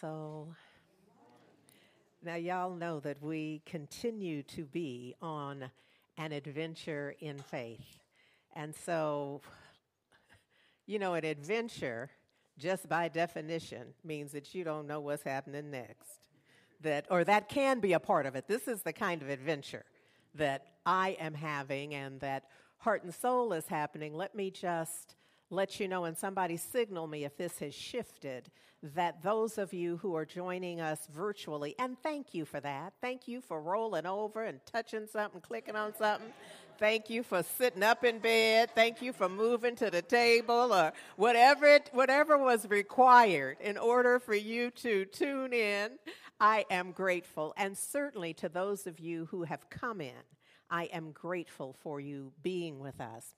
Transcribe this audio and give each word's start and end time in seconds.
Soul. 0.00 0.54
Now, 2.22 2.36
y'all 2.36 2.74
know 2.74 3.00
that 3.00 3.22
we 3.22 3.60
continue 3.66 4.42
to 4.44 4.64
be 4.64 5.14
on 5.20 5.70
an 6.16 6.32
adventure 6.32 7.14
in 7.20 7.36
faith. 7.38 7.98
And 8.54 8.74
so, 8.74 9.42
you 10.86 10.98
know, 10.98 11.14
an 11.14 11.24
adventure, 11.24 12.08
just 12.58 12.88
by 12.88 13.08
definition, 13.08 13.88
means 14.02 14.32
that 14.32 14.54
you 14.54 14.64
don't 14.64 14.86
know 14.86 15.00
what's 15.00 15.22
happening 15.22 15.70
next. 15.70 16.28
That, 16.80 17.06
or 17.10 17.22
that 17.24 17.50
can 17.50 17.80
be 17.80 17.92
a 17.92 18.00
part 18.00 18.24
of 18.24 18.34
it. 18.36 18.48
This 18.48 18.68
is 18.68 18.80
the 18.80 18.94
kind 18.94 19.20
of 19.20 19.28
adventure 19.28 19.84
that 20.34 20.66
I 20.86 21.16
am 21.20 21.34
having 21.34 21.94
and 21.94 22.20
that 22.20 22.44
Heart 22.78 23.04
and 23.04 23.14
Soul 23.14 23.52
is 23.52 23.66
happening. 23.66 24.14
Let 24.14 24.34
me 24.34 24.50
just 24.50 25.16
let 25.50 25.80
you 25.80 25.88
know, 25.88 26.04
and 26.04 26.16
somebody 26.16 26.56
signal 26.56 27.06
me 27.06 27.24
if 27.24 27.36
this 27.36 27.58
has 27.58 27.74
shifted, 27.74 28.50
that 28.82 29.22
those 29.22 29.58
of 29.58 29.74
you 29.74 29.98
who 29.98 30.14
are 30.14 30.24
joining 30.24 30.80
us 30.80 31.06
virtually, 31.12 31.74
and 31.78 31.96
thank 32.02 32.34
you 32.34 32.44
for 32.44 32.60
that. 32.60 32.94
Thank 33.00 33.28
you 33.28 33.40
for 33.40 33.60
rolling 33.60 34.06
over 34.06 34.44
and 34.44 34.60
touching 34.64 35.06
something, 35.06 35.40
clicking 35.40 35.76
on 35.76 35.94
something. 35.96 36.32
Thank 36.78 37.10
you 37.10 37.22
for 37.22 37.42
sitting 37.42 37.82
up 37.82 38.04
in 38.04 38.20
bed. 38.20 38.70
Thank 38.74 39.02
you 39.02 39.12
for 39.12 39.28
moving 39.28 39.76
to 39.76 39.90
the 39.90 40.00
table 40.00 40.72
or 40.72 40.92
whatever 41.16 41.66
it, 41.66 41.90
whatever 41.92 42.38
was 42.38 42.66
required 42.70 43.58
in 43.60 43.76
order 43.76 44.18
for 44.18 44.34
you 44.34 44.70
to 44.70 45.04
tune 45.04 45.52
in. 45.52 45.90
I 46.40 46.64
am 46.70 46.92
grateful. 46.92 47.52
And 47.58 47.76
certainly 47.76 48.32
to 48.34 48.48
those 48.48 48.86
of 48.86 48.98
you 48.98 49.26
who 49.26 49.42
have 49.42 49.68
come 49.68 50.00
in, 50.00 50.22
I 50.70 50.84
am 50.84 51.10
grateful 51.12 51.76
for 51.82 52.00
you 52.00 52.32
being 52.42 52.78
with 52.78 52.98
us. 52.98 53.34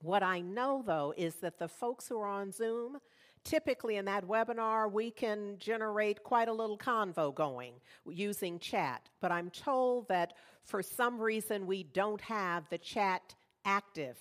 What 0.00 0.22
I 0.22 0.40
know 0.40 0.82
though 0.86 1.12
is 1.16 1.36
that 1.36 1.58
the 1.58 1.68
folks 1.68 2.08
who 2.08 2.18
are 2.18 2.28
on 2.28 2.52
Zoom, 2.52 2.98
typically 3.44 3.96
in 3.96 4.04
that 4.04 4.26
webinar, 4.26 4.90
we 4.90 5.10
can 5.10 5.56
generate 5.58 6.22
quite 6.22 6.48
a 6.48 6.52
little 6.52 6.78
convo 6.78 7.34
going 7.34 7.74
using 8.06 8.58
chat. 8.58 9.08
But 9.20 9.32
I'm 9.32 9.50
told 9.50 10.08
that 10.08 10.34
for 10.64 10.82
some 10.82 11.18
reason 11.20 11.66
we 11.66 11.82
don't 11.82 12.20
have 12.20 12.68
the 12.70 12.78
chat 12.78 13.34
active 13.64 14.16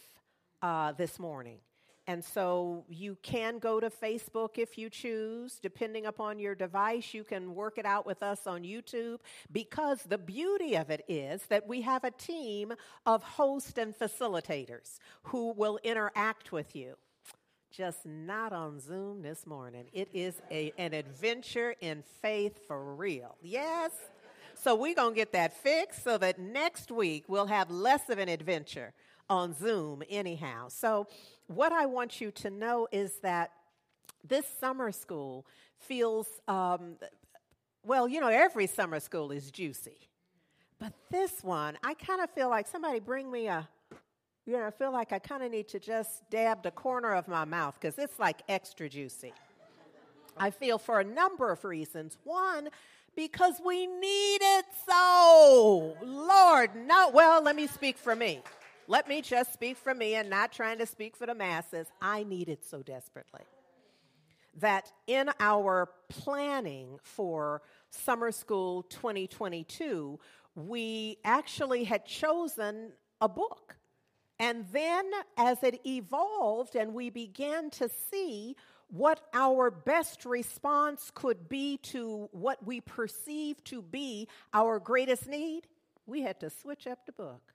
uh, 0.62 0.94
this 0.94 1.20
morning. 1.20 1.60
And 2.10 2.24
so 2.24 2.86
you 2.88 3.18
can 3.22 3.60
go 3.60 3.82
to 3.82 3.90
Facebook 3.90 4.58
if 4.58 4.78
you 4.78 4.90
choose. 4.90 5.60
Depending 5.62 6.06
upon 6.06 6.40
your 6.40 6.56
device, 6.56 7.14
you 7.14 7.26
can 7.26 7.54
work 7.54 7.78
it 7.78 7.86
out 7.86 8.06
with 8.06 8.24
us 8.24 8.48
on 8.48 8.64
YouTube 8.64 9.20
because 9.52 10.04
the 10.04 10.18
beauty 10.18 10.76
of 10.78 10.90
it 10.90 11.04
is 11.10 11.42
that 11.48 11.68
we 11.68 11.82
have 11.82 12.06
a 12.06 12.12
team 12.12 12.74
of 13.06 13.24
hosts 13.24 13.78
and 13.78 13.94
facilitators 13.94 15.00
who 15.24 15.52
will 15.52 15.80
interact 15.84 16.54
with 16.54 16.78
you. 16.78 16.96
Just 17.72 18.06
not 18.06 18.54
on 18.54 18.80
Zoom 18.80 19.22
this 19.22 19.46
morning. 19.46 19.88
It 19.92 20.08
is 20.14 20.42
a, 20.50 20.72
an 20.78 20.94
adventure 20.94 21.76
in 21.82 22.04
faith 22.22 22.66
for 22.68 22.96
real. 22.96 23.36
Yes? 23.42 23.92
So 24.56 24.76
we're 24.76 24.96
going 24.96 25.14
to 25.14 25.16
get 25.16 25.34
that 25.34 25.58
fixed 25.58 26.06
so 26.06 26.18
that 26.20 26.40
next 26.40 26.90
week 26.90 27.26
we'll 27.28 27.48
have 27.48 27.70
less 27.70 28.10
of 28.10 28.18
an 28.18 28.30
adventure 28.30 28.94
on 29.30 29.54
Zoom, 29.54 30.04
anyhow. 30.10 30.70
So, 30.70 31.08
what 31.48 31.72
I 31.72 31.86
want 31.86 32.20
you 32.20 32.32
to 32.32 32.50
know 32.50 32.88
is 32.92 33.16
that 33.22 33.52
this 34.28 34.46
summer 34.60 34.92
school 34.92 35.46
feels, 35.78 36.28
um, 36.48 36.96
well, 37.86 38.08
you 38.08 38.20
know, 38.20 38.28
every 38.28 38.68
summer 38.68 39.00
school 39.00 39.32
is 39.32 39.52
juicy. 39.52 40.10
But 40.80 40.94
this 41.10 41.44
one, 41.44 41.78
I 41.84 41.94
kind 41.94 42.22
of 42.22 42.30
feel 42.32 42.50
like 42.50 42.68
somebody 42.68 43.00
bring 43.00 43.32
me 43.32 43.48
a, 43.48 43.68
you 44.46 44.54
know, 44.54 44.68
I 44.68 44.72
feel 44.72 44.92
like 44.92 45.12
I 45.12 45.20
kind 45.20 45.44
of 45.44 45.52
need 45.52 45.68
to 45.70 45.80
just 45.80 46.30
dab 46.30 46.64
the 46.64 46.72
corner 46.72 47.14
of 47.14 47.28
my 47.28 47.46
mouth 47.46 47.78
because 47.80 47.98
it's 47.98 48.20
like 48.20 48.42
extra 48.48 48.88
juicy. 48.88 49.34
I 50.38 50.52
feel 50.52 50.78
for 50.78 51.00
a 51.00 51.04
number 51.04 51.52
of 51.52 51.64
reasons. 51.64 52.18
One, 52.24 52.70
because 53.16 53.56
we 53.66 53.88
need 53.88 54.40
it 54.42 54.66
so. 54.88 55.98
Lord, 56.04 56.70
no. 56.76 57.10
Well, 57.12 57.42
let 57.42 57.56
me 57.56 57.66
speak 57.66 57.98
for 57.98 58.16
me. 58.16 58.42
Let 58.90 59.10
me 59.10 59.22
just 59.22 59.52
speak 59.52 59.76
for 59.76 59.94
me 59.94 60.16
and 60.16 60.30
not 60.30 60.54
trying 60.54 60.78
to 60.78 60.86
speak 60.86 61.18
for 61.18 61.26
the 61.26 61.36
masses. 61.36 61.88
I 62.02 62.24
need 62.24 62.48
it 62.48 62.64
so 62.64 62.82
desperately. 62.82 63.42
That 64.60 64.92
in 65.08 65.30
our 65.42 65.90
planning 66.08 66.98
for 67.04 67.62
summer 67.90 68.32
school 68.32 68.84
2022, 68.84 70.18
we 70.56 71.18
actually 71.26 71.84
had 71.84 72.06
chosen 72.06 72.94
a 73.20 73.28
book. 73.28 73.76
And 74.40 74.66
then 74.72 75.12
as 75.36 75.62
it 75.64 75.82
evolved 75.86 76.76
and 76.76 76.94
we 76.94 77.10
began 77.10 77.70
to 77.72 77.90
see 78.10 78.56
what 78.90 79.20
our 79.34 79.70
best 79.70 80.26
response 80.26 81.12
could 81.14 81.50
be 81.50 81.78
to 81.78 82.30
what 82.32 82.66
we 82.66 82.80
perceive 82.80 83.62
to 83.66 83.82
be 83.82 84.30
our 84.54 84.80
greatest 84.80 85.28
need, 85.28 85.68
we 86.06 86.22
had 86.22 86.40
to 86.40 86.50
switch 86.50 86.88
up 86.88 87.06
the 87.06 87.12
book. 87.12 87.54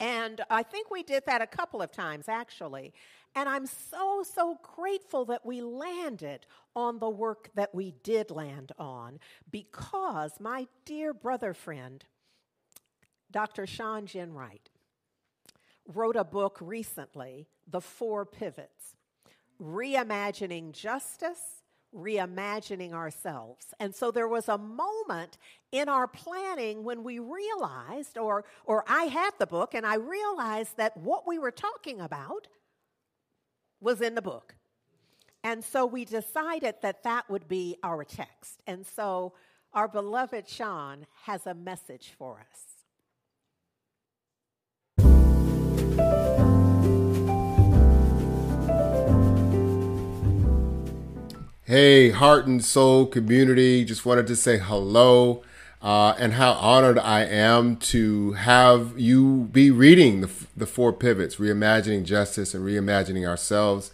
And 0.00 0.40
I 0.48 0.62
think 0.62 0.90
we 0.90 1.02
did 1.02 1.24
that 1.26 1.42
a 1.42 1.46
couple 1.46 1.82
of 1.82 1.92
times, 1.92 2.28
actually. 2.28 2.94
And 3.34 3.48
I'm 3.48 3.66
so, 3.66 4.24
so 4.24 4.58
grateful 4.62 5.26
that 5.26 5.44
we 5.44 5.60
landed 5.60 6.46
on 6.74 6.98
the 6.98 7.10
work 7.10 7.50
that 7.54 7.74
we 7.74 7.94
did 8.02 8.30
land 8.30 8.72
on 8.78 9.20
because 9.50 10.32
my 10.40 10.66
dear 10.84 11.12
brother 11.12 11.54
friend, 11.54 12.04
Dr. 13.30 13.66
Shawn 13.66 14.06
Ginwright, 14.06 14.70
wrote 15.86 16.16
a 16.16 16.24
book 16.24 16.58
recently, 16.60 17.46
The 17.68 17.80
Four 17.80 18.24
Pivots 18.24 18.96
Reimagining 19.60 20.72
Justice 20.72 21.59
reimagining 21.94 22.92
ourselves. 22.92 23.74
And 23.80 23.94
so 23.94 24.10
there 24.10 24.28
was 24.28 24.48
a 24.48 24.58
moment 24.58 25.38
in 25.72 25.88
our 25.88 26.06
planning 26.06 26.84
when 26.84 27.02
we 27.02 27.18
realized, 27.18 28.16
or, 28.16 28.44
or 28.64 28.84
I 28.88 29.04
had 29.04 29.32
the 29.38 29.46
book 29.46 29.74
and 29.74 29.86
I 29.86 29.96
realized 29.96 30.76
that 30.76 30.96
what 30.96 31.26
we 31.26 31.38
were 31.38 31.50
talking 31.50 32.00
about 32.00 32.46
was 33.80 34.00
in 34.00 34.14
the 34.14 34.22
book. 34.22 34.54
And 35.42 35.64
so 35.64 35.86
we 35.86 36.04
decided 36.04 36.76
that 36.82 37.02
that 37.02 37.28
would 37.30 37.48
be 37.48 37.76
our 37.82 38.04
text. 38.04 38.60
And 38.66 38.86
so 38.86 39.32
our 39.72 39.88
beloved 39.88 40.48
Shawn 40.48 41.06
has 41.24 41.46
a 41.46 41.54
message 41.54 42.12
for 42.18 42.44
us. 42.50 42.70
Hey, 51.70 52.10
heart 52.10 52.48
and 52.48 52.64
soul 52.64 53.06
community, 53.06 53.84
just 53.84 54.04
wanted 54.04 54.26
to 54.26 54.34
say 54.34 54.58
hello 54.58 55.44
uh, 55.80 56.16
and 56.18 56.32
how 56.32 56.54
honored 56.54 56.98
I 56.98 57.24
am 57.24 57.76
to 57.76 58.32
have 58.32 58.98
you 58.98 59.48
be 59.52 59.70
reading 59.70 60.20
the, 60.20 60.30
the 60.56 60.66
four 60.66 60.92
pivots, 60.92 61.36
reimagining 61.36 62.02
justice 62.02 62.54
and 62.54 62.66
reimagining 62.66 63.24
ourselves. 63.24 63.92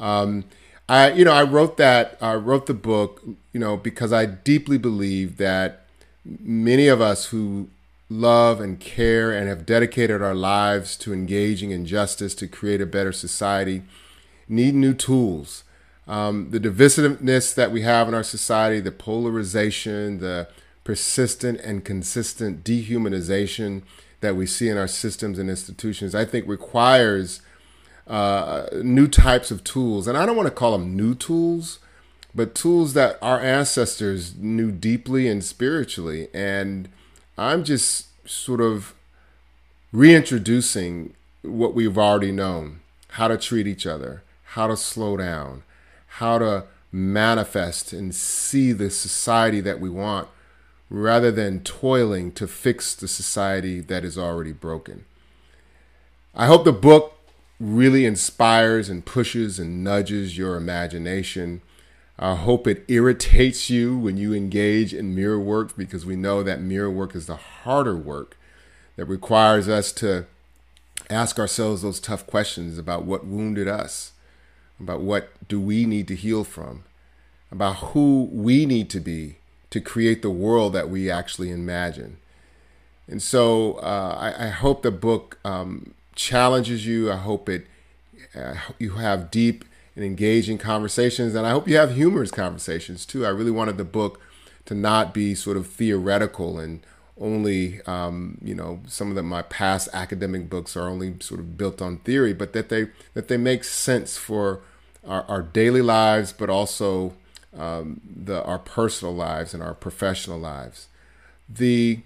Um, 0.00 0.46
I, 0.88 1.12
you 1.12 1.24
know, 1.24 1.30
I 1.30 1.44
wrote 1.44 1.76
that, 1.76 2.18
I 2.20 2.34
wrote 2.34 2.66
the 2.66 2.74
book, 2.74 3.22
you 3.52 3.60
know, 3.60 3.76
because 3.76 4.12
I 4.12 4.26
deeply 4.26 4.76
believe 4.76 5.36
that 5.36 5.86
many 6.24 6.88
of 6.88 7.00
us 7.00 7.26
who 7.26 7.68
love 8.10 8.60
and 8.60 8.80
care 8.80 9.30
and 9.30 9.46
have 9.46 9.64
dedicated 9.64 10.22
our 10.22 10.34
lives 10.34 10.96
to 10.96 11.12
engaging 11.12 11.70
in 11.70 11.86
justice 11.86 12.34
to 12.34 12.48
create 12.48 12.80
a 12.80 12.86
better 12.86 13.12
society 13.12 13.84
need 14.48 14.74
new 14.74 14.92
tools 14.92 15.62
um, 16.08 16.50
the 16.50 16.60
divisiveness 16.60 17.54
that 17.54 17.70
we 17.70 17.82
have 17.82 18.08
in 18.08 18.14
our 18.14 18.22
society, 18.22 18.80
the 18.80 18.92
polarization, 18.92 20.18
the 20.18 20.48
persistent 20.84 21.60
and 21.60 21.84
consistent 21.84 22.64
dehumanization 22.64 23.82
that 24.20 24.36
we 24.36 24.46
see 24.46 24.68
in 24.68 24.76
our 24.76 24.88
systems 24.88 25.38
and 25.38 25.48
institutions, 25.48 26.14
I 26.14 26.24
think 26.24 26.46
requires 26.48 27.40
uh, 28.06 28.66
new 28.82 29.06
types 29.06 29.50
of 29.50 29.62
tools. 29.64 30.06
And 30.06 30.18
I 30.18 30.26
don't 30.26 30.36
want 30.36 30.48
to 30.48 30.54
call 30.54 30.72
them 30.72 30.96
new 30.96 31.14
tools, 31.14 31.78
but 32.34 32.54
tools 32.54 32.94
that 32.94 33.18
our 33.22 33.40
ancestors 33.40 34.36
knew 34.36 34.72
deeply 34.72 35.28
and 35.28 35.44
spiritually. 35.44 36.28
And 36.34 36.88
I'm 37.38 37.64
just 37.64 38.08
sort 38.28 38.60
of 38.60 38.94
reintroducing 39.92 41.14
what 41.42 41.74
we've 41.74 41.98
already 41.98 42.32
known 42.32 42.80
how 43.10 43.28
to 43.28 43.36
treat 43.36 43.66
each 43.66 43.86
other, 43.86 44.22
how 44.44 44.66
to 44.66 44.76
slow 44.76 45.16
down, 45.16 45.62
how 46.16 46.38
to 46.38 46.64
manifest 46.92 47.94
and 47.94 48.14
see 48.14 48.72
the 48.72 48.90
society 48.90 49.60
that 49.62 49.80
we 49.80 49.88
want 49.88 50.28
rather 50.90 51.30
than 51.30 51.64
toiling 51.64 52.30
to 52.30 52.46
fix 52.46 52.94
the 52.94 53.08
society 53.08 53.80
that 53.80 54.04
is 54.04 54.18
already 54.18 54.52
broken. 54.52 55.06
I 56.34 56.46
hope 56.46 56.64
the 56.64 56.72
book 56.72 57.18
really 57.58 58.04
inspires 58.04 58.90
and 58.90 59.06
pushes 59.06 59.58
and 59.58 59.82
nudges 59.82 60.36
your 60.36 60.56
imagination. 60.56 61.62
I 62.18 62.34
hope 62.34 62.66
it 62.66 62.84
irritates 62.88 63.70
you 63.70 63.96
when 63.96 64.18
you 64.18 64.34
engage 64.34 64.92
in 64.92 65.14
mirror 65.14 65.40
work 65.40 65.74
because 65.78 66.04
we 66.04 66.16
know 66.16 66.42
that 66.42 66.60
mirror 66.60 66.90
work 66.90 67.14
is 67.14 67.26
the 67.26 67.36
harder 67.36 67.96
work 67.96 68.36
that 68.96 69.06
requires 69.06 69.66
us 69.66 69.92
to 69.92 70.26
ask 71.08 71.38
ourselves 71.38 71.80
those 71.80 72.00
tough 72.00 72.26
questions 72.26 72.76
about 72.76 73.04
what 73.04 73.26
wounded 73.26 73.66
us 73.66 74.12
about 74.82 75.00
what 75.00 75.30
do 75.48 75.60
we 75.60 75.86
need 75.86 76.08
to 76.08 76.14
heal 76.14 76.44
from. 76.44 76.84
about 77.50 77.76
who 77.92 78.30
we 78.32 78.64
need 78.64 78.88
to 78.88 78.98
be 78.98 79.36
to 79.68 79.78
create 79.78 80.22
the 80.22 80.30
world 80.30 80.72
that 80.72 80.88
we 80.88 81.10
actually 81.10 81.50
imagine. 81.50 82.16
And 83.06 83.20
so 83.22 83.74
uh, 83.74 84.16
I, 84.18 84.46
I, 84.46 84.48
hope 84.48 84.82
the 84.82 84.90
book 84.90 85.38
um, 85.44 85.94
challenges 86.14 86.86
you. 86.86 87.12
I 87.12 87.16
hope 87.16 87.48
it 87.48 87.66
uh, 88.34 88.54
you 88.78 88.92
have 88.92 89.30
deep 89.30 89.66
and 89.94 90.04
engaging 90.04 90.56
conversations, 90.56 91.34
and 91.34 91.46
I 91.46 91.50
hope 91.50 91.68
you 91.68 91.76
have 91.76 91.94
humorous 91.94 92.30
conversations 92.30 93.04
too. 93.04 93.26
I 93.26 93.28
really 93.28 93.50
wanted 93.50 93.76
the 93.76 93.84
book 93.84 94.20
to 94.64 94.74
not 94.74 95.12
be 95.12 95.34
sort 95.34 95.56
of 95.58 95.66
theoretical 95.66 96.58
and 96.58 96.80
only 97.20 97.80
um, 97.82 98.38
you 98.42 98.54
know 98.54 98.80
some 98.86 99.10
of 99.10 99.14
the, 99.14 99.22
my 99.22 99.42
past 99.42 99.88
academic 99.92 100.48
books 100.48 100.76
are 100.76 100.88
only 100.88 101.16
sort 101.20 101.40
of 101.40 101.56
built 101.56 101.82
on 101.82 101.98
theory, 101.98 102.32
but 102.32 102.52
that 102.52 102.68
they 102.68 102.88
that 103.14 103.28
they 103.28 103.36
make 103.36 103.64
sense 103.64 104.16
for 104.16 104.60
our, 105.06 105.24
our 105.24 105.42
daily 105.42 105.82
lives, 105.82 106.32
but 106.32 106.50
also 106.50 107.14
um, 107.56 108.00
the 108.04 108.42
our 108.44 108.58
personal 108.58 109.14
lives 109.14 109.54
and 109.54 109.62
our 109.62 109.74
professional 109.74 110.38
lives. 110.38 110.88
The 111.48 112.00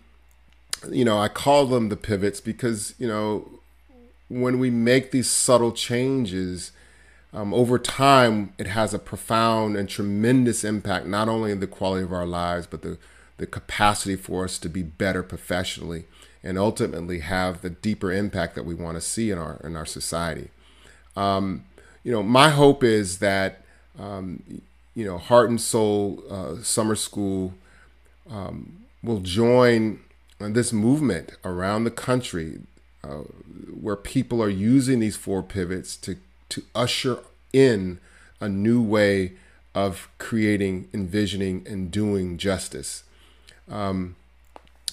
you 0.90 1.04
know 1.04 1.18
I 1.18 1.28
call 1.28 1.66
them 1.66 1.88
the 1.88 1.96
pivots 1.96 2.40
because 2.40 2.94
you 2.98 3.06
know 3.06 3.48
when 4.28 4.58
we 4.58 4.70
make 4.70 5.10
these 5.10 5.30
subtle 5.30 5.72
changes. 5.72 6.72
Um, 7.32 7.52
over 7.52 7.78
time, 7.78 8.54
it 8.56 8.68
has 8.68 8.94
a 8.94 8.98
profound 8.98 9.76
and 9.76 9.90
tremendous 9.90 10.64
impact, 10.64 11.06
not 11.06 11.28
only 11.28 11.52
in 11.52 11.60
the 11.60 11.66
quality 11.66 12.02
of 12.02 12.12
our 12.12 12.24
lives, 12.24 12.66
but 12.66 12.80
the 12.80 12.96
the 13.36 13.46
capacity 13.46 14.16
for 14.16 14.44
us 14.44 14.58
to 14.58 14.68
be 14.68 14.82
better 14.82 15.22
professionally 15.22 16.04
and 16.42 16.58
ultimately 16.58 17.18
have 17.18 17.60
the 17.60 17.70
deeper 17.70 18.12
impact 18.12 18.54
that 18.54 18.64
we 18.64 18.74
want 18.74 18.96
to 18.96 19.00
see 19.00 19.30
in 19.30 19.38
our 19.38 19.60
in 19.64 19.76
our 19.76 19.84
society. 19.84 20.48
Um, 21.16 21.64
you 22.06 22.12
know, 22.12 22.22
my 22.22 22.50
hope 22.50 22.84
is 22.84 23.18
that 23.18 23.62
um, 23.98 24.40
you 24.94 25.04
know 25.04 25.18
Heart 25.18 25.50
and 25.50 25.60
Soul 25.60 26.22
uh, 26.30 26.62
Summer 26.62 26.94
School 26.94 27.54
um, 28.30 28.84
will 29.02 29.18
join 29.18 29.98
this 30.38 30.72
movement 30.72 31.32
around 31.44 31.82
the 31.82 31.90
country 31.90 32.60
uh, 33.02 33.24
where 33.80 33.96
people 33.96 34.40
are 34.40 34.48
using 34.48 35.00
these 35.00 35.16
four 35.16 35.42
pivots 35.42 35.96
to 35.96 36.16
to 36.50 36.62
usher 36.76 37.18
in 37.52 37.98
a 38.40 38.48
new 38.48 38.80
way 38.80 39.32
of 39.74 40.08
creating, 40.18 40.88
envisioning, 40.94 41.66
and 41.68 41.90
doing 41.90 42.38
justice. 42.38 43.02
Um, 43.68 44.14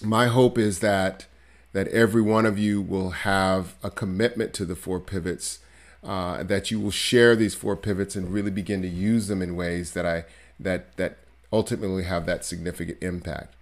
my 0.02 0.30
hope 0.30 0.58
is 0.58 0.80
that 0.80 1.28
that 1.74 1.88
every 1.90 2.24
one 2.24 2.48
of 2.48 2.58
you 2.58 2.82
will 2.82 3.12
have 3.12 3.76
a 3.84 3.92
commitment 3.92 4.52
to 4.56 4.66
the 4.66 4.76
four 4.76 5.00
pivots, 5.00 5.60
uh, 6.04 6.44
that 6.44 6.72
you 6.72 6.80
will 6.80 6.92
share 6.92 7.36
these 7.36 7.56
four 7.56 7.76
pivots 7.76 8.16
and 8.16 8.34
really 8.34 8.52
begin 8.52 8.82
to 8.82 8.88
use 8.88 9.28
them 9.28 9.42
in 9.42 9.56
ways 9.56 9.94
that 9.94 10.06
I 10.06 10.26
that 10.60 10.96
that 10.98 11.18
ultimately 11.52 12.04
have 12.04 12.26
that 12.26 12.46
significant 12.46 12.98
impact. 13.02 13.56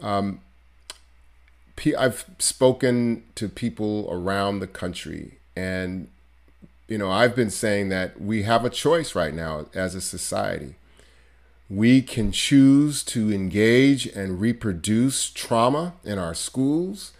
Um, 0.00 0.40
I've 1.96 2.24
spoken 2.38 3.22
to 3.36 3.48
people 3.48 4.08
around 4.10 4.58
the 4.58 4.66
country, 4.66 5.38
and 5.56 6.08
you 6.88 6.98
know 6.98 7.10
I've 7.10 7.36
been 7.36 7.50
saying 7.50 7.88
that 7.90 8.20
we 8.20 8.42
have 8.42 8.64
a 8.64 8.70
choice 8.70 9.14
right 9.14 9.34
now 9.34 9.66
as 9.74 9.94
a 9.94 10.00
society 10.00 10.74
we 11.70 12.00
can 12.00 12.32
choose 12.32 13.02
to 13.02 13.32
engage 13.32 14.06
and 14.06 14.40
reproduce 14.40 15.30
trauma 15.30 15.94
in 16.02 16.18
our 16.18 16.34
schools, 16.34 17.12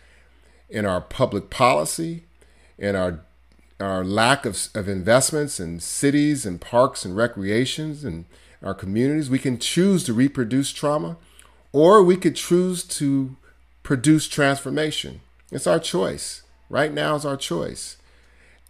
in 0.71 0.87
our 0.87 1.01
public 1.01 1.51
policy, 1.51 2.25
in 2.79 2.97
our 2.97 3.21
our 3.81 4.05
lack 4.05 4.45
of, 4.45 4.69
of 4.75 4.89
investments 4.89 5.61
in 5.61 5.81
cities 5.81 6.45
and 6.45 6.61
parks 6.61 7.05
and 7.05 7.17
recreations 7.17 8.05
and 8.05 8.25
our 8.63 8.75
communities. 8.75 9.31
We 9.31 9.39
can 9.39 9.59
choose 9.59 10.05
to 10.05 10.13
reproduce 10.13 10.73
trauma, 10.73 11.17
or 11.73 12.03
we 12.03 12.17
could 12.17 12.35
choose 12.35 12.83
to 12.85 13.37
produce 13.83 14.29
transformation. 14.29 15.21
It's 15.53 15.67
our 15.67 15.79
choice. 15.79 16.43
Right 16.69 16.93
now 16.93 17.15
is 17.15 17.25
our 17.25 17.37
choice. 17.37 17.97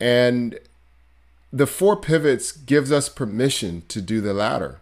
And 0.01 0.59
the 1.53 1.67
four 1.67 1.97
pivots 1.97 2.53
gives 2.53 2.93
us 2.93 3.09
permission 3.09 3.83
to 3.89 4.01
do 4.01 4.21
the 4.21 4.35
latter. 4.35 4.81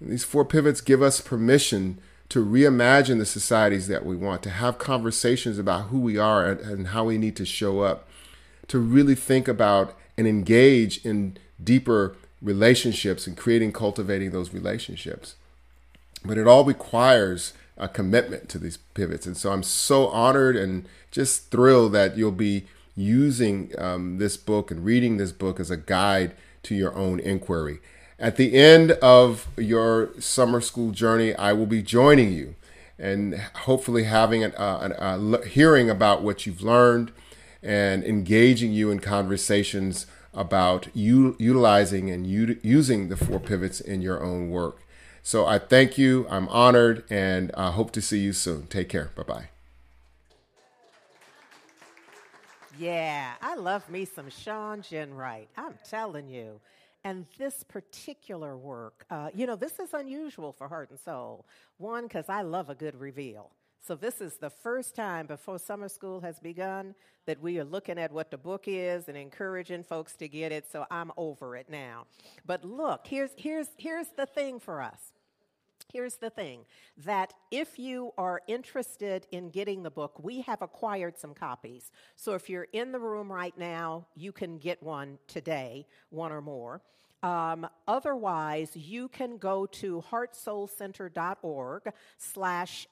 These 0.00 0.24
four 0.24 0.44
pivots 0.44 0.80
give 0.80 1.02
us 1.02 1.20
permission 1.20 1.98
to 2.28 2.44
reimagine 2.44 3.18
the 3.18 3.26
societies 3.26 3.88
that 3.88 4.04
we 4.04 4.16
want, 4.16 4.42
to 4.42 4.50
have 4.50 4.78
conversations 4.78 5.58
about 5.58 5.86
who 5.86 5.98
we 5.98 6.18
are 6.18 6.46
and, 6.46 6.60
and 6.60 6.86
how 6.88 7.04
we 7.04 7.18
need 7.18 7.36
to 7.36 7.46
show 7.46 7.80
up, 7.80 8.05
to 8.68 8.78
really 8.78 9.14
think 9.14 9.48
about 9.48 9.96
and 10.16 10.26
engage 10.26 11.04
in 11.04 11.36
deeper 11.62 12.16
relationships 12.42 13.26
and 13.26 13.36
creating, 13.36 13.72
cultivating 13.72 14.30
those 14.30 14.52
relationships. 14.52 15.34
But 16.24 16.38
it 16.38 16.46
all 16.46 16.64
requires 16.64 17.52
a 17.76 17.88
commitment 17.88 18.48
to 18.48 18.58
these 18.58 18.78
pivots. 18.94 19.26
And 19.26 19.36
so 19.36 19.52
I'm 19.52 19.62
so 19.62 20.08
honored 20.08 20.56
and 20.56 20.86
just 21.10 21.50
thrilled 21.50 21.92
that 21.92 22.16
you'll 22.16 22.32
be 22.32 22.64
using 22.96 23.72
um, 23.78 24.18
this 24.18 24.36
book 24.36 24.70
and 24.70 24.84
reading 24.84 25.18
this 25.18 25.32
book 25.32 25.60
as 25.60 25.70
a 25.70 25.76
guide 25.76 26.32
to 26.64 26.74
your 26.74 26.94
own 26.94 27.20
inquiry. 27.20 27.78
At 28.18 28.36
the 28.36 28.54
end 28.54 28.92
of 28.92 29.46
your 29.58 30.10
summer 30.18 30.62
school 30.62 30.90
journey, 30.90 31.34
I 31.34 31.52
will 31.52 31.66
be 31.66 31.82
joining 31.82 32.32
you 32.32 32.54
and 32.98 33.34
hopefully 33.34 34.04
having 34.04 34.42
a, 34.42 34.48
uh, 34.48 34.78
an, 34.80 34.92
uh, 34.94 35.42
hearing 35.42 35.90
about 35.90 36.22
what 36.22 36.46
you've 36.46 36.62
learned 36.62 37.12
and 37.66 38.04
engaging 38.04 38.72
you 38.72 38.90
in 38.90 39.00
conversations 39.00 40.06
about 40.32 40.88
you 40.94 41.36
utilizing 41.38 42.10
and 42.10 42.26
u- 42.26 42.58
using 42.62 43.08
the 43.08 43.16
four 43.16 43.40
pivots 43.40 43.80
in 43.80 44.02
your 44.02 44.22
own 44.22 44.50
work. 44.50 44.82
So 45.22 45.46
I 45.46 45.58
thank 45.58 45.98
you. 45.98 46.26
I'm 46.30 46.48
honored 46.48 47.04
and 47.10 47.50
I 47.56 47.72
hope 47.72 47.90
to 47.92 48.02
see 48.02 48.20
you 48.20 48.32
soon. 48.32 48.68
Take 48.68 48.88
care. 48.88 49.10
Bye 49.16 49.24
bye. 49.24 49.48
Yeah, 52.78 53.32
I 53.42 53.56
love 53.56 53.88
me 53.90 54.04
some 54.04 54.30
Shawn 54.30 54.82
Ginwright. 54.82 55.48
I'm 55.56 55.74
telling 55.88 56.28
you. 56.28 56.60
And 57.04 57.26
this 57.38 57.64
particular 57.64 58.56
work, 58.56 59.06
uh, 59.10 59.30
you 59.34 59.46
know, 59.46 59.56
this 59.56 59.78
is 59.78 59.94
unusual 59.94 60.52
for 60.52 60.68
Heart 60.68 60.90
and 60.90 61.00
Soul. 61.00 61.46
One, 61.78 62.04
because 62.04 62.28
I 62.28 62.42
love 62.42 62.68
a 62.70 62.74
good 62.74 63.00
reveal. 63.00 63.50
So, 63.86 63.94
this 63.94 64.20
is 64.20 64.36
the 64.36 64.50
first 64.50 64.96
time 64.96 65.26
before 65.26 65.58
summer 65.58 65.88
school 65.88 66.20
has 66.20 66.40
begun 66.40 66.94
that 67.26 67.40
we 67.40 67.58
are 67.60 67.64
looking 67.64 67.98
at 67.98 68.10
what 68.10 68.30
the 68.30 68.38
book 68.38 68.64
is 68.66 69.08
and 69.08 69.16
encouraging 69.16 69.84
folks 69.84 70.16
to 70.16 70.28
get 70.28 70.50
it. 70.50 70.66
So, 70.70 70.86
I'm 70.90 71.12
over 71.16 71.56
it 71.56 71.70
now. 71.70 72.06
But 72.44 72.64
look, 72.64 73.06
here's, 73.06 73.30
here's, 73.36 73.68
here's 73.76 74.08
the 74.16 74.26
thing 74.26 74.58
for 74.58 74.82
us 74.82 75.12
Here's 75.92 76.16
the 76.16 76.30
thing 76.30 76.64
that 77.04 77.32
if 77.50 77.78
you 77.78 78.12
are 78.18 78.42
interested 78.48 79.26
in 79.30 79.50
getting 79.50 79.82
the 79.82 79.90
book, 79.90 80.22
we 80.22 80.40
have 80.42 80.62
acquired 80.62 81.16
some 81.18 81.32
copies. 81.32 81.90
So 82.16 82.34
if 82.34 82.50
you're 82.50 82.66
in 82.72 82.92
the 82.92 82.98
room 82.98 83.32
right 83.32 83.56
now, 83.56 84.06
you 84.14 84.32
can 84.32 84.58
get 84.58 84.82
one 84.82 85.18
today, 85.28 85.86
one 86.10 86.32
or 86.32 86.42
more. 86.42 86.82
Um, 87.22 87.66
otherwise, 87.88 88.76
you 88.76 89.08
can 89.08 89.38
go 89.38 89.66
to 89.66 90.04
heartsoulcenter.org 90.10 91.92
slash 92.18 92.86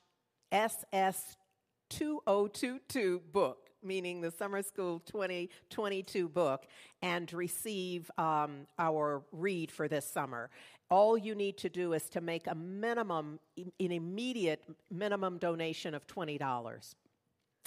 SS2022 0.54 3.20
book 3.32 3.64
meaning 3.84 4.20
the 4.20 4.30
Summer 4.30 4.62
School 4.62 5.00
2022 5.00 6.28
book, 6.28 6.66
and 7.02 7.32
receive 7.32 8.11
um, 8.18 8.66
our 8.78 9.23
read 9.30 9.70
for 9.70 9.88
this 9.88 10.06
summer. 10.06 10.50
All 10.90 11.18
you 11.18 11.34
need 11.34 11.58
to 11.58 11.68
do 11.68 11.92
is 11.92 12.08
to 12.11 12.20
make 12.20 12.46
a 12.46 12.54
minimum, 12.54 13.38
an 13.56 13.92
immediate 13.92 14.64
minimum 14.90 15.38
donation 15.38 15.94
of 15.94 16.06
$20. 16.06 16.94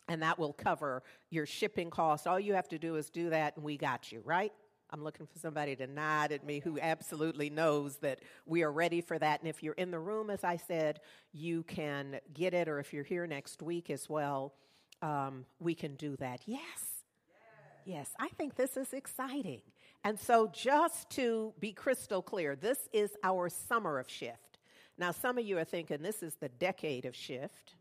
And 0.10 0.24
that 0.24 0.39
will 0.39 0.53
cover 0.53 1.03
your 1.29 1.46
shipping 1.46 1.89
costs. 1.89 2.25
All 2.25 2.39
you 2.39 2.53
have 2.53 2.70
to 2.70 2.79
do 2.79 2.96
is 2.96 3.10
do 3.10 3.29
that, 3.29 3.58
and 3.58 3.65
we 3.65 3.77
got 3.77 4.12
you, 4.12 4.22
right? 4.24 4.53
I'm 4.89 5.03
looking 5.03 5.25
for 5.25 5.38
somebody 5.39 5.75
to 5.75 5.88
nod 5.88 6.32
at 6.32 6.46
me 6.46 6.60
who 6.60 6.79
absolutely 6.79 7.50
knows 7.50 7.98
that 7.98 8.20
we 8.46 8.63
are 8.63 8.72
ready 8.72 9.01
for 9.01 9.20
that. 9.20 9.41
And 9.41 9.50
if 9.50 9.62
you're 9.62 9.74
in 9.74 9.91
the 9.91 10.00
room, 10.00 10.29
as 10.29 10.44
I 10.44 10.58
said, 10.58 11.01
you 11.34 11.63
can 11.63 12.20
get 12.34 12.53
it, 12.53 12.70
or 12.70 12.79
if 12.79 12.94
you're 12.94 13.03
here 13.03 13.27
next 13.27 13.62
week 13.62 13.89
as 13.89 14.10
well, 14.10 14.53
um, 15.01 15.46
we 15.60 15.75
can 15.75 15.96
do 15.96 16.15
that. 16.17 16.41
Yes. 16.46 17.03
Yes, 17.86 18.10
I 18.20 18.27
think 18.29 18.56
this 18.56 18.75
is 18.75 18.94
exciting. 18.94 19.62
And 20.03 20.20
so, 20.20 20.48
just 20.48 21.10
to 21.12 21.53
be 21.60 21.72
crystal 21.72 22.22
clear, 22.22 22.56
this 22.56 22.89
is 22.94 23.12
our 23.24 23.50
summer 23.50 24.00
of 24.00 24.10
shift. 24.10 24.60
Now, 24.98 25.12
some 25.12 25.38
of 25.38 25.46
you 25.46 25.58
are 25.58 25.63
thinking 25.63 26.01
this 26.01 26.24
is 26.24 26.36
the 26.36 26.50
decade 26.50 27.06
of 27.06 27.15
shift. 27.15 27.75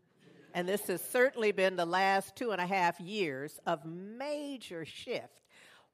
And 0.53 0.67
this 0.67 0.87
has 0.87 1.01
certainly 1.01 1.51
been 1.51 1.75
the 1.75 1.85
last 1.85 2.35
two 2.35 2.51
and 2.51 2.61
a 2.61 2.65
half 2.65 2.99
years 2.99 3.59
of 3.65 3.85
major 3.85 4.85
shift. 4.85 5.43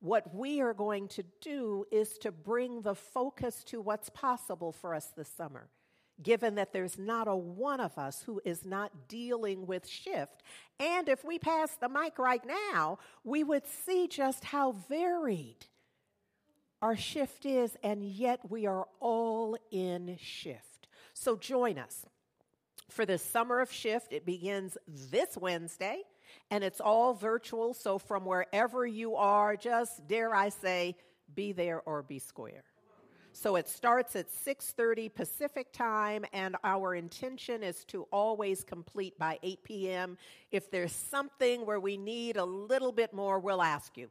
What 0.04 0.36
we 0.36 0.60
are 0.60 0.74
going 0.74 1.08
to 1.10 1.24
do 1.40 1.86
is 1.90 2.18
to 2.20 2.32
bring 2.34 2.82
the 2.82 2.94
focus 2.94 3.64
to 3.68 3.80
what's 3.80 4.10
possible 4.10 4.74
for 4.74 4.94
us 4.94 5.06
this 5.16 5.30
summer 5.30 5.70
given 6.22 6.56
that 6.56 6.74
there's 6.74 7.00
not 7.00 7.28
a 7.28 7.36
one 7.36 7.80
of 7.80 7.98
us 7.98 8.22
who 8.24 8.40
is 8.46 8.64
not 8.64 9.08
dealing 9.08 9.66
with 9.66 9.88
shift. 9.88 10.44
And 10.80 11.10
if 11.10 11.24
we 11.26 11.40
pass 11.40 11.76
the 11.76 11.90
mic 11.90 12.20
right 12.20 12.44
now, 12.46 13.00
we 13.24 13.44
would 13.44 13.66
see 13.66 14.08
just 14.08 14.44
how 14.44 14.74
varied 14.74 15.66
our 16.84 16.96
shift 16.96 17.46
is, 17.46 17.76
and 17.82 18.04
yet 18.04 18.52
we 18.52 18.68
are 18.68 18.86
all 19.00 19.58
in 19.72 20.18
shift. 20.22 20.88
So 21.16 21.36
join 21.36 21.80
us 21.80 22.06
for 22.90 23.06
this 23.06 23.24
summer 23.24 23.60
of 23.60 23.72
shift. 23.72 24.14
It 24.14 24.26
begins 24.26 24.78
this 24.88 25.36
Wednesday 25.36 26.02
and 26.50 26.64
it's 26.64 26.80
all 26.80 27.14
virtual. 27.14 27.74
So 27.74 27.98
from 27.98 28.26
wherever 28.26 28.86
you 28.86 29.16
are, 29.16 29.56
just 29.56 30.08
dare 30.08 30.34
I 30.36 30.50
say, 30.50 30.96
be 31.34 31.52
there 31.52 31.82
or 31.86 32.04
be 32.04 32.20
square. 32.20 32.64
So 33.36 33.56
it 33.56 33.68
starts 33.68 34.16
at 34.16 34.30
6:30 34.30 35.14
Pacific 35.14 35.74
time 35.74 36.24
and 36.34 36.56
our 36.64 36.94
intention 36.94 37.64
is 37.64 37.84
to 37.86 38.04
always 38.12 38.64
complete 38.64 39.18
by 39.18 39.40
8 39.42 39.64
p.m. 39.64 40.18
If 40.52 40.70
there's 40.70 40.92
something 40.92 41.66
where 41.66 41.80
we 41.80 41.98
need 41.98 42.38
a 42.38 42.46
little 42.46 42.92
bit 42.92 43.12
more, 43.12 43.40
we'll 43.40 43.64
ask 43.64 43.98
you. 43.98 44.10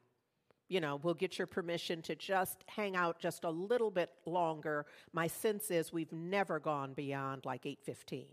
You 0.69 0.81
know, 0.81 0.97
we'll 0.97 1.15
get 1.15 1.39
your 1.39 1.47
permission 1.47 2.03
to 2.03 2.17
just 2.17 2.65
hang 2.67 2.97
out 2.97 3.21
just 3.21 3.45
a 3.45 3.51
little 3.51 3.91
bit 3.93 4.11
longer. 4.27 4.87
My 5.13 5.29
sense 5.29 5.71
is 5.71 5.93
we've 5.93 6.13
never 6.13 6.59
gone 6.59 6.93
beyond 6.93 7.45
like 7.45 7.65
8:15. 7.65 8.27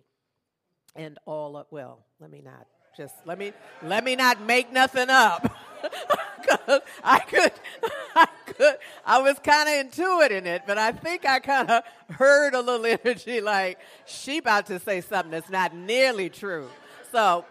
And 0.95 1.19
all 1.25 1.59
at 1.59 1.71
well, 1.71 2.03
let 2.19 2.31
me 2.31 2.41
not 2.41 2.65
just 2.99 3.15
let 3.23 3.39
me 3.39 3.53
let 3.81 4.03
me 4.03 4.17
not 4.17 4.41
make 4.41 4.73
nothing 4.73 5.09
up. 5.09 5.55
I 7.01 7.19
could 7.19 7.53
I 8.15 8.27
could 8.45 8.75
I 9.05 9.21
was 9.21 9.39
kind 9.39 9.69
of 9.69 9.89
intuiting 9.89 10.45
it, 10.45 10.63
but 10.67 10.77
I 10.77 10.91
think 10.91 11.25
I 11.25 11.39
kind 11.39 11.71
of 11.71 11.83
heard 12.09 12.53
a 12.53 12.59
little 12.59 12.85
energy 13.05 13.39
like 13.39 13.79
she 14.05 14.39
about 14.39 14.65
to 14.65 14.79
say 14.79 14.99
something 14.99 15.31
that's 15.31 15.49
not 15.49 15.73
nearly 15.73 16.29
true. 16.29 16.67
So 17.13 17.45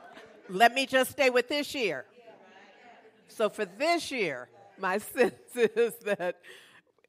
let 0.50 0.74
me 0.74 0.84
just 0.84 1.12
stay 1.12 1.30
with 1.30 1.48
this 1.48 1.74
year. 1.74 2.04
So 3.28 3.48
for 3.48 3.64
this 3.64 4.10
year, 4.10 4.50
my 4.78 4.98
sense 4.98 5.56
is 5.56 5.94
that 6.04 6.36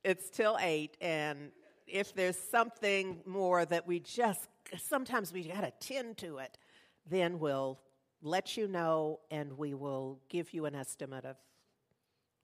it's 0.02 0.30
till 0.30 0.58
eight, 0.62 0.96
and 1.02 1.52
if 1.88 2.16
there's 2.16 2.38
something 2.38 3.20
more 3.26 3.66
that 3.66 3.86
we 3.86 4.00
just 4.00 4.48
sometimes 4.78 5.34
we 5.34 5.44
got 5.44 5.62
to 5.62 5.74
tend 5.86 6.16
to 6.20 6.38
it, 6.38 6.58
then 7.06 7.40
we'll 7.40 7.80
let 8.22 8.58
you 8.58 8.68
know 8.68 9.20
and 9.32 9.58
we 9.58 9.74
will 9.74 10.20
give 10.30 10.54
you 10.54 10.66
an 10.66 10.76
estimate 10.76 11.26
of 11.26 11.38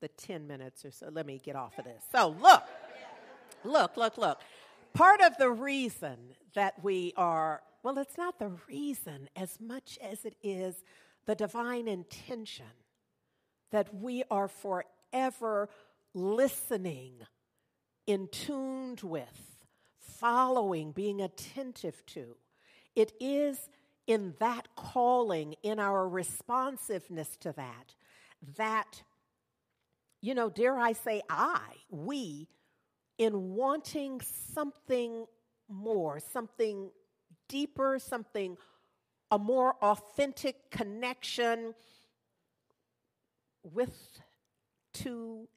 the 0.02 0.08
10 0.08 0.48
minutes 0.48 0.86
or 0.86 0.92
so. 0.92 1.10
Let 1.12 1.26
me 1.26 1.40
get 1.44 1.56
off 1.56 1.78
of 1.78 1.86
this. 1.86 2.04
So, 2.12 2.36
look, 2.42 2.64
look, 3.64 3.98
look, 3.98 4.18
look. 4.18 4.40
Part 4.94 5.22
of 5.22 5.38
the 5.38 5.50
reason 5.50 6.18
that 6.54 6.82
we 6.84 7.14
are, 7.18 7.62
well, 7.84 7.98
it's 7.98 8.18
not 8.18 8.40
the 8.40 8.52
reason 8.68 9.30
as 9.36 9.60
much 9.60 10.00
as 10.02 10.26
it 10.26 10.36
is 10.42 10.84
the 11.26 11.36
divine 11.36 11.88
intention 11.88 12.66
that 13.72 13.94
we 13.94 14.24
are 14.32 14.48
forever 14.48 15.70
listening, 16.14 17.14
in 18.08 18.28
tuned 18.32 19.02
with, 19.02 19.58
following, 20.00 20.92
being 20.92 21.22
attentive 21.22 22.06
to. 22.06 22.38
It 22.96 23.12
is 23.20 23.70
in 24.08 24.36
that 24.40 24.68
calling, 24.76 25.56
in 25.64 25.80
our 25.80 26.08
responsiveness 26.08 27.38
to 27.38 27.52
that, 27.54 27.96
that, 28.58 29.02
you 30.22 30.36
know, 30.36 30.50
dare 30.50 30.78
I 30.78 30.94
say, 30.94 31.22
I, 31.30 31.60
we, 31.90 32.48
in 33.18 33.56
wanting 33.56 34.22
something 34.22 35.26
more, 35.68 36.20
something 36.20 36.92
deeper, 37.48 38.00
something, 38.00 38.58
a 39.32 39.40
more 39.40 39.76
authentic 39.82 40.70
connection 40.70 41.74
with, 43.64 43.98
to, 44.94 45.48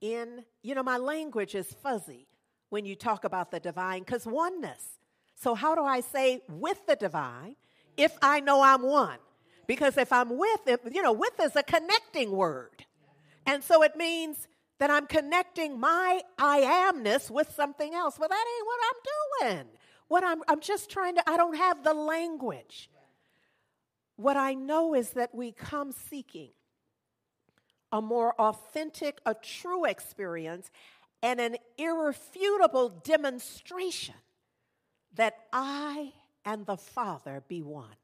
in. 0.00 0.44
You 0.62 0.74
know, 0.74 0.82
my 0.82 0.98
language 0.98 1.54
is 1.54 1.72
fuzzy 1.82 2.26
when 2.68 2.84
you 2.84 2.94
talk 2.94 3.24
about 3.24 3.50
the 3.50 3.60
divine, 3.60 4.00
because 4.00 4.26
oneness. 4.26 4.98
So, 5.34 5.54
how 5.54 5.74
do 5.74 5.82
I 5.82 6.00
say 6.00 6.42
with 6.48 6.86
the 6.86 6.96
divine? 6.96 7.56
If 7.96 8.16
I 8.22 8.40
know 8.40 8.62
I'm 8.62 8.82
one. 8.82 9.18
Because 9.66 9.96
if 9.96 10.12
I'm 10.12 10.36
with, 10.36 10.60
if, 10.66 10.80
you 10.92 11.02
know, 11.02 11.12
with 11.12 11.40
is 11.40 11.56
a 11.56 11.62
connecting 11.62 12.30
word. 12.32 12.84
And 13.46 13.62
so 13.62 13.82
it 13.82 13.96
means 13.96 14.46
that 14.78 14.90
I'm 14.90 15.06
connecting 15.06 15.78
my 15.80 16.20
I 16.38 16.60
amness 16.92 17.30
with 17.30 17.52
something 17.52 17.94
else. 17.94 18.18
Well, 18.18 18.28
that 18.28 18.44
ain't 18.56 18.66
what 18.66 18.80
I'm 18.90 19.56
doing. 19.56 19.66
What 20.08 20.24
I'm, 20.24 20.42
I'm 20.48 20.60
just 20.60 20.90
trying 20.90 21.14
to, 21.16 21.28
I 21.28 21.36
don't 21.36 21.56
have 21.56 21.82
the 21.82 21.94
language. 21.94 22.90
What 24.16 24.36
I 24.36 24.54
know 24.54 24.94
is 24.94 25.10
that 25.10 25.34
we 25.34 25.52
come 25.52 25.92
seeking 25.92 26.50
a 27.90 28.02
more 28.02 28.34
authentic, 28.40 29.20
a 29.24 29.34
true 29.34 29.84
experience, 29.84 30.70
and 31.22 31.40
an 31.40 31.56
irrefutable 31.78 32.90
demonstration 32.90 34.16
that 35.14 35.34
I 35.52 36.12
and 36.44 36.66
the 36.66 36.76
Father 36.76 37.42
be 37.48 37.62
one. 37.62 37.96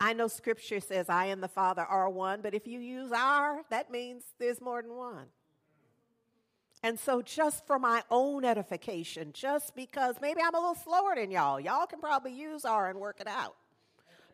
I 0.00 0.12
know 0.12 0.28
scripture 0.28 0.80
says 0.80 1.08
I 1.08 1.26
and 1.26 1.42
the 1.42 1.48
Father 1.48 1.82
are 1.82 2.08
one, 2.08 2.40
but 2.40 2.54
if 2.54 2.66
you 2.66 2.78
use 2.78 3.10
our, 3.12 3.62
that 3.70 3.90
means 3.90 4.22
there's 4.38 4.60
more 4.60 4.80
than 4.80 4.94
one. 4.94 5.26
And 6.82 6.98
so, 6.98 7.22
just 7.22 7.66
for 7.66 7.80
my 7.80 8.04
own 8.08 8.44
edification, 8.44 9.32
just 9.32 9.74
because 9.74 10.16
maybe 10.22 10.40
I'm 10.40 10.54
a 10.54 10.58
little 10.58 10.76
slower 10.76 11.16
than 11.16 11.32
y'all, 11.32 11.58
y'all 11.58 11.86
can 11.86 11.98
probably 11.98 12.32
use 12.32 12.64
R 12.64 12.88
and 12.88 13.00
work 13.00 13.20
it 13.20 13.26
out. 13.26 13.56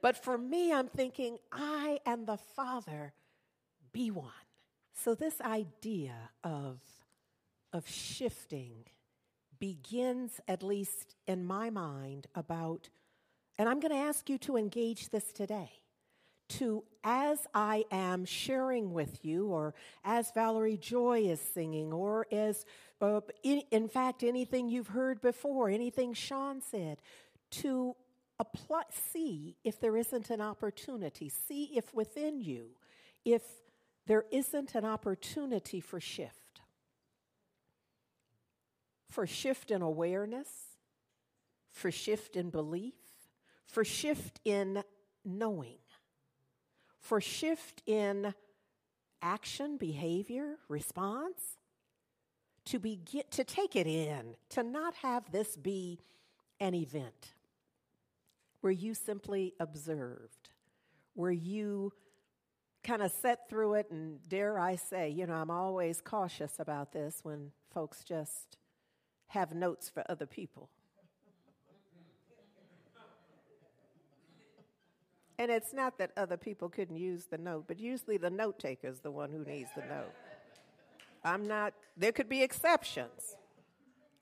But 0.03 0.23
for 0.23 0.37
me, 0.37 0.71
I'm 0.71 0.89
thinking, 0.89 1.39
I 1.51 2.01
and 2.05 2.27
the 2.27 2.37
Father 2.37 3.15
be 3.95 4.11
one. 4.11 4.29
So, 4.93 5.15
this 5.15 5.41
idea 5.41 6.17
of, 6.43 6.81
of 7.73 7.89
shifting 7.89 8.85
begins, 9.59 10.41
at 10.49 10.63
least 10.63 11.17
in 11.27 11.45
my 11.45 11.71
mind, 11.71 12.27
about, 12.35 12.89
and 13.59 13.69
I'm 13.69 13.81
going 13.81 13.93
to 13.93 13.99
ask 13.99 14.29
you 14.29 14.39
to 14.39 14.57
engage 14.57 15.11
this 15.11 15.33
today. 15.33 15.71
To, 16.51 16.85
as 17.03 17.39
I 17.55 17.85
am 17.91 18.27
sharing 18.27 18.93
with 18.93 19.25
you, 19.25 19.47
or 19.47 19.75
as 20.05 20.31
Valerie 20.33 20.77
Joy 20.77 21.21
is 21.21 21.41
singing, 21.41 21.93
or 21.93 22.27
as, 22.31 22.67
uh, 23.01 23.23
in, 23.43 23.63
in 23.71 23.89
fact, 23.89 24.23
anything 24.23 24.69
you've 24.69 24.89
heard 24.89 25.23
before, 25.23 25.71
anything 25.71 26.13
Shawn 26.13 26.61
said, 26.61 26.99
to 27.51 27.97
apply, 28.39 28.83
see 29.13 29.57
if 29.65 29.81
there 29.81 29.97
isn't 29.97 30.29
an 30.29 30.43
opportunity, 30.43 31.31
see 31.31 31.71
if 31.75 31.95
within 31.95 32.41
you, 32.41 32.69
if 33.25 33.43
there 34.07 34.25
isn't 34.31 34.75
an 34.75 34.85
opportunity 34.85 35.81
for 35.81 35.99
shift 35.99 36.44
for 39.14 39.28
shift 39.28 39.71
in 39.71 39.80
awareness, 39.80 40.49
for 41.71 41.92
shift 41.92 42.35
in 42.35 42.50
belief, 42.50 42.94
for 43.64 43.85
shift 43.85 44.40
in 44.44 44.83
knowing, 45.25 45.78
for 46.99 47.21
shift 47.21 47.80
in 47.87 48.35
action, 49.23 49.76
behavior, 49.76 50.56
response, 50.68 51.59
to 52.64 52.80
begin 52.80 53.23
to 53.30 53.44
take 53.44 53.76
it 53.76 53.87
in, 53.87 54.35
to 54.49 54.64
not 54.64 54.94
have 54.94 55.30
this 55.30 55.56
be 55.56 56.00
an 56.59 56.75
event 56.75 57.35
where 58.62 58.73
you 58.73 58.94
simply 58.94 59.54
observed, 59.61 60.50
where 61.14 61.30
you 61.30 61.92
kind 62.83 63.00
of 63.00 63.12
set 63.12 63.49
through 63.49 63.75
it 63.75 63.92
and 63.92 64.28
dare 64.28 64.59
I 64.59 64.75
say, 64.75 65.09
you 65.09 65.25
know, 65.25 65.35
I'm 65.35 65.52
always 65.52 66.00
cautious 66.00 66.59
about 66.59 66.92
this 66.92 67.21
when 67.23 67.52
folks 67.73 68.02
just 68.02 68.56
have 69.35 69.53
notes 69.53 69.88
for 69.88 70.05
other 70.09 70.26
people. 70.26 70.69
And 75.38 75.50
it's 75.50 75.75
not 75.75 75.99
that 75.99 76.12
other 76.17 76.37
people 76.37 76.69
couldn't 76.69 76.97
use 76.97 77.26
the 77.26 77.38
note, 77.38 77.64
but 77.67 77.81
usually 77.81 78.17
the 78.17 78.31
note 78.31 78.61
taker 78.61 78.87
is 78.87 79.00
the 79.00 79.11
one 79.11 79.31
who 79.31 79.45
needs 79.45 79.71
the 79.75 79.83
note. 79.83 80.14
I'm 81.25 81.49
not, 81.49 81.75
there 81.97 82.12
could 82.12 82.29
be 82.29 82.43
exceptions. 82.43 83.37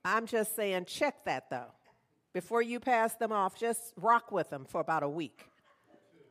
I'm 0.03 0.27
just 0.27 0.57
saying, 0.57 0.87
check 0.87 1.25
that 1.27 1.51
though. 1.51 1.73
Before 2.33 2.63
you 2.63 2.81
pass 2.81 3.15
them 3.15 3.31
off, 3.31 3.59
just 3.59 3.93
rock 3.99 4.33
with 4.33 4.49
them 4.49 4.65
for 4.65 4.81
about 4.81 5.03
a 5.03 5.09
week 5.09 5.45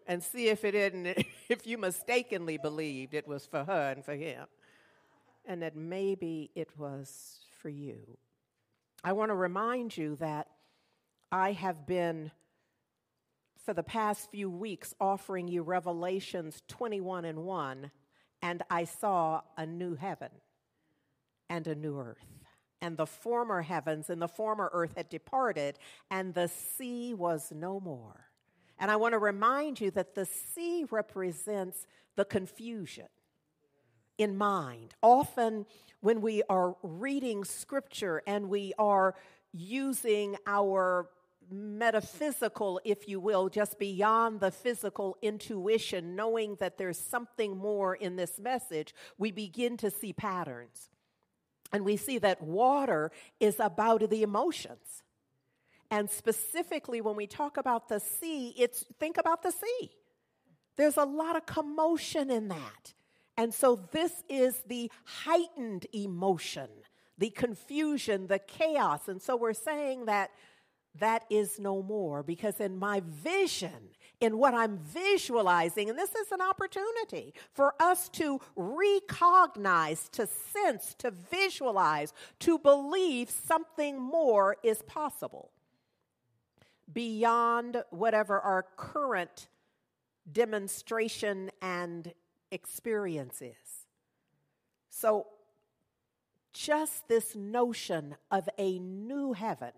and 0.08 0.24
see 0.24 0.48
if 0.48 0.66
it 0.66 0.72
didn't, 0.72 1.24
if 1.50 1.68
you 1.68 1.78
mistakenly 1.78 2.58
believed 2.58 3.14
it 3.14 3.28
was 3.28 3.46
for 3.46 3.64
her 3.64 3.92
and 3.92 4.04
for 4.04 4.16
him, 4.16 4.46
and 5.46 5.62
that 5.62 5.76
maybe 5.76 6.50
it 6.56 6.70
was 6.76 7.42
for 7.62 7.70
you. 7.70 8.18
I 9.04 9.14
want 9.14 9.30
to 9.30 9.36
remind 9.36 9.98
you 9.98 10.16
that 10.18 10.48
I 11.32 11.54
have 11.54 11.88
been, 11.88 12.32
for 13.66 13.74
the 13.74 13.82
past 13.82 14.30
few 14.30 14.50
weeks, 14.50 14.94
offering 15.00 15.48
you 15.48 15.64
Revelations 15.64 16.62
21 16.68 17.26
and 17.26 17.44
1, 17.44 17.92
and 18.44 18.62
I 18.70 18.84
saw 18.84 19.42
a 19.58 19.66
new 19.66 19.96
heaven 19.96 20.30
and 21.50 21.66
a 21.66 21.74
new 21.74 22.00
earth. 22.00 22.28
And 22.80 22.96
the 22.96 23.08
former 23.08 23.64
heavens 23.64 24.10
and 24.10 24.22
the 24.22 24.28
former 24.28 24.70
earth 24.72 24.94
had 24.96 25.10
departed, 25.10 25.80
and 26.12 26.34
the 26.34 26.48
sea 26.48 27.16
was 27.16 27.52
no 27.52 27.80
more. 27.80 28.28
And 28.78 28.92
I 28.92 28.98
want 28.98 29.14
to 29.14 29.20
remind 29.20 29.82
you 29.82 29.90
that 29.92 30.14
the 30.14 30.26
sea 30.26 30.86
represents 30.92 31.88
the 32.16 32.26
confusion 32.26 33.08
in 34.22 34.38
mind. 34.38 34.96
Often, 35.02 35.66
when 36.02 36.22
we 36.22 36.44
are 36.50 36.76
reading 36.84 37.44
scripture 37.44 38.22
and 38.26 38.50
we 38.50 38.74
are 38.78 39.16
using 39.54 40.36
our 40.48 41.10
metaphysical, 41.52 42.80
if 42.84 43.08
you 43.08 43.20
will, 43.20 43.50
just 43.50 43.78
beyond 43.78 44.40
the 44.40 44.52
physical 44.52 45.18
intuition, 45.22 46.16
knowing 46.16 46.56
that 46.60 46.78
there's 46.78 46.98
something 46.98 47.58
more 47.58 47.96
in 47.96 48.16
this 48.16 48.40
message, 48.40 48.94
we 49.18 49.32
begin 49.32 49.78
to 49.78 49.92
see 49.92 50.14
patterns. 50.14 50.90
And 51.74 51.86
we 51.86 51.98
see 51.98 52.18
that 52.20 52.42
water 52.42 53.12
is 53.40 53.60
about 53.60 54.10
the 54.10 54.24
emotions. 54.24 55.04
And 55.90 56.10
specifically, 56.10 57.02
when 57.02 57.16
we 57.16 57.28
talk 57.28 57.58
about 57.58 57.90
the 57.90 58.00
sea, 58.00 58.54
it's 58.58 58.86
think 59.00 59.18
about 59.18 59.44
the 59.44 59.52
sea. 59.52 59.92
There's 60.78 60.98
a 60.98 61.04
lot 61.04 61.36
of 61.36 61.46
commotion 61.46 62.32
in 62.32 62.48
that. 62.48 62.94
And 63.42 63.52
so, 63.52 63.76
this 63.92 64.24
is 64.30 64.62
the 64.68 64.92
heightened 65.04 65.88
emotion, 65.94 66.70
the 67.18 67.32
confusion, 67.32 68.28
the 68.28 68.38
chaos. 68.38 69.08
And 69.08 69.20
so, 69.20 69.36
we're 69.36 69.54
saying 69.54 70.06
that 70.06 70.30
that 71.00 71.26
is 71.32 71.60
no 71.60 71.82
more 71.82 72.22
because 72.22 72.60
in 72.60 72.78
my 72.78 73.02
vision, 73.04 73.96
in 74.20 74.38
what 74.38 74.54
I'm 74.54 74.78
visualizing, 74.78 75.90
and 75.90 75.98
this 75.98 76.14
is 76.14 76.32
an 76.32 76.40
opportunity 76.40 77.34
for 77.52 77.74
us 77.80 78.10
to 78.10 78.40
recognize, 78.56 80.08
to 80.10 80.28
sense, 80.54 80.94
to 81.00 81.10
visualize, 81.10 82.14
to 82.42 82.60
believe 82.60 83.32
something 83.32 84.00
more 84.00 84.58
is 84.62 84.84
possible 84.84 85.50
beyond 86.94 87.82
whatever 87.90 88.40
our 88.40 88.68
current 88.78 89.48
demonstration 90.32 91.50
and 91.60 92.14
experience 92.52 93.42
is. 93.42 93.88
So, 94.90 95.28
just 96.54 97.08
this 97.08 97.36
notion 97.36 98.16
of 98.30 98.50
a 98.58 98.78
new 98.78 99.34
heaven 99.34 99.72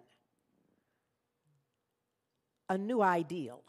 a 2.70 2.77
new 2.77 3.01
ideal, 3.01 3.62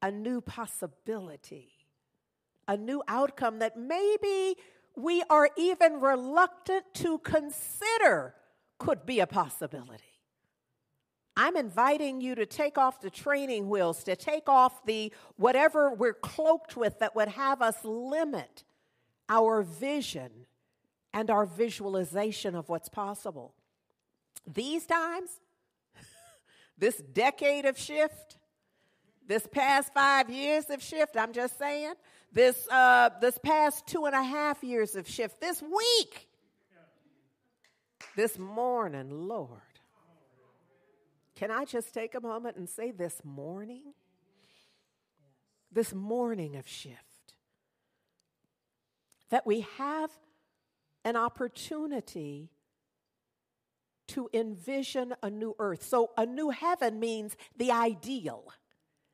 a 0.00 0.10
new 0.10 0.40
possibility, 0.40 1.72
a 2.66 2.76
new 2.76 3.02
outcome 3.06 3.58
that 3.58 3.76
maybe 3.76 4.56
we 4.96 5.22
are 5.28 5.50
even 5.56 6.00
reluctant 6.00 6.84
to 6.94 7.18
consider 7.18 8.34
could 8.78 9.04
be 9.04 9.20
a 9.20 9.26
possibility. 9.26 10.11
I'm 11.36 11.56
inviting 11.56 12.20
you 12.20 12.34
to 12.34 12.44
take 12.44 12.76
off 12.76 13.00
the 13.00 13.10
training 13.10 13.68
wheels, 13.68 14.04
to 14.04 14.16
take 14.16 14.48
off 14.48 14.84
the 14.84 15.12
whatever 15.36 15.92
we're 15.92 16.12
cloaked 16.12 16.76
with 16.76 16.98
that 16.98 17.16
would 17.16 17.28
have 17.28 17.62
us 17.62 17.76
limit 17.84 18.64
our 19.28 19.62
vision 19.62 20.30
and 21.14 21.30
our 21.30 21.46
visualization 21.46 22.54
of 22.54 22.68
what's 22.68 22.88
possible. 22.88 23.54
These 24.46 24.86
times, 24.86 25.30
this 26.78 26.96
decade 26.96 27.64
of 27.64 27.78
shift, 27.78 28.38
this 29.26 29.46
past 29.46 29.94
five 29.94 30.28
years 30.28 30.68
of 30.68 30.82
shift, 30.82 31.16
I'm 31.16 31.32
just 31.32 31.58
saying, 31.58 31.94
this, 32.32 32.68
uh, 32.68 33.10
this 33.20 33.38
past 33.38 33.86
two 33.86 34.04
and 34.06 34.14
a 34.14 34.22
half 34.22 34.62
years 34.62 34.96
of 34.96 35.08
shift, 35.08 35.40
this 35.40 35.62
week, 35.62 36.28
this 38.16 38.38
morning, 38.38 39.28
Lord. 39.28 39.60
Can 41.42 41.50
I 41.50 41.64
just 41.64 41.92
take 41.92 42.14
a 42.14 42.20
moment 42.20 42.56
and 42.56 42.68
say 42.68 42.92
this 42.92 43.20
morning? 43.24 43.94
This 45.72 45.92
morning 45.92 46.54
of 46.54 46.68
shift. 46.68 47.34
That 49.30 49.44
we 49.44 49.66
have 49.76 50.12
an 51.04 51.16
opportunity 51.16 52.52
to 54.06 54.30
envision 54.32 55.16
a 55.20 55.30
new 55.30 55.56
earth. 55.58 55.82
So, 55.82 56.10
a 56.16 56.24
new 56.24 56.50
heaven 56.50 57.00
means 57.00 57.36
the 57.56 57.72
ideal, 57.72 58.44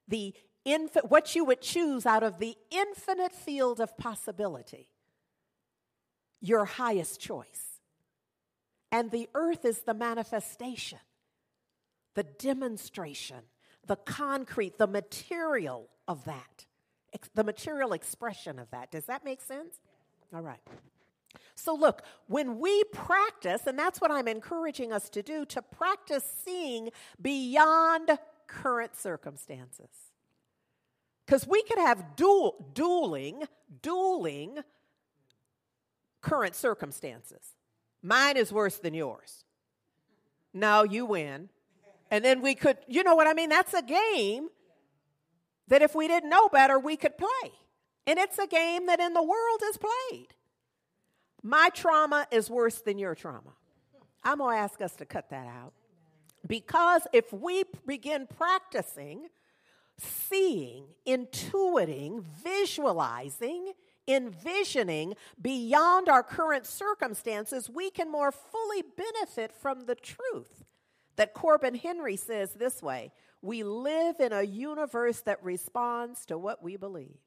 the 0.06 0.34
infi- 0.66 1.08
what 1.08 1.34
you 1.34 1.46
would 1.46 1.62
choose 1.62 2.04
out 2.04 2.22
of 2.22 2.38
the 2.38 2.58
infinite 2.70 3.32
field 3.32 3.80
of 3.80 3.96
possibility, 3.96 4.90
your 6.42 6.66
highest 6.66 7.22
choice. 7.22 7.80
And 8.92 9.10
the 9.10 9.30
earth 9.34 9.64
is 9.64 9.78
the 9.78 9.94
manifestation, 9.94 10.98
the 12.18 12.24
demonstration, 12.24 13.36
the 13.86 13.94
concrete, 13.94 14.76
the 14.76 14.88
material 14.88 15.88
of 16.08 16.24
that, 16.24 16.66
the 17.36 17.44
material 17.44 17.92
expression 17.92 18.58
of 18.58 18.68
that. 18.72 18.90
Does 18.90 19.04
that 19.04 19.24
make 19.24 19.40
sense? 19.40 19.76
All 20.34 20.42
right. 20.42 20.58
So, 21.54 21.76
look, 21.76 22.02
when 22.26 22.58
we 22.58 22.82
practice, 22.92 23.68
and 23.68 23.78
that's 23.78 24.00
what 24.00 24.10
I'm 24.10 24.26
encouraging 24.26 24.92
us 24.92 25.08
to 25.10 25.22
do, 25.22 25.44
to 25.44 25.62
practice 25.62 26.24
seeing 26.44 26.90
beyond 27.22 28.18
current 28.48 28.96
circumstances. 28.96 29.86
Because 31.24 31.46
we 31.46 31.62
could 31.62 31.78
have 31.78 32.16
dual, 32.16 32.66
dueling, 32.74 33.44
dueling 33.80 34.58
current 36.20 36.56
circumstances. 36.56 37.54
Mine 38.02 38.36
is 38.36 38.52
worse 38.52 38.78
than 38.78 38.92
yours. 38.92 39.44
No, 40.52 40.82
you 40.82 41.06
win. 41.06 41.50
And 42.10 42.24
then 42.24 42.40
we 42.40 42.54
could, 42.54 42.78
you 42.86 43.02
know 43.02 43.14
what 43.14 43.26
I 43.26 43.34
mean? 43.34 43.48
That's 43.48 43.74
a 43.74 43.82
game 43.82 44.48
that 45.68 45.82
if 45.82 45.94
we 45.94 46.08
didn't 46.08 46.30
know 46.30 46.48
better, 46.48 46.78
we 46.78 46.96
could 46.96 47.16
play. 47.18 47.52
And 48.06 48.18
it's 48.18 48.38
a 48.38 48.46
game 48.46 48.86
that 48.86 49.00
in 49.00 49.12
the 49.12 49.22
world 49.22 49.60
is 49.64 49.78
played. 49.78 50.28
My 51.42 51.68
trauma 51.74 52.26
is 52.30 52.50
worse 52.50 52.80
than 52.80 52.98
your 52.98 53.14
trauma. 53.14 53.52
I'm 54.24 54.38
going 54.38 54.56
to 54.56 54.60
ask 54.60 54.80
us 54.80 54.96
to 54.96 55.04
cut 55.04 55.30
that 55.30 55.46
out. 55.46 55.72
Because 56.46 57.02
if 57.12 57.32
we 57.32 57.64
begin 57.86 58.26
practicing 58.26 59.28
seeing, 59.98 60.84
intuiting, 61.06 62.22
visualizing, 62.42 63.72
envisioning 64.06 65.14
beyond 65.40 66.08
our 66.08 66.22
current 66.22 66.66
circumstances, 66.66 67.68
we 67.68 67.90
can 67.90 68.10
more 68.10 68.32
fully 68.32 68.82
benefit 68.96 69.52
from 69.52 69.86
the 69.86 69.94
truth 69.94 70.57
that 71.18 71.34
Corbin 71.34 71.74
Henry 71.74 72.16
says 72.16 72.52
this 72.52 72.82
way 72.82 73.12
We 73.42 73.62
live 73.62 74.18
in 74.20 74.32
a 74.32 74.42
universe 74.42 75.20
that 75.22 75.42
responds 75.42 76.24
to 76.26 76.38
what 76.38 76.62
we 76.62 76.76
believe. 76.76 77.18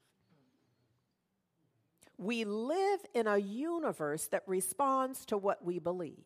We 2.18 2.44
live 2.44 3.00
in 3.14 3.26
a 3.26 3.38
universe 3.38 4.26
that 4.28 4.42
responds 4.46 5.24
to 5.26 5.38
what 5.38 5.64
we 5.64 5.78
believe. 5.78 6.24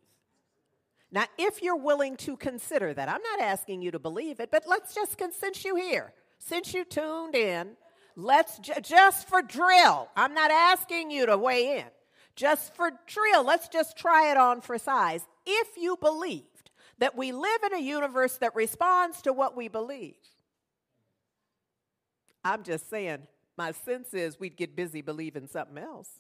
Now, 1.11 1.27
if 1.39 1.63
you're 1.63 1.77
willing 1.77 2.17
to 2.19 2.37
consider 2.37 2.93
that, 2.93 3.09
I'm 3.09 3.23
not 3.23 3.41
asking 3.41 3.83
you 3.83 3.91
to 3.93 3.99
believe 3.99 4.41
it, 4.41 4.51
but 4.51 4.65
let's 4.67 4.95
just, 4.95 5.17
since 5.39 5.65
you 5.65 5.77
here, 5.77 6.13
since 6.39 6.75
you 6.75 6.85
tuned 6.85 7.35
in, 7.35 7.77
let's 8.17 8.59
just 8.59 9.29
for 9.29 9.41
drill, 9.41 10.09
I'm 10.17 10.35
not 10.35 10.51
asking 10.51 11.11
you 11.11 11.27
to 11.27 11.39
weigh 11.39 11.79
in. 11.79 11.87
Just 12.35 12.75
for 12.75 12.91
drill, 13.07 13.45
let's 13.45 13.69
just 13.69 13.97
try 13.97 14.31
it 14.31 14.37
on 14.37 14.61
for 14.61 14.77
size. 14.77 15.23
If 15.47 15.79
you 15.79 15.97
believed 15.97 16.56
that 16.99 17.17
we 17.17 17.33
live 17.33 17.63
in 17.67 17.75
a 17.75 17.81
universe 17.81 18.39
that 18.39 18.55
responds 18.55 19.23
to 19.23 19.33
what 19.33 19.57
we 19.57 19.69
believe, 19.69 20.17
I'm 22.45 22.63
just 22.63 22.89
saying, 22.89 23.27
my 23.57 23.73
sense 23.73 24.15
is 24.15 24.39
we'd 24.39 24.57
get 24.57 24.77
busy 24.77 25.03
believing 25.03 25.49
something 25.49 25.79
else. 25.79 26.11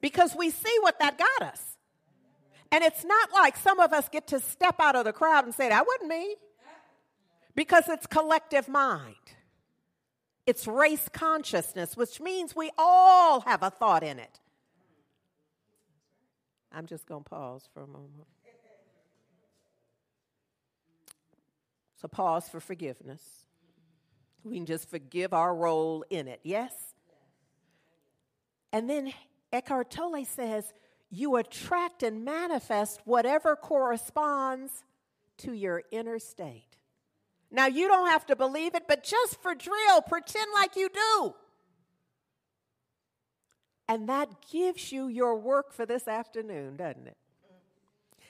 Because 0.00 0.34
we 0.36 0.50
see 0.50 0.76
what 0.80 0.98
that 0.98 1.18
got 1.18 1.48
us. 1.48 1.76
And 2.70 2.82
it's 2.82 3.04
not 3.04 3.32
like 3.32 3.56
some 3.56 3.80
of 3.80 3.92
us 3.92 4.08
get 4.08 4.26
to 4.28 4.40
step 4.40 4.76
out 4.80 4.96
of 4.96 5.04
the 5.04 5.12
crowd 5.12 5.44
and 5.44 5.54
say, 5.54 5.68
That 5.68 5.86
wasn't 5.86 6.08
me. 6.08 6.36
Because 7.54 7.88
it's 7.88 8.06
collective 8.06 8.68
mind. 8.68 9.14
It's 10.46 10.66
race 10.66 11.08
consciousness, 11.12 11.96
which 11.96 12.20
means 12.20 12.54
we 12.54 12.70
all 12.76 13.40
have 13.42 13.62
a 13.62 13.70
thought 13.70 14.02
in 14.02 14.18
it. 14.18 14.40
I'm 16.72 16.86
just 16.86 17.06
going 17.06 17.22
to 17.22 17.30
pause 17.30 17.68
for 17.72 17.82
a 17.82 17.86
moment. 17.86 18.26
So, 22.04 22.08
pause 22.08 22.50
for 22.50 22.60
forgiveness. 22.60 23.22
We 24.42 24.56
can 24.56 24.66
just 24.66 24.90
forgive 24.90 25.32
our 25.32 25.54
role 25.54 26.04
in 26.10 26.28
it, 26.28 26.40
yes? 26.42 26.70
And 28.74 28.90
then 28.90 29.14
Eckhart 29.50 29.90
Tolle 29.90 30.26
says, 30.26 30.70
you 31.08 31.36
attract 31.36 32.02
and 32.02 32.22
manifest 32.22 33.00
whatever 33.06 33.56
corresponds 33.56 34.84
to 35.38 35.54
your 35.54 35.82
inner 35.90 36.18
state. 36.18 36.76
Now, 37.50 37.68
you 37.68 37.88
don't 37.88 38.08
have 38.08 38.26
to 38.26 38.36
believe 38.36 38.74
it, 38.74 38.82
but 38.86 39.02
just 39.02 39.40
for 39.40 39.54
drill, 39.54 40.02
pretend 40.06 40.48
like 40.52 40.76
you 40.76 40.90
do. 40.90 41.34
And 43.88 44.10
that 44.10 44.28
gives 44.52 44.92
you 44.92 45.08
your 45.08 45.38
work 45.38 45.72
for 45.72 45.86
this 45.86 46.06
afternoon, 46.06 46.76
doesn't 46.76 47.06
it? 47.06 47.16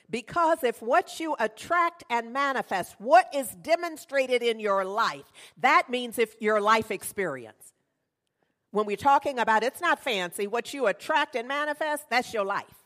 Because 0.09 0.63
if 0.63 0.81
what 0.81 1.19
you 1.19 1.35
attract 1.39 2.03
and 2.09 2.31
manifest, 2.31 2.95
what 2.99 3.27
is 3.33 3.49
demonstrated 3.61 4.41
in 4.43 4.59
your 4.59 4.85
life, 4.85 5.25
that 5.57 5.89
means 5.89 6.19
if 6.19 6.35
your 6.39 6.61
life 6.61 6.91
experience. 6.91 7.73
when 8.75 8.85
we're 8.85 8.97
talking 8.97 9.39
about 9.39 9.63
it's 9.63 9.79
not 9.79 9.99
fancy, 10.03 10.47
what 10.47 10.73
you 10.73 10.87
attract 10.87 11.35
and 11.35 11.47
manifest, 11.47 12.09
that's 12.09 12.33
your 12.33 12.43
life. 12.43 12.83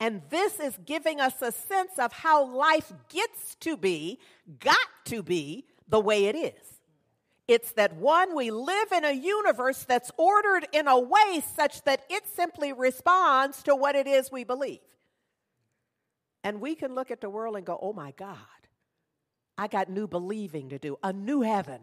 And 0.00 0.22
this 0.28 0.58
is 0.58 0.76
giving 0.84 1.20
us 1.20 1.40
a 1.40 1.52
sense 1.52 1.92
of 1.98 2.12
how 2.12 2.44
life 2.44 2.92
gets 3.08 3.54
to 3.60 3.76
be, 3.76 4.18
got 4.58 4.76
to 5.06 5.22
be, 5.22 5.66
the 5.88 6.00
way 6.00 6.26
it 6.26 6.34
is. 6.34 6.77
It's 7.48 7.72
that 7.72 7.96
one, 7.96 8.36
we 8.36 8.50
live 8.50 8.92
in 8.92 9.06
a 9.06 9.12
universe 9.12 9.84
that's 9.84 10.10
ordered 10.18 10.68
in 10.72 10.86
a 10.86 11.00
way 11.00 11.42
such 11.56 11.82
that 11.84 12.02
it 12.10 12.24
simply 12.36 12.74
responds 12.74 13.62
to 13.62 13.74
what 13.74 13.96
it 13.96 14.06
is 14.06 14.30
we 14.30 14.44
believe. 14.44 14.80
And 16.44 16.60
we 16.60 16.74
can 16.74 16.94
look 16.94 17.10
at 17.10 17.22
the 17.22 17.30
world 17.30 17.56
and 17.56 17.64
go, 17.64 17.78
oh 17.80 17.94
my 17.94 18.12
God, 18.12 18.36
I 19.56 19.66
got 19.66 19.88
new 19.88 20.06
believing 20.06 20.68
to 20.68 20.78
do, 20.78 20.98
a 21.02 21.12
new 21.12 21.40
heaven 21.40 21.80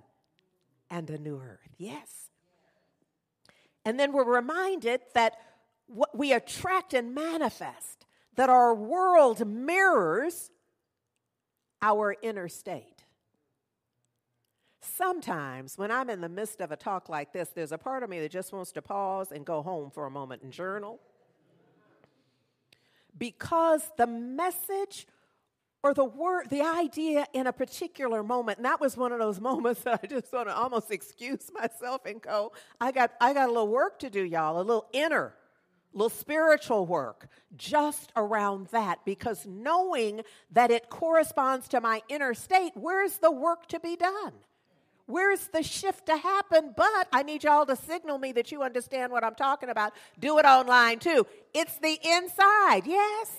and 0.89 1.09
a 1.09 1.17
new 1.17 1.39
earth. 1.39 1.75
Yes. 1.77 2.29
And 3.83 3.99
then 3.99 4.13
we're 4.13 4.23
reminded 4.23 5.01
that 5.13 5.33
what 5.87 6.15
we 6.17 6.31
attract 6.31 6.93
and 6.93 7.13
manifest, 7.13 8.05
that 8.35 8.49
our 8.49 8.73
world 8.73 9.45
mirrors 9.47 10.51
our 11.81 12.15
inner 12.21 12.47
state. 12.47 12.94
Sometimes 14.93 15.77
when 15.77 15.91
I'm 15.91 16.09
in 16.09 16.21
the 16.21 16.29
midst 16.29 16.61
of 16.61 16.71
a 16.71 16.75
talk 16.75 17.09
like 17.09 17.33
this, 17.33 17.49
there's 17.49 17.71
a 17.71 17.77
part 17.77 18.03
of 18.03 18.09
me 18.09 18.19
that 18.19 18.31
just 18.31 18.53
wants 18.53 18.71
to 18.73 18.81
pause 18.81 19.31
and 19.31 19.45
go 19.45 19.61
home 19.61 19.89
for 19.89 20.05
a 20.05 20.11
moment 20.11 20.43
and 20.43 20.51
journal. 20.51 20.99
Because 23.17 23.89
the 23.97 24.07
message 24.07 25.07
or 25.85 25.93
the 25.93 26.03
word, 26.03 26.49
the 26.49 26.63
idea 26.63 27.27
in 27.31 27.45
a 27.45 27.53
particular 27.53 28.23
moment. 28.23 28.57
And 28.57 28.65
that 28.65 28.81
was 28.81 28.97
one 28.97 29.11
of 29.11 29.19
those 29.19 29.39
moments 29.51 29.81
that 29.81 29.99
I 30.01 30.07
just 30.07 30.33
want 30.33 30.47
to 30.47 30.55
almost 30.55 30.89
excuse 30.89 31.51
myself 31.53 32.05
and 32.07 32.19
go, 32.19 32.53
I 32.81 32.91
got, 32.91 33.11
I 33.21 33.35
got 33.35 33.49
a 33.49 33.51
little 33.51 33.67
work 33.67 33.99
to 33.99 34.09
do, 34.09 34.23
y'all, 34.23 34.59
a 34.59 34.63
little 34.63 34.87
inner, 34.93 35.35
little 35.93 36.09
spiritual 36.09 36.87
work 36.87 37.27
just 37.55 38.11
around 38.15 38.67
that. 38.71 39.05
Because 39.05 39.45
knowing 39.45 40.21
that 40.51 40.71
it 40.71 40.89
corresponds 40.89 41.67
to 41.67 41.79
my 41.79 42.01
inner 42.09 42.33
state, 42.33 42.71
where's 42.73 43.19
the 43.19 43.31
work 43.31 43.67
to 43.67 43.79
be 43.79 43.95
done? 43.95 44.33
Where's 45.07 45.47
the 45.47 45.61
shift 45.61 46.07
to 46.07 46.17
happen? 46.17 46.73
But 46.75 47.07
I 47.13 47.21
need 47.23 47.43
y'all 47.43 47.65
to 47.67 47.75
signal 47.75 48.17
me 48.17 48.31
that 48.31 48.51
you 48.51 48.63
understand 48.63 49.11
what 49.11 49.23
I'm 49.23 49.35
talking 49.35 49.69
about. 49.69 49.93
Do 50.19 50.39
it 50.39 50.45
online 50.45 50.99
too. 50.99 51.27
It's 51.53 51.77
the 51.77 51.99
inside, 52.03 52.83
yes. 52.85 53.31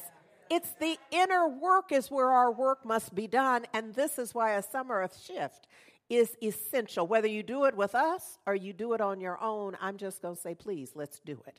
It's 0.49 0.71
the 0.79 0.97
inner 1.11 1.49
work 1.49 1.91
is 1.91 2.09
where 2.09 2.31
our 2.31 2.53
work 2.53 2.85
must 2.85 3.15
be 3.15 3.27
done. 3.27 3.67
And 3.75 3.95
this 3.95 4.19
is 4.19 4.33
why 4.33 4.53
a 4.53 4.63
summer 4.63 5.01
of 5.01 5.13
shift 5.17 5.67
is 6.09 6.37
essential. 6.41 7.07
Whether 7.07 7.27
you 7.27 7.43
do 7.43 7.65
it 7.65 7.77
with 7.77 7.97
us 7.97 8.39
or 8.47 8.55
you 8.55 8.73
do 8.73 8.93
it 8.93 9.01
on 9.01 9.21
your 9.21 9.43
own, 9.43 9.77
I'm 9.81 9.97
just 9.97 10.23
going 10.23 10.37
to 10.37 10.41
say, 10.41 10.55
please, 10.55 10.93
let's 10.95 11.19
do 11.19 11.43
it. 11.49 11.59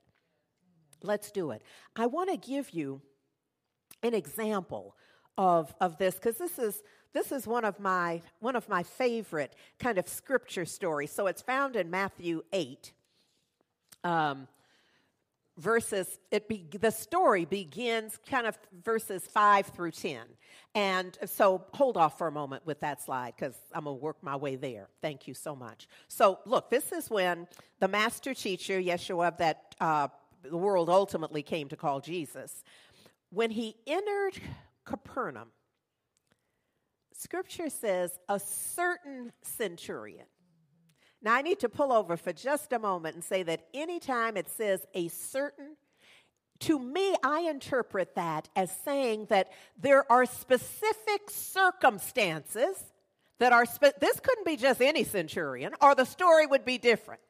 Let's 1.04 1.32
do 1.32 1.52
it. 1.52 1.62
I 1.98 2.06
want 2.06 2.30
to 2.30 2.38
give 2.38 2.70
you 2.70 3.02
an 4.04 4.14
example 4.14 4.96
of, 5.38 5.76
of 5.80 5.98
this 5.98 6.16
because 6.16 6.38
this 6.38 6.58
is 6.58 6.82
this 7.18 7.32
is 7.32 7.48
one 7.48 7.66
of 7.66 7.80
my 7.80 8.22
one 8.40 8.56
of 8.56 8.70
my 8.70 8.84
favorite 8.84 9.56
kind 9.80 9.98
of 9.98 10.08
scripture 10.08 10.66
stories. 10.66 11.12
So 11.12 11.26
it's 11.26 11.42
found 11.42 11.76
in 11.76 11.90
Matthew 11.90 12.44
eight. 12.54 12.94
Um, 14.04 14.48
verses 15.58 16.20
it 16.30 16.48
be, 16.48 16.68
the 16.80 16.92
story 16.92 17.44
begins 17.44 18.20
kind 18.30 18.46
of 18.46 18.56
verses 18.84 19.26
5 19.26 19.66
through 19.66 19.90
10 19.90 20.20
and 20.76 21.18
so 21.26 21.66
hold 21.74 21.98
off 21.98 22.20
for 22.20 22.28
a 22.28 22.32
moment 22.32 22.64
with 22.64 22.80
that 22.82 23.02
slide 23.02 23.34
because 23.36 23.56
i'm 23.74 23.86
going 23.86 23.98
to 23.98 24.00
work 24.00 24.18
my 24.22 24.36
way 24.36 24.56
there 24.56 24.88
thank 25.02 25.28
you 25.28 25.34
so 25.34 25.56
much 25.56 25.88
so 26.08 26.38
look 26.46 26.70
this 26.70 26.92
is 26.92 27.10
when 27.10 27.48
the 27.80 27.88
master 27.88 28.36
teacher 28.36 28.80
yeshua 28.80 29.36
that 29.40 29.74
uh, 29.82 30.08
the 30.44 30.56
world 30.56 30.92
ultimately 30.92 31.42
came 31.42 31.68
to 31.68 31.76
call 31.76 32.00
jesus 32.00 32.64
when 33.32 33.50
he 33.50 33.76
entered 33.88 34.40
capernaum 34.86 35.48
scripture 37.18 37.70
says 37.70 38.18
a 38.30 38.40
certain 38.40 39.32
centurion 39.42 40.26
now, 41.22 41.34
I 41.34 41.42
need 41.42 41.60
to 41.60 41.70
pull 41.70 41.92
over 41.92 42.16
for 42.16 42.32
just 42.32 42.72
a 42.74 42.80
moment 42.80 43.16
and 43.16 43.24
say 43.24 43.44
that 43.44 43.66
anytime 43.74 44.38
it 44.38 44.50
says 44.50 44.86
a 44.94 45.08
certain, 45.08 45.76
to 46.60 46.80
me, 46.80 47.16
I 47.24 47.42
interpret 47.42 48.16
that 48.16 48.50
as 48.56 48.72
saying 48.84 49.28
that 49.30 49.52
there 49.80 50.10
are 50.12 50.26
specific 50.26 51.30
circumstances 51.30 52.84
that 53.40 53.52
are, 53.52 53.66
spe- 53.66 54.00
this 54.00 54.20
couldn't 54.20 54.46
be 54.46 54.58
just 54.58 54.82
any 54.82 55.04
centurion, 55.04 55.74
or 55.82 55.96
the 55.96 56.06
story 56.06 56.46
would 56.46 56.66
be 56.66 56.78
different. 56.78 57.22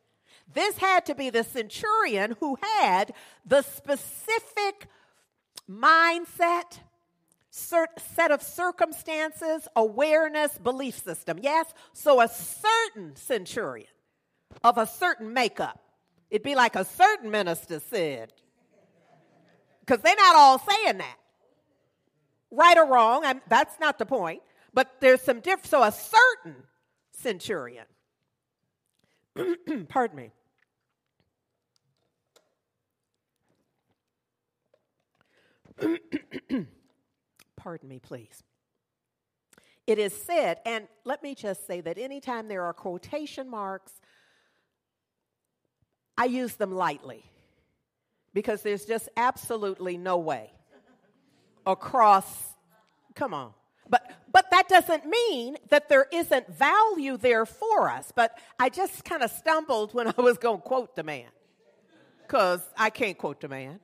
This 0.53 0.77
had 0.77 1.05
to 1.07 1.15
be 1.15 1.29
the 1.29 1.43
centurion 1.43 2.35
who 2.39 2.57
had 2.61 3.13
the 3.45 3.61
specific 3.61 4.87
mindset, 5.69 6.79
set 7.57 8.31
of 8.31 8.41
circumstances, 8.41 9.67
awareness, 9.75 10.57
belief 10.57 11.03
system. 11.03 11.39
Yes? 11.41 11.73
So 11.93 12.21
a 12.21 12.27
certain 12.27 13.15
centurion 13.15 13.89
of 14.63 14.77
a 14.77 14.85
certain 14.85 15.33
makeup. 15.33 15.79
It'd 16.29 16.43
be 16.43 16.55
like 16.55 16.75
a 16.75 16.85
certain 16.85 17.31
minister 17.31 17.79
said. 17.79 18.33
Because 19.79 20.01
they're 20.01 20.15
not 20.15 20.35
all 20.35 20.59
saying 20.59 20.97
that. 20.97 21.17
Right 22.51 22.77
or 22.77 22.85
wrong, 22.85 23.25
I'm, 23.25 23.41
that's 23.49 23.79
not 23.79 23.97
the 23.97 24.05
point. 24.05 24.41
But 24.73 24.97
there's 24.99 25.21
some 25.21 25.39
difference. 25.39 25.69
So 25.69 25.81
a 25.83 25.91
certain 25.91 26.55
centurion. 27.11 27.85
Pardon 29.89 30.17
me. 30.17 30.31
Pardon 37.67 37.89
me, 37.89 37.99
please. 37.99 38.45
It 39.87 39.99
is 39.99 40.13
said, 40.13 40.59
and 40.65 40.87
let 41.03 41.21
me 41.21 41.35
just 41.35 41.67
say 41.67 41.81
that 41.81 41.97
anytime 41.97 42.47
there 42.47 42.63
are 42.63 42.71
quotation 42.71 43.49
marks, 43.49 43.91
I 46.17 46.27
use 46.27 46.55
them 46.55 46.71
lightly 46.71 47.25
because 48.33 48.61
there's 48.61 48.85
just 48.85 49.09
absolutely 49.17 49.97
no 49.97 50.17
way 50.17 50.49
across, 51.65 52.25
come 53.15 53.33
on. 53.33 53.51
But, 53.89 54.13
but 54.31 54.49
that 54.51 54.69
doesn't 54.69 55.05
mean 55.05 55.57
that 55.67 55.89
there 55.89 56.07
isn't 56.13 56.47
value 56.47 57.17
there 57.17 57.45
for 57.45 57.89
us. 57.89 58.13
But 58.15 58.39
I 58.57 58.69
just 58.69 59.03
kind 59.03 59.23
of 59.23 59.29
stumbled 59.29 59.93
when 59.93 60.07
I 60.17 60.21
was 60.21 60.37
going 60.37 60.59
to 60.59 60.63
quote 60.63 60.95
the 60.95 61.03
man 61.03 61.27
because 62.21 62.61
I 62.77 62.91
can't 62.91 63.17
quote 63.17 63.41
the 63.41 63.49
man. 63.49 63.81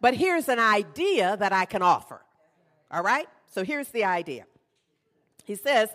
But 0.00 0.14
here's 0.14 0.48
an 0.48 0.58
idea 0.58 1.36
that 1.36 1.52
I 1.52 1.66
can 1.66 1.82
offer. 1.82 2.20
All 2.92 3.02
right? 3.02 3.26
So 3.46 3.64
here's 3.64 3.88
the 3.88 4.04
idea. 4.04 4.44
He 5.44 5.54
says 5.54 5.88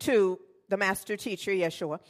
to 0.00 0.40
the 0.68 0.76
master 0.76 1.16
teacher, 1.16 1.52
Yeshua, 1.52 2.00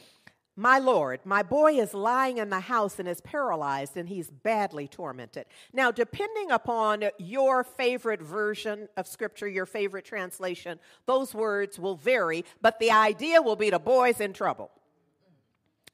my 0.57 0.79
Lord, 0.79 1.21
my 1.25 1.43
boy 1.43 1.81
is 1.81 1.95
lying 1.95 2.39
in 2.39 2.51
the 2.51 2.61
house 2.61 2.99
and 2.99 3.09
is 3.09 3.21
paralyzed 3.23 3.97
and 3.97 4.09
he's 4.09 4.31
badly 4.31 4.89
tormented. 4.89 5.47
Now, 5.73 5.91
depending 5.91 6.51
upon 6.51 7.05
your 7.19 7.65
favorite 7.65 8.21
version 8.21 8.89
of 8.97 9.07
scripture, 9.07 9.49
your 9.49 9.65
favorite 9.65 10.05
translation, 10.05 10.79
those 11.07 11.35
words 11.35 11.79
will 11.79 11.97
vary, 11.97 12.45
but 12.61 12.79
the 12.79 12.91
idea 12.91 13.41
will 13.41 13.57
be 13.57 13.71
the 13.71 13.79
boy's 13.79 14.21
in 14.21 14.35
trouble. 14.35 14.71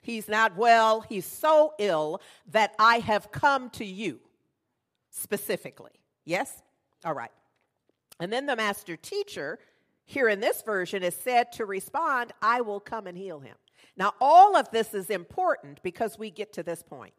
He's 0.03 0.29
not 0.29 0.57
well, 0.57 1.01
he's 1.01 1.27
so 1.27 1.75
ill 1.79 2.21
that 2.51 2.75
I 2.79 2.99
have 2.99 3.31
come 3.31 3.71
to 3.71 3.85
you 3.85 4.21
specifically. 5.11 5.93
Yes? 6.25 6.63
All 7.05 7.15
right. 7.15 7.31
And 8.21 8.33
then 8.33 8.47
the 8.47 8.57
master 8.57 8.97
teacher, 8.97 9.59
here 10.05 10.29
in 10.29 10.41
this 10.41 10.63
version, 10.63 11.03
is 11.03 11.15
said 11.15 11.53
to 11.53 11.67
respond, 11.67 12.33
I 12.41 12.61
will 12.61 12.81
come 12.81 13.07
and 13.07 13.17
heal 13.17 13.41
him. 13.41 13.57
Now, 13.97 14.15
all 14.21 14.57
of 14.57 14.71
this 14.71 14.95
is 14.95 15.11
important 15.11 15.83
because 15.83 16.19
we 16.19 16.31
get 16.31 16.53
to 16.55 16.63
this 16.63 16.83
point 16.83 17.15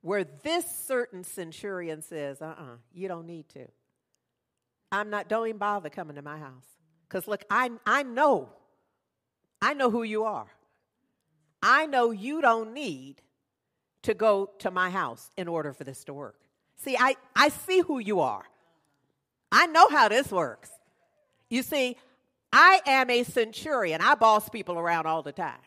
where 0.00 0.24
this 0.42 0.64
certain 0.86 1.24
centurion 1.24 2.02
says, 2.02 2.40
uh 2.40 2.46
uh-uh, 2.46 2.62
uh 2.62 2.76
you 2.92 3.08
don't 3.08 3.26
need 3.26 3.48
to. 3.50 3.66
I'm 4.90 5.10
not, 5.10 5.28
don't 5.28 5.46
even 5.46 5.58
bother 5.58 5.90
coming 5.90 6.16
to 6.16 6.22
my 6.22 6.38
house. 6.38 6.66
Because 7.08 7.26
look, 7.26 7.44
I, 7.50 7.70
I 7.86 8.02
know, 8.02 8.50
I 9.60 9.74
know 9.74 9.90
who 9.90 10.02
you 10.02 10.24
are. 10.24 10.46
I 11.62 11.86
know 11.86 12.10
you 12.10 12.40
don't 12.40 12.72
need 12.72 13.22
to 14.02 14.14
go 14.14 14.50
to 14.60 14.70
my 14.70 14.90
house 14.90 15.30
in 15.36 15.48
order 15.48 15.72
for 15.72 15.84
this 15.84 16.04
to 16.04 16.14
work. 16.14 16.36
See, 16.76 16.96
I, 16.96 17.16
I 17.34 17.48
see 17.48 17.80
who 17.80 17.98
you 17.98 18.20
are. 18.20 18.44
I 19.50 19.66
know 19.66 19.88
how 19.88 20.08
this 20.08 20.30
works. 20.30 20.70
You 21.48 21.62
see, 21.62 21.96
I 22.52 22.80
am 22.86 23.10
a 23.10 23.22
centurion. 23.24 24.00
I 24.00 24.14
boss 24.14 24.48
people 24.48 24.78
around 24.78 25.06
all 25.06 25.22
the 25.22 25.32
time. 25.32 25.60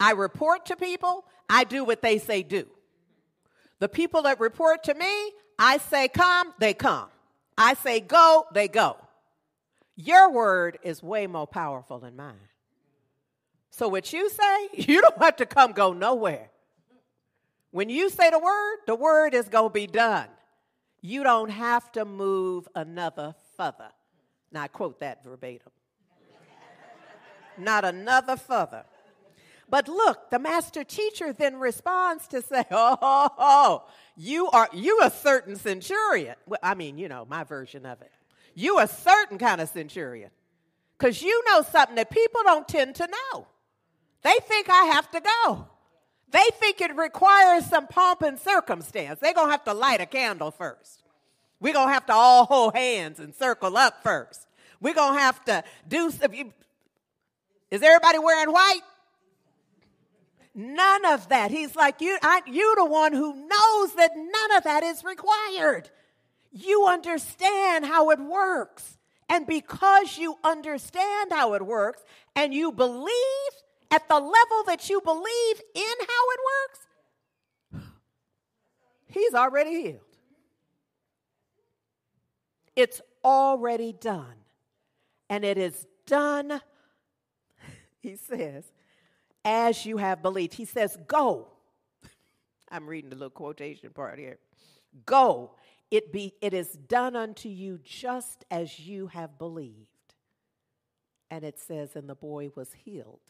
I 0.00 0.12
report 0.12 0.66
to 0.66 0.76
people, 0.76 1.24
I 1.48 1.64
do 1.64 1.84
what 1.84 2.02
they 2.02 2.18
say 2.18 2.42
do. 2.42 2.66
The 3.78 3.88
people 3.88 4.22
that 4.22 4.40
report 4.40 4.84
to 4.84 4.94
me, 4.94 5.32
I 5.58 5.78
say 5.78 6.08
come, 6.08 6.52
they 6.58 6.74
come. 6.74 7.08
I 7.56 7.74
say 7.74 8.00
go, 8.00 8.46
they 8.52 8.68
go. 8.68 8.96
Your 9.96 10.30
word 10.30 10.78
is 10.82 11.02
way 11.02 11.26
more 11.26 11.46
powerful 11.46 11.98
than 11.98 12.16
mine. 12.16 12.34
So, 13.70 13.88
what 13.88 14.12
you 14.12 14.30
say, 14.30 14.68
you 14.74 15.00
don't 15.00 15.18
have 15.18 15.36
to 15.36 15.46
come 15.46 15.72
go 15.72 15.92
nowhere. 15.92 16.50
When 17.70 17.88
you 17.88 18.08
say 18.08 18.30
the 18.30 18.38
word, 18.38 18.76
the 18.86 18.94
word 18.94 19.34
is 19.34 19.48
going 19.48 19.70
to 19.70 19.72
be 19.72 19.86
done. 19.86 20.28
You 21.06 21.22
don't 21.22 21.50
have 21.50 21.92
to 21.92 22.06
move 22.06 22.66
another 22.74 23.34
further. 23.58 23.90
Now, 24.50 24.62
I 24.62 24.68
quote 24.68 25.00
that 25.00 25.22
verbatim. 25.22 25.70
Not 27.58 27.84
another 27.84 28.38
further. 28.38 28.84
But 29.68 29.86
look, 29.86 30.30
the 30.30 30.38
master 30.38 30.82
teacher 30.82 31.34
then 31.34 31.56
responds 31.56 32.26
to 32.28 32.40
say, 32.40 32.64
oh, 32.70 32.96
oh, 33.02 33.28
oh, 33.38 33.84
you 34.16 34.48
are 34.48 34.70
you 34.72 35.00
a 35.02 35.10
certain 35.10 35.56
centurion. 35.56 36.36
Well, 36.46 36.60
I 36.62 36.74
mean, 36.74 36.96
you 36.96 37.10
know, 37.10 37.26
my 37.28 37.44
version 37.44 37.84
of 37.84 38.00
it. 38.00 38.10
You 38.54 38.78
a 38.78 38.88
certain 38.88 39.36
kind 39.36 39.60
of 39.60 39.68
centurion. 39.68 40.30
Because 40.96 41.20
you 41.20 41.42
know 41.48 41.60
something 41.70 41.96
that 41.96 42.10
people 42.10 42.40
don't 42.44 42.66
tend 42.66 42.94
to 42.94 43.06
know. 43.06 43.46
They 44.22 44.36
think 44.48 44.70
I 44.70 44.84
have 44.84 45.10
to 45.10 45.20
go. 45.20 45.68
They 46.34 46.48
think 46.54 46.80
it 46.80 46.96
requires 46.96 47.64
some 47.66 47.86
pomp 47.86 48.22
and 48.22 48.40
circumstance. 48.40 49.20
They're 49.20 49.34
going 49.34 49.46
to 49.46 49.52
have 49.52 49.62
to 49.66 49.72
light 49.72 50.00
a 50.00 50.06
candle 50.06 50.50
first. 50.50 51.00
We're 51.60 51.74
going 51.74 51.86
to 51.86 51.94
have 51.94 52.06
to 52.06 52.12
all 52.12 52.44
hold 52.44 52.74
hands 52.74 53.20
and 53.20 53.32
circle 53.32 53.76
up 53.76 54.02
first. 54.02 54.44
We're 54.80 54.94
going 54.94 55.14
to 55.14 55.20
have 55.20 55.44
to 55.44 55.62
do 55.86 56.10
some. 56.10 56.32
Is 57.70 57.82
everybody 57.82 58.18
wearing 58.18 58.50
white? 58.50 58.80
None 60.56 61.04
of 61.04 61.28
that. 61.28 61.52
He's 61.52 61.76
like, 61.76 62.00
you, 62.00 62.18
I, 62.20 62.40
you 62.48 62.74
the 62.78 62.84
one 62.84 63.12
who 63.12 63.32
knows 63.32 63.94
that 63.94 64.10
none 64.16 64.56
of 64.56 64.64
that 64.64 64.82
is 64.82 65.04
required. 65.04 65.88
You 66.50 66.88
understand 66.88 67.84
how 67.84 68.10
it 68.10 68.18
works. 68.18 68.98
And 69.28 69.46
because 69.46 70.18
you 70.18 70.36
understand 70.42 71.30
how 71.30 71.54
it 71.54 71.64
works 71.64 72.02
and 72.34 72.52
you 72.52 72.72
believe 72.72 73.12
at 73.94 74.08
the 74.08 74.14
level 74.14 74.64
that 74.66 74.90
you 74.90 75.00
believe 75.00 75.60
in 75.74 75.96
how 76.00 76.24
it 76.32 76.40
works, 76.52 76.80
He's 79.06 79.32
already 79.32 79.80
healed. 79.80 80.00
It's 82.74 83.00
already 83.24 83.92
done. 83.92 84.34
And 85.30 85.44
it 85.44 85.56
is 85.56 85.86
done, 86.04 86.60
he 88.00 88.16
says, 88.16 88.64
as 89.44 89.86
you 89.86 89.98
have 89.98 90.20
believed. 90.20 90.54
He 90.54 90.64
says, 90.64 90.98
Go. 91.06 91.46
I'm 92.72 92.88
reading 92.88 93.10
the 93.10 93.16
little 93.16 93.30
quotation 93.30 93.90
part 93.90 94.18
here. 94.18 94.38
Go. 95.06 95.52
It, 95.92 96.12
be, 96.12 96.34
it 96.42 96.52
is 96.52 96.72
done 96.72 97.14
unto 97.14 97.48
you 97.48 97.78
just 97.84 98.44
as 98.50 98.80
you 98.80 99.06
have 99.08 99.38
believed. 99.38 99.86
And 101.30 101.44
it 101.44 101.60
says, 101.60 101.94
And 101.94 102.08
the 102.08 102.16
boy 102.16 102.50
was 102.56 102.72
healed 102.72 103.20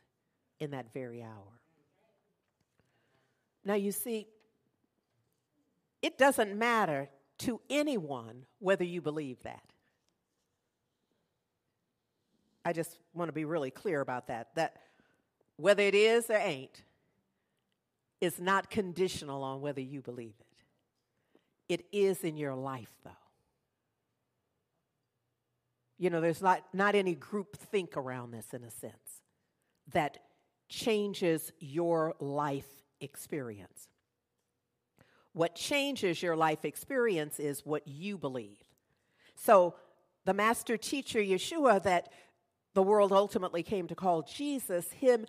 in 0.61 0.71
that 0.71 0.93
very 0.93 1.23
hour. 1.23 1.61
Now, 3.65 3.75
you 3.75 3.93
see, 3.93 4.27
it 6.03 6.19
doesn't 6.19 6.57
matter 6.57 7.09
to 7.39 7.61
anyone 7.71 8.45
whether 8.59 8.85
you 8.85 9.01
believe 9.01 9.43
that. 9.43 9.63
I 12.65 12.73
just 12.73 12.99
want 13.15 13.29
to 13.29 13.33
be 13.33 13.45
really 13.45 13.71
clear 13.71 14.01
about 14.01 14.29
that. 14.29 14.55
That 14.55 14.77
whether 15.57 15.83
it 15.83 15.95
is 15.95 16.31
or 16.31 16.37
ain't 16.37 16.83
is 18.21 18.41
not 18.41 18.71
conditional 18.71 19.43
on 19.43 19.61
whether 19.61 19.81
you 19.81 20.01
believe 20.01 20.35
it. 20.41 21.75
It 21.75 21.87
is 21.93 22.25
in 22.25 22.37
your 22.37 22.55
life, 22.55 22.93
though. 23.05 23.11
You 25.99 26.11
know, 26.11 26.21
there's 26.21 26.43
not, 26.43 26.65
not 26.73 26.95
any 26.95 27.15
group 27.15 27.57
think 27.57 27.97
around 27.97 28.33
this 28.33 28.53
in 28.53 28.65
a 28.65 28.71
sense 28.71 29.23
that 29.93 30.19
changes 30.69 31.53
your 31.59 32.15
life 32.21 32.69
experience. 33.01 33.89
What 35.33 35.55
changes 35.55 36.23
your 36.23 36.37
life 36.37 36.65
experience 36.65 37.41
is 37.41 37.67
what 37.67 37.87
you 37.87 38.17
believe. 38.17 38.59
So, 39.35 39.75
the 40.25 40.33
master 40.33 40.77
teacher, 40.77 41.19
Yeshua, 41.19 41.83
that 41.83 42.09
the 42.73 42.83
world 42.83 43.13
ultimately 43.13 43.63
came 43.63 43.87
to 43.89 43.95
call 43.95 44.23
Jesus, 44.23 44.93
him 44.93 45.27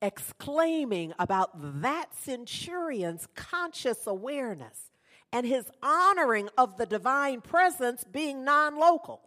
exclaiming 0.00 1.12
about 1.18 1.50
that 1.82 2.14
centurion's 2.14 3.26
conscious 3.34 4.06
awareness 4.06 4.90
and 5.32 5.46
his 5.46 5.70
honoring 5.82 6.48
of 6.56 6.76
the 6.76 6.86
divine 6.86 7.40
presence 7.40 8.04
being 8.04 8.44
non 8.44 8.78
local. 8.78 9.22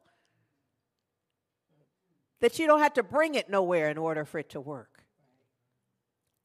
That 2.41 2.57
you 2.57 2.67
don't 2.67 2.79
have 2.79 2.93
to 2.93 3.03
bring 3.03 3.35
it 3.35 3.49
nowhere 3.49 3.89
in 3.89 3.97
order 3.97 4.23
for 4.25 4.39
it 4.39 4.49
to 4.51 4.61
work. 4.61 4.98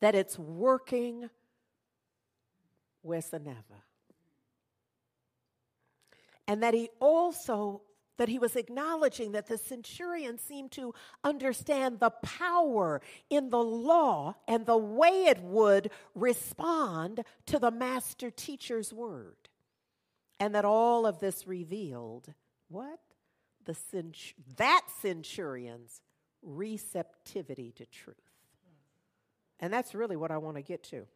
That 0.00 0.14
it's 0.14 0.38
working 0.38 1.30
wheresoever. 3.02 3.84
And 6.46 6.62
that 6.62 6.74
he 6.74 6.90
also 7.00 7.82
that 8.16 8.28
he 8.28 8.38
was 8.38 8.56
acknowledging 8.56 9.32
that 9.32 9.48
the 9.48 9.58
centurion 9.58 10.38
seemed 10.38 10.70
to 10.72 10.94
understand 11.22 11.98
the 11.98 12.10
power 12.10 13.00
in 13.28 13.50
the 13.50 13.62
law 13.62 14.34
and 14.46 14.66
the 14.66 14.76
way 14.76 15.24
it 15.24 15.40
would 15.42 15.90
respond 16.14 17.24
to 17.46 17.58
the 17.58 17.70
master 17.70 18.30
teacher's 18.30 18.92
word. 18.92 19.48
And 20.38 20.54
that 20.54 20.64
all 20.64 21.06
of 21.06 21.18
this 21.20 21.46
revealed 21.46 22.32
what? 22.68 23.00
The 23.64 23.74
cent- 23.74 24.34
that 24.56 24.82
centurion's 25.00 26.00
receptivity 26.42 27.72
to 27.72 27.86
truth. 27.86 28.16
And 29.64 29.72
that's 29.72 29.94
really 29.94 30.14
what 30.14 30.30
I 30.30 30.36
want 30.36 30.56
to 30.56 30.62
get 30.62 30.82
to 30.90 31.06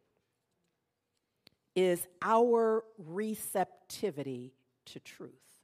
is 1.77 2.09
our 2.23 2.83
receptivity 2.97 4.55
to 4.87 5.01
truth, 5.01 5.61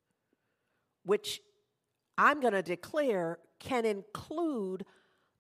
which 1.07 1.41
I'm 2.19 2.41
going 2.41 2.53
to 2.53 2.61
declare 2.61 3.39
can 3.59 3.87
include 3.87 4.85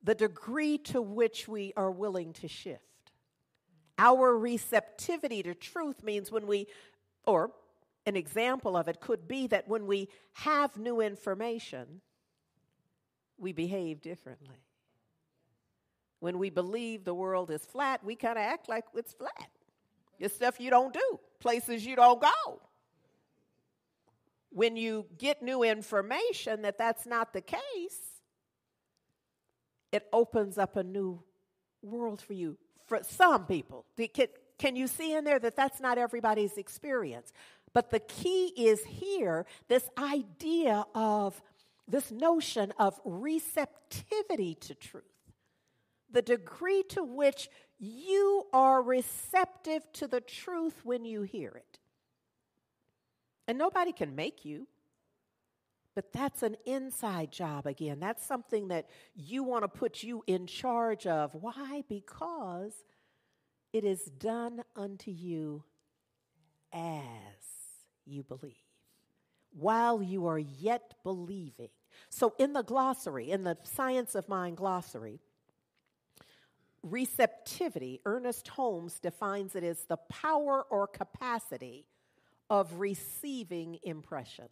the 0.02 0.14
degree 0.14 0.78
to 0.78 1.02
which 1.02 1.46
we 1.46 1.74
are 1.76 1.90
willing 1.90 2.32
to 2.32 2.48
shift. 2.48 3.12
Our 3.98 4.38
receptivity 4.38 5.42
to 5.42 5.54
truth 5.54 6.02
means 6.02 6.32
when 6.32 6.46
we, 6.46 6.66
or 7.26 7.50
an 8.06 8.16
example 8.16 8.74
of 8.74 8.88
it 8.88 9.02
could 9.02 9.28
be 9.28 9.48
that 9.48 9.68
when 9.68 9.86
we 9.86 10.08
have 10.32 10.78
new 10.78 11.02
information, 11.02 12.00
we 13.36 13.52
behave 13.52 14.00
differently. 14.00 14.63
When 16.20 16.38
we 16.38 16.50
believe 16.50 17.04
the 17.04 17.14
world 17.14 17.50
is 17.50 17.64
flat, 17.64 18.02
we 18.04 18.16
kind 18.16 18.38
of 18.38 18.44
act 18.44 18.68
like 18.68 18.84
it's 18.94 19.12
flat. 19.12 19.50
It's 20.18 20.34
stuff 20.34 20.60
you 20.60 20.70
don't 20.70 20.92
do, 20.92 21.20
places 21.40 21.84
you 21.84 21.96
don't 21.96 22.20
go. 22.20 22.60
When 24.50 24.76
you 24.76 25.06
get 25.18 25.42
new 25.42 25.64
information 25.64 26.62
that 26.62 26.78
that's 26.78 27.06
not 27.06 27.32
the 27.32 27.40
case, 27.40 27.98
it 29.92 30.06
opens 30.12 30.58
up 30.58 30.76
a 30.76 30.82
new 30.82 31.22
world 31.82 32.20
for 32.20 32.32
you. 32.32 32.56
For 32.86 33.00
some 33.02 33.46
people, 33.46 33.84
can, 33.96 34.28
can 34.58 34.76
you 34.76 34.86
see 34.86 35.14
in 35.14 35.24
there 35.24 35.38
that 35.38 35.56
that's 35.56 35.80
not 35.80 35.98
everybody's 35.98 36.56
experience? 36.56 37.32
But 37.72 37.90
the 37.90 38.00
key 38.00 38.52
is 38.56 38.84
here 38.84 39.46
this 39.68 39.88
idea 39.98 40.84
of 40.94 41.40
this 41.88 42.10
notion 42.10 42.72
of 42.78 43.00
receptivity 43.04 44.54
to 44.54 44.74
truth. 44.74 45.04
The 46.14 46.22
degree 46.22 46.84
to 46.90 47.04
which 47.04 47.50
you 47.78 48.46
are 48.52 48.80
receptive 48.80 49.82
to 49.94 50.06
the 50.06 50.20
truth 50.20 50.80
when 50.84 51.04
you 51.04 51.22
hear 51.22 51.50
it. 51.50 51.78
And 53.46 53.58
nobody 53.58 53.92
can 53.92 54.14
make 54.14 54.44
you. 54.44 54.68
But 55.94 56.12
that's 56.12 56.42
an 56.42 56.56
inside 56.64 57.30
job 57.30 57.66
again. 57.66 58.00
That's 58.00 58.24
something 58.24 58.68
that 58.68 58.88
you 59.14 59.42
want 59.42 59.64
to 59.64 59.68
put 59.68 60.02
you 60.02 60.22
in 60.26 60.46
charge 60.46 61.06
of. 61.06 61.34
Why? 61.34 61.82
Because 61.88 62.72
it 63.72 63.84
is 63.84 64.04
done 64.04 64.62
unto 64.76 65.10
you 65.10 65.64
as 66.72 66.92
you 68.06 68.22
believe, 68.22 68.54
while 69.52 70.00
you 70.00 70.26
are 70.26 70.38
yet 70.38 70.94
believing. 71.02 71.70
So, 72.08 72.34
in 72.38 72.52
the 72.52 72.62
glossary, 72.62 73.30
in 73.30 73.44
the 73.44 73.58
Science 73.64 74.14
of 74.14 74.28
Mind 74.28 74.56
glossary, 74.56 75.20
receptivity, 76.84 78.00
Ernest 78.04 78.46
Holmes 78.48 79.00
defines 79.00 79.56
it 79.56 79.64
as 79.64 79.84
the 79.84 79.96
power 79.96 80.64
or 80.70 80.86
capacity 80.86 81.86
of 82.50 82.78
receiving 82.78 83.78
impressions. 83.82 84.50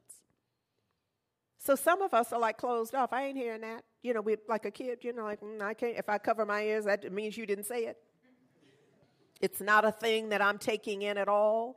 So 1.59 1.77
some 1.77 2.03
of 2.03 2.13
us 2.13 2.33
are 2.33 2.41
like 2.41 2.57
closed 2.57 2.95
off. 2.95 3.13
I 3.13 3.27
ain't 3.27 3.37
hearing 3.37 3.61
that. 3.61 3.85
You 4.03 4.15
know, 4.15 4.21
we 4.21 4.37
like 4.49 4.65
a 4.65 4.71
kid. 4.71 4.99
You 5.03 5.13
know, 5.13 5.23
like 5.23 5.41
mm, 5.41 5.61
I 5.63 5.75
can't. 5.75 5.97
If 5.97 6.09
I 6.09 6.19
cover 6.19 6.45
my 6.45 6.63
ears, 6.63 6.87
that 6.87 7.13
means 7.13 7.37
you 7.37 7.47
didn't 7.47 7.67
say 7.67 7.85
it. 7.85 7.99
It's 9.41 9.61
not 9.61 9.85
a 9.85 9.93
thing 9.93 10.31
that 10.31 10.43
I'm 10.43 10.59
taking 10.59 11.03
in 11.03 11.19
at 11.19 11.29
all. 11.29 11.77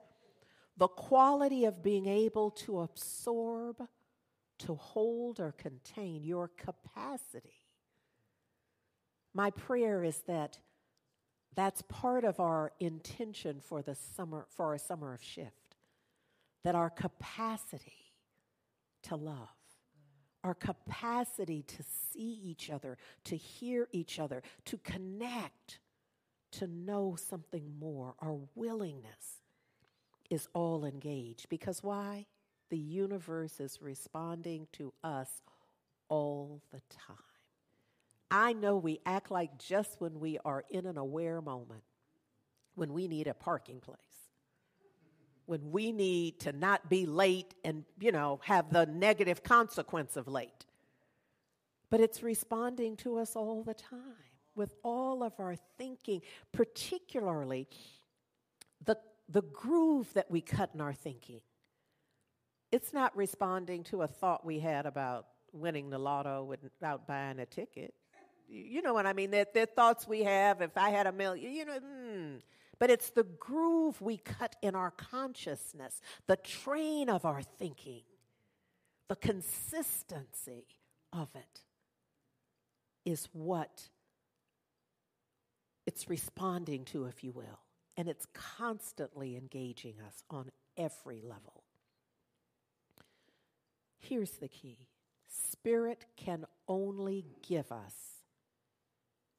The 0.78 0.88
quality 0.88 1.66
of 1.66 1.84
being 1.84 2.08
able 2.08 2.52
to 2.52 2.82
absorb, 2.82 3.88
to 4.60 4.76
hold 4.76 5.40
or 5.40 5.52
contain 5.52 6.24
your 6.24 6.48
capacity 6.48 7.65
My 9.36 9.52
prayer 9.52 10.02
is 10.02 10.20
that 10.28 10.60
that's 11.56 11.82
part 11.84 12.24
of 12.24 12.40
our 12.40 12.72
intention 12.80 13.60
for 13.60 13.82
the 13.82 13.94
summer 13.94 14.48
for 14.50 14.68
our 14.68 14.78
summer 14.78 15.14
of 15.14 15.22
shift. 15.22 15.76
That 16.64 16.74
our 16.74 16.90
capacity 16.90 18.14
to 19.04 19.18
love, 19.18 19.50
our 20.44 20.56
capacity 20.56 21.64
to 21.64 21.84
see 21.84 22.40
each 22.44 22.72
other, 22.72 22.98
to 23.26 23.36
hear 23.36 23.88
each 23.92 24.20
other, 24.20 24.42
to 24.66 24.78
connect, 24.78 25.80
to 26.54 26.66
know 26.68 27.16
something 27.16 27.74
more, 27.78 28.16
our 28.20 28.38
willingness 28.56 29.42
is 30.30 30.48
all 30.54 30.86
engaged. 30.86 31.50
Because 31.50 31.84
why? 31.84 32.26
The 32.70 32.78
universe 32.78 33.60
is 33.60 33.82
responding 33.82 34.68
to 34.74 34.94
us 35.04 35.42
all 36.10 36.62
the 36.72 36.82
time. 36.90 37.35
I 38.36 38.52
know 38.52 38.76
we 38.76 39.00
act 39.06 39.32
like 39.32 39.58
just 39.58 39.96
when 40.00 40.20
we 40.20 40.38
are 40.44 40.66
in 40.70 40.86
an 40.86 40.98
aware 40.98 41.42
moment, 41.42 41.84
when 42.76 42.92
we 42.92 43.08
need 43.08 43.28
a 43.28 43.34
parking 43.34 43.80
place, 43.80 43.98
when 45.46 45.72
we 45.72 45.94
need 45.94 46.42
to 46.42 46.52
not 46.52 46.90
be 46.90 47.06
late 47.06 47.54
and, 47.64 47.86
you 47.98 48.12
know, 48.12 48.42
have 48.44 48.74
the 48.74 48.88
negative 48.88 49.42
consequence 49.42 50.18
of 50.18 50.28
late. 50.28 50.66
But 51.90 52.02
it's 52.02 52.22
responding 52.22 52.98
to 52.98 53.20
us 53.20 53.38
all 53.38 53.64
the 53.64 53.74
time 53.74 54.02
with 54.54 54.74
all 54.84 55.24
of 55.24 55.40
our 55.40 55.56
thinking, 55.78 56.22
particularly 56.52 57.70
the, 58.84 58.98
the 59.30 59.44
groove 59.44 60.12
that 60.14 60.30
we 60.30 60.42
cut 60.42 60.72
in 60.74 60.82
our 60.82 60.94
thinking. 60.94 61.40
It's 62.70 62.92
not 62.92 63.16
responding 63.16 63.86
to 63.86 64.02
a 64.02 64.08
thought 64.08 64.46
we 64.46 64.60
had 64.60 64.86
about 64.86 65.28
winning 65.54 65.90
the 65.90 66.00
lotto 66.00 66.44
without 66.44 67.08
buying 67.08 67.40
a 67.40 67.46
ticket. 67.46 67.94
You 68.48 68.82
know 68.82 68.94
what 68.94 69.06
I 69.06 69.14
mean? 69.14 69.32
They're, 69.32 69.46
thoughts 69.66 70.08
we 70.08 70.24
have. 70.24 70.62
If 70.62 70.78
I 70.78 70.90
had 70.90 71.08
a 71.08 71.12
million, 71.12 71.52
you 71.52 71.66
know, 71.66 71.80
mm. 71.80 72.42
but 72.80 72.90
it's 72.90 73.10
the 73.10 73.24
groove 73.24 74.02
we 74.02 74.18
cut 74.18 74.56
in 74.62 74.76
our 74.76 74.92
consciousness, 74.92 76.02
the 76.28 76.38
train 76.38 77.10
of 77.10 77.26
our 77.26 77.42
thinking, 77.42 78.04
the 79.08 79.16
consistency 79.16 80.66
of 81.12 81.30
it 81.36 81.62
is 83.06 83.30
what 83.34 83.90
it's 85.86 86.10
responding 86.10 86.86
to, 86.86 87.06
if 87.06 87.24
you 87.24 87.32
will. 87.32 87.60
And 87.98 88.10
it's 88.10 88.26
constantly 88.34 89.38
engaging 89.38 89.96
us 90.06 90.24
on 90.30 90.52
every 90.76 91.22
level. 91.22 91.64
Here's 94.00 94.32
the 94.32 94.48
key 94.48 94.88
Spirit 95.28 96.06
can 96.16 96.46
only 96.68 97.26
give 97.48 97.72
us 97.72 98.15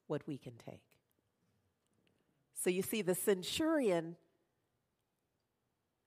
what 0.07 0.25
we 0.27 0.37
can 0.37 0.53
take. 0.65 0.81
So 2.55 2.69
you 2.69 2.81
see, 2.81 3.01
the 3.01 3.15
centurion, 3.15 4.15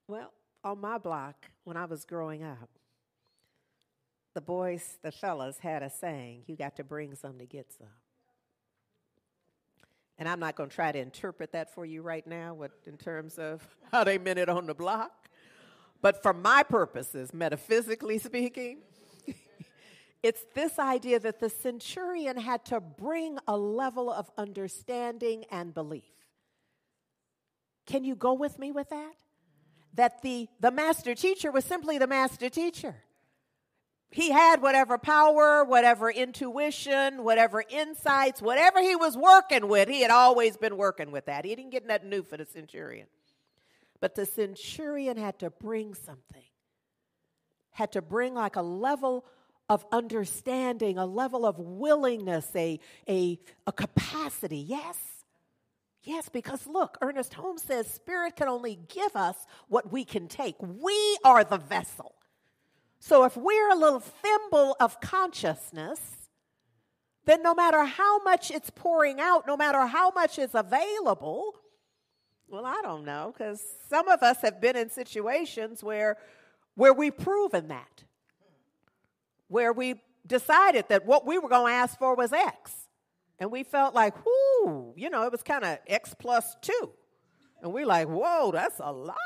well, 0.08 0.32
on 0.64 0.80
my 0.80 0.98
block 0.98 1.46
when 1.64 1.76
I 1.76 1.84
was 1.84 2.04
growing 2.04 2.42
up, 2.42 2.68
the 4.34 4.40
boys, 4.40 4.98
the 5.02 5.12
fellas, 5.12 5.58
had 5.58 5.82
a 5.82 5.90
saying 5.90 6.42
you 6.46 6.56
got 6.56 6.76
to 6.76 6.84
bring 6.84 7.14
some 7.14 7.38
to 7.38 7.46
get 7.46 7.72
some. 7.72 7.88
And 10.18 10.28
I'm 10.28 10.38
not 10.38 10.54
going 10.54 10.68
to 10.68 10.74
try 10.74 10.92
to 10.92 10.98
interpret 10.98 11.52
that 11.52 11.72
for 11.72 11.86
you 11.86 12.02
right 12.02 12.26
now 12.26 12.52
what, 12.52 12.72
in 12.86 12.98
terms 12.98 13.38
of 13.38 13.66
how 13.92 14.04
they 14.04 14.18
meant 14.18 14.38
it 14.38 14.48
on 14.48 14.66
the 14.66 14.74
block. 14.74 15.28
But 16.02 16.22
for 16.22 16.32
my 16.32 16.62
purposes, 16.62 17.32
metaphysically 17.32 18.18
speaking, 18.18 18.78
it's 20.22 20.44
this 20.54 20.78
idea 20.78 21.18
that 21.18 21.40
the 21.40 21.48
centurion 21.48 22.36
had 22.36 22.64
to 22.66 22.80
bring 22.80 23.38
a 23.48 23.56
level 23.56 24.10
of 24.10 24.30
understanding 24.36 25.44
and 25.50 25.72
belief. 25.72 26.12
Can 27.86 28.04
you 28.04 28.14
go 28.14 28.34
with 28.34 28.58
me 28.58 28.70
with 28.70 28.90
that? 28.90 29.14
That 29.94 30.22
the, 30.22 30.48
the 30.60 30.70
master 30.70 31.14
teacher 31.14 31.50
was 31.50 31.64
simply 31.64 31.98
the 31.98 32.06
master 32.06 32.48
teacher. 32.48 32.96
He 34.10 34.30
had 34.30 34.60
whatever 34.60 34.98
power, 34.98 35.64
whatever 35.64 36.10
intuition, 36.10 37.22
whatever 37.22 37.64
insights, 37.68 38.42
whatever 38.42 38.80
he 38.80 38.96
was 38.96 39.16
working 39.16 39.68
with, 39.68 39.88
he 39.88 40.02
had 40.02 40.10
always 40.10 40.56
been 40.56 40.76
working 40.76 41.12
with 41.12 41.26
that. 41.26 41.44
He 41.44 41.54
didn't 41.54 41.70
get 41.70 41.86
nothing 41.86 42.10
new 42.10 42.22
for 42.22 42.36
the 42.36 42.44
centurion. 42.44 43.06
But 44.00 44.16
the 44.16 44.26
centurion 44.26 45.16
had 45.16 45.38
to 45.40 45.50
bring 45.50 45.94
something, 45.94 46.44
had 47.70 47.92
to 47.92 48.02
bring 48.02 48.34
like 48.34 48.56
a 48.56 48.62
level 48.62 49.24
of 49.70 49.86
understanding, 49.92 50.98
a 50.98 51.06
level 51.06 51.46
of 51.46 51.58
willingness, 51.58 52.50
a, 52.56 52.80
a, 53.08 53.38
a 53.68 53.72
capacity. 53.72 54.58
Yes. 54.58 54.98
Yes, 56.02 56.28
because 56.28 56.66
look, 56.66 56.98
Ernest 57.00 57.34
Holmes 57.34 57.62
says 57.62 57.86
spirit 57.86 58.34
can 58.34 58.48
only 58.48 58.80
give 58.88 59.14
us 59.14 59.36
what 59.68 59.92
we 59.92 60.04
can 60.04 60.26
take. 60.26 60.56
We 60.60 61.18
are 61.24 61.44
the 61.44 61.58
vessel. 61.58 62.14
So 62.98 63.24
if 63.24 63.36
we're 63.36 63.70
a 63.70 63.76
little 63.76 64.00
thimble 64.00 64.76
of 64.80 65.00
consciousness, 65.00 66.00
then 67.26 67.42
no 67.42 67.54
matter 67.54 67.84
how 67.84 68.22
much 68.24 68.50
it's 68.50 68.70
pouring 68.70 69.20
out, 69.20 69.46
no 69.46 69.56
matter 69.56 69.86
how 69.86 70.10
much 70.10 70.38
is 70.38 70.50
available, 70.52 71.54
well, 72.48 72.66
I 72.66 72.80
don't 72.82 73.04
know, 73.04 73.32
because 73.32 73.62
some 73.88 74.08
of 74.08 74.22
us 74.22 74.38
have 74.42 74.60
been 74.60 74.76
in 74.76 74.90
situations 74.90 75.84
where, 75.84 76.16
where 76.74 76.92
we've 76.92 77.16
proven 77.16 77.68
that 77.68 78.02
where 79.50 79.72
we 79.72 80.00
decided 80.26 80.86
that 80.88 81.04
what 81.04 81.26
we 81.26 81.36
were 81.36 81.48
going 81.48 81.72
to 81.72 81.76
ask 81.76 81.98
for 81.98 82.14
was 82.14 82.32
X. 82.32 82.72
And 83.40 83.50
we 83.50 83.64
felt 83.64 83.94
like, 83.94 84.14
whoo, 84.24 84.94
you 84.96 85.10
know, 85.10 85.24
it 85.24 85.32
was 85.32 85.42
kind 85.42 85.64
of 85.64 85.78
X 85.86 86.14
plus 86.16 86.56
two. 86.62 86.90
And 87.60 87.72
we're 87.72 87.86
like, 87.86 88.08
whoa, 88.08 88.52
that's 88.52 88.78
a 88.78 88.92
lot. 88.92 89.18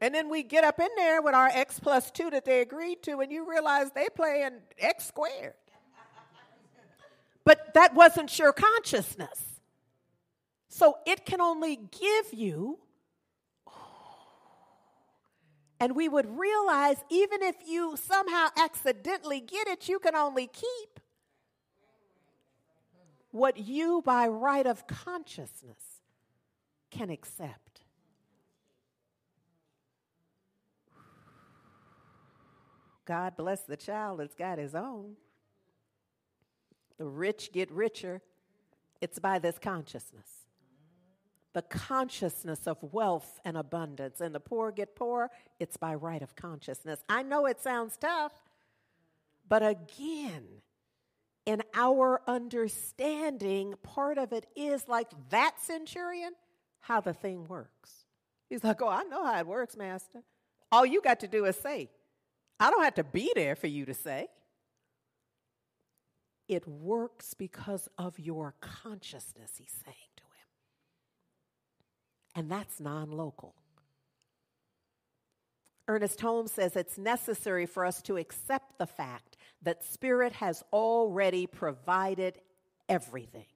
And 0.00 0.14
then 0.14 0.30
we 0.30 0.42
get 0.44 0.64
up 0.64 0.78
in 0.78 0.88
there 0.96 1.20
with 1.20 1.34
our 1.34 1.48
X 1.48 1.80
plus 1.80 2.10
two 2.10 2.30
that 2.30 2.44
they 2.44 2.60
agreed 2.60 3.02
to, 3.02 3.20
and 3.20 3.32
you 3.32 3.50
realize 3.50 3.90
they 3.90 4.08
playing 4.14 4.60
X 4.78 5.06
squared. 5.06 5.54
But 7.44 7.74
that 7.74 7.94
wasn't 7.94 8.38
your 8.38 8.52
consciousness. 8.52 9.44
So 10.68 10.98
it 11.04 11.26
can 11.26 11.40
only 11.40 11.76
give 11.76 12.32
you 12.32 12.78
and 15.80 15.96
we 15.96 16.08
would 16.08 16.38
realize 16.38 17.02
even 17.08 17.42
if 17.42 17.56
you 17.66 17.96
somehow 17.96 18.48
accidentally 18.58 19.40
get 19.40 19.66
it, 19.66 19.88
you 19.88 19.98
can 19.98 20.14
only 20.14 20.46
keep 20.46 21.00
what 23.30 23.56
you, 23.56 24.02
by 24.04 24.28
right 24.28 24.66
of 24.66 24.86
consciousness, 24.86 26.02
can 26.90 27.08
accept. 27.08 27.80
God 33.06 33.36
bless 33.36 33.62
the 33.62 33.76
child 33.76 34.20
that's 34.20 34.34
got 34.34 34.58
his 34.58 34.74
own. 34.74 35.14
The 36.98 37.06
rich 37.06 37.52
get 37.52 37.70
richer. 37.70 38.20
It's 39.00 39.18
by 39.18 39.38
this 39.38 39.58
consciousness 39.58 40.39
the 41.52 41.62
consciousness 41.62 42.66
of 42.66 42.78
wealth 42.82 43.40
and 43.44 43.56
abundance. 43.56 44.20
And 44.20 44.34
the 44.34 44.40
poor 44.40 44.70
get 44.70 44.94
poor, 44.94 45.30
it's 45.58 45.76
by 45.76 45.94
right 45.94 46.22
of 46.22 46.36
consciousness. 46.36 47.00
I 47.08 47.22
know 47.22 47.46
it 47.46 47.60
sounds 47.60 47.96
tough, 47.96 48.32
but 49.48 49.66
again, 49.66 50.44
in 51.46 51.62
our 51.74 52.22
understanding, 52.28 53.74
part 53.82 54.18
of 54.18 54.32
it 54.32 54.46
is 54.54 54.86
like 54.86 55.08
that 55.30 55.56
centurion, 55.60 56.32
how 56.80 57.00
the 57.00 57.12
thing 57.12 57.48
works. 57.48 58.04
He's 58.48 58.62
like, 58.62 58.80
Oh, 58.82 58.88
I 58.88 59.02
know 59.04 59.24
how 59.24 59.38
it 59.38 59.46
works, 59.46 59.76
Master. 59.76 60.22
All 60.70 60.86
you 60.86 61.00
got 61.02 61.20
to 61.20 61.28
do 61.28 61.46
is 61.46 61.56
say, 61.56 61.90
I 62.60 62.70
don't 62.70 62.84
have 62.84 62.94
to 62.96 63.04
be 63.04 63.32
there 63.34 63.56
for 63.56 63.66
you 63.66 63.86
to 63.86 63.94
say. 63.94 64.28
It 66.46 66.66
works 66.66 67.34
because 67.34 67.88
of 67.96 68.18
your 68.18 68.54
consciousness, 68.60 69.52
he's 69.56 69.74
saying 69.84 70.09
and 72.34 72.50
that's 72.50 72.80
non 72.80 73.10
local. 73.10 73.54
Ernest 75.88 76.20
Holmes 76.20 76.52
says 76.52 76.76
it's 76.76 76.98
necessary 76.98 77.66
for 77.66 77.84
us 77.84 78.00
to 78.02 78.16
accept 78.16 78.78
the 78.78 78.86
fact 78.86 79.36
that 79.62 79.82
Spirit 79.82 80.32
has 80.34 80.62
already 80.72 81.46
provided 81.46 82.38
everything 82.88 83.46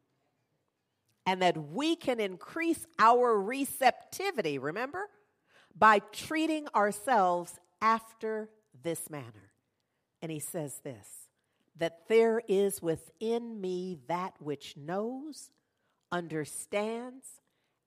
and 1.26 1.40
that 1.42 1.56
we 1.70 1.96
can 1.96 2.20
increase 2.20 2.86
our 2.98 3.40
receptivity, 3.40 4.58
remember, 4.58 5.08
by 5.76 6.00
treating 6.12 6.66
ourselves 6.74 7.58
after 7.80 8.50
this 8.82 9.08
manner. 9.08 9.52
And 10.20 10.30
he 10.30 10.40
says 10.40 10.80
this 10.82 11.06
that 11.76 12.08
there 12.08 12.40
is 12.48 12.80
within 12.80 13.60
me 13.60 13.98
that 14.06 14.34
which 14.38 14.76
knows, 14.76 15.50
understands, 16.12 17.26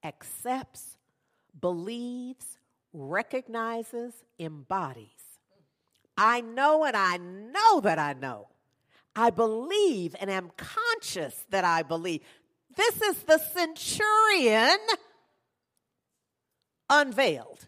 accepts, 0.07 0.97
believes, 1.59 2.57
recognizes, 2.93 4.13
embodies. 4.39 5.07
I 6.17 6.41
know 6.41 6.83
and 6.85 6.95
I 6.95 7.17
know 7.17 7.81
that 7.81 7.99
I 7.99 8.13
know. 8.13 8.47
I 9.15 9.29
believe 9.29 10.15
and 10.19 10.29
am 10.29 10.51
conscious 10.57 11.45
that 11.49 11.63
I 11.63 11.83
believe. 11.83 12.21
This 12.75 13.01
is 13.01 13.23
the 13.23 13.39
centurion 13.39 14.77
unveiled. 16.89 17.67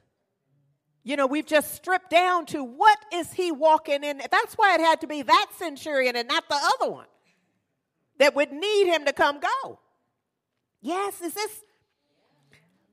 You 1.03 1.15
know, 1.15 1.27
we've 1.27 1.45
just 1.45 1.73
stripped 1.73 2.09
down 2.09 2.45
to 2.47 2.63
what 2.63 2.99
is 3.13 3.33
he 3.33 3.51
walking 3.51 4.03
in. 4.03 4.21
That's 4.31 4.53
why 4.55 4.75
it 4.75 4.81
had 4.81 5.01
to 5.01 5.07
be 5.07 5.23
that 5.23 5.47
centurion 5.57 6.15
and 6.15 6.27
not 6.27 6.47
the 6.47 6.59
other 6.79 6.91
one 6.91 7.07
that 8.19 8.35
would 8.35 8.51
need 8.51 8.85
him 8.85 9.05
to 9.05 9.13
come 9.13 9.39
go. 9.39 9.79
Yes, 10.81 11.21
is 11.21 11.33
this? 11.33 11.63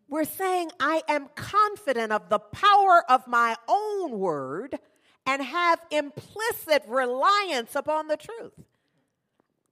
We're 0.09 0.25
saying, 0.25 0.71
I 0.79 1.03
am 1.09 1.29
confident 1.35 2.13
of 2.13 2.29
the 2.29 2.39
power 2.39 3.05
of 3.09 3.27
my 3.27 3.57
own 3.69 4.19
word 4.19 4.79
and 5.27 5.43
have 5.43 5.81
implicit 5.91 6.85
reliance 6.87 7.75
upon 7.75 8.07
the 8.07 8.17
truth. 8.17 8.53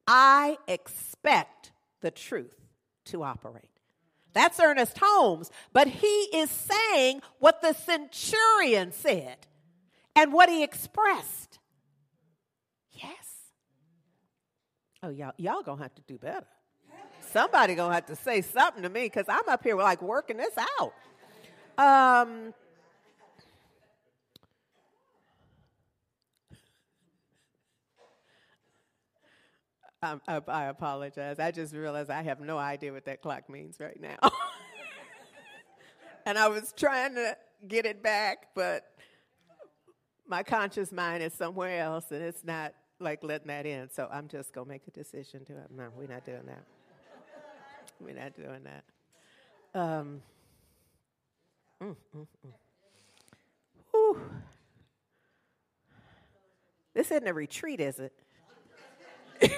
I 0.06 0.58
expect 0.66 1.72
the 2.00 2.10
truth 2.10 2.56
to 3.06 3.22
operate. 3.22 3.70
That's 4.32 4.58
Ernest 4.58 4.98
Holmes, 5.00 5.50
but 5.72 5.86
he 5.86 6.06
is 6.34 6.50
saying 6.50 7.22
what 7.38 7.62
the 7.62 7.72
centurion 7.72 8.90
said 8.92 9.36
and 10.16 10.32
what 10.32 10.48
he 10.48 10.64
expressed. 10.64 11.60
Yes. 12.90 13.34
Oh, 15.02 15.10
y'all, 15.10 15.32
y'all 15.36 15.62
gonna 15.62 15.82
have 15.82 15.94
to 15.94 16.02
do 16.02 16.18
better. 16.18 16.46
Somebody 17.32 17.74
gonna 17.74 17.94
have 17.94 18.06
to 18.06 18.16
say 18.16 18.42
something 18.42 18.82
to 18.82 18.88
me 18.88 19.02
because 19.04 19.26
I'm 19.28 19.48
up 19.48 19.62
here 19.64 19.76
like 19.76 20.02
working 20.02 20.36
this 20.36 20.54
out. 20.78 20.94
Um, 21.76 22.54
I, 30.04 30.18
I, 30.28 30.40
I 30.46 30.64
apologize. 30.66 31.38
I 31.38 31.50
just 31.50 31.74
realized 31.74 32.10
I 32.10 32.22
have 32.22 32.40
no 32.40 32.58
idea 32.58 32.92
what 32.92 33.04
that 33.06 33.22
clock 33.22 33.48
means 33.48 33.78
right 33.80 34.00
now. 34.00 34.18
and 36.26 36.38
I 36.38 36.48
was 36.48 36.72
trying 36.76 37.14
to 37.14 37.36
get 37.66 37.86
it 37.86 38.02
back, 38.02 38.48
but 38.54 38.84
my 40.28 40.42
conscious 40.42 40.92
mind 40.92 41.22
is 41.22 41.32
somewhere 41.32 41.80
else, 41.80 42.06
and 42.10 42.22
it's 42.22 42.44
not 42.44 42.74
like 43.00 43.24
letting 43.24 43.48
that 43.48 43.66
in. 43.66 43.90
So 43.90 44.08
I'm 44.12 44.28
just 44.28 44.52
gonna 44.52 44.68
make 44.68 44.82
a 44.86 44.90
decision 44.90 45.44
to 45.46 45.52
it. 45.54 45.70
No, 45.74 45.88
we're 45.96 46.06
not 46.06 46.24
doing 46.24 46.46
that. 46.46 46.64
We're 48.00 48.14
not 48.14 48.34
doing 48.34 48.64
that. 48.64 48.84
Um, 49.78 50.22
mm, 51.82 51.96
mm, 52.16 52.26
mm. 52.46 52.52
This 56.94 57.10
isn't 57.10 57.26
a 57.26 57.34
retreat, 57.34 57.80
is 57.80 57.98
it? 57.98 58.12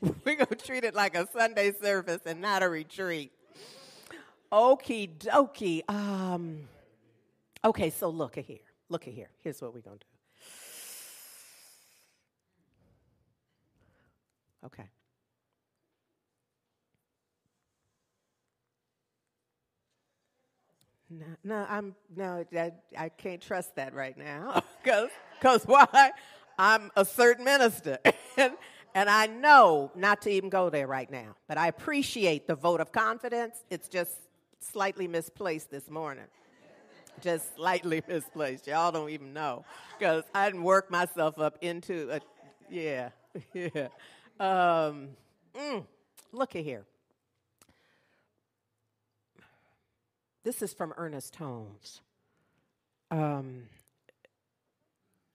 We're 0.00 0.36
going 0.36 0.46
to 0.46 0.54
treat 0.54 0.84
it 0.84 0.94
like 0.94 1.16
a 1.16 1.26
Sunday 1.32 1.72
service 1.72 2.20
and 2.24 2.40
not 2.40 2.62
a 2.62 2.68
retreat. 2.68 3.32
Okie 4.52 5.18
dokie. 5.18 5.82
Um, 5.90 6.68
okay, 7.64 7.90
so 7.90 8.08
look 8.08 8.38
at 8.38 8.44
here. 8.44 8.58
Look 8.88 9.08
at 9.08 9.14
here. 9.14 9.30
Here's 9.42 9.60
what 9.60 9.74
we're 9.74 9.80
going 9.80 9.98
to 9.98 10.04
do. 10.04 10.06
Okay. 14.66 14.88
No, 21.10 21.26
no, 21.42 21.66
I'm 21.68 21.94
no, 22.14 22.44
I, 22.54 22.72
I 22.96 23.08
can't 23.08 23.40
trust 23.40 23.76
that 23.76 23.94
right 23.94 24.16
now, 24.16 24.62
because 24.82 25.10
because 25.38 25.64
why? 25.64 26.12
I'm 26.58 26.90
a 26.96 27.04
certain 27.04 27.44
minister, 27.44 27.98
and 28.36 28.52
and 28.94 29.08
I 29.08 29.26
know 29.26 29.90
not 29.94 30.22
to 30.22 30.30
even 30.30 30.50
go 30.50 30.70
there 30.70 30.86
right 30.86 31.10
now, 31.10 31.36
but 31.46 31.56
I 31.56 31.68
appreciate 31.68 32.46
the 32.46 32.54
vote 32.54 32.80
of 32.80 32.92
confidence. 32.92 33.64
It's 33.70 33.88
just 33.88 34.12
slightly 34.60 35.08
misplaced 35.08 35.70
this 35.70 35.88
morning. 35.88 36.24
Just 37.20 37.56
slightly 37.56 38.02
misplaced. 38.08 38.66
Y'all 38.66 38.92
don't 38.92 39.10
even 39.10 39.32
know. 39.32 39.64
Because 39.98 40.24
I 40.34 40.46
didn't 40.50 40.64
work 40.64 40.90
myself 40.90 41.38
up 41.38 41.58
into 41.60 42.10
a, 42.10 42.20
yeah, 42.70 43.10
yeah. 43.54 43.88
Um, 44.38 45.10
mm, 45.54 45.84
look 46.32 46.54
at 46.54 46.64
here. 46.64 46.84
This 50.44 50.62
is 50.62 50.72
from 50.72 50.94
Ernest 50.96 51.36
Holmes. 51.36 52.00
Um, 53.10 53.64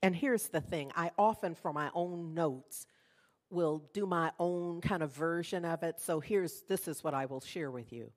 and 0.01 0.15
here's 0.15 0.49
the 0.49 0.61
thing 0.61 0.91
I 0.95 1.11
often, 1.17 1.55
for 1.55 1.73
my 1.73 1.89
own 1.93 2.33
notes, 2.33 2.85
will 3.49 3.83
do 3.93 4.05
my 4.05 4.31
own 4.39 4.81
kind 4.81 5.03
of 5.03 5.13
version 5.13 5.65
of 5.65 5.83
it. 5.83 5.99
So 5.99 6.19
here's 6.19 6.61
this 6.67 6.87
is 6.87 7.03
what 7.03 7.13
I 7.13 7.25
will 7.25 7.41
share 7.41 7.71
with 7.71 7.93
you. 7.93 8.11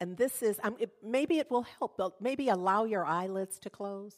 And 0.00 0.16
this 0.16 0.42
is 0.42 0.58
um, 0.62 0.76
it, 0.78 0.90
maybe 1.04 1.38
it 1.38 1.50
will 1.50 1.66
help. 1.78 1.96
But 1.96 2.20
maybe 2.20 2.48
allow 2.48 2.84
your 2.84 3.04
eyelids 3.04 3.58
to 3.60 3.70
close 3.70 4.14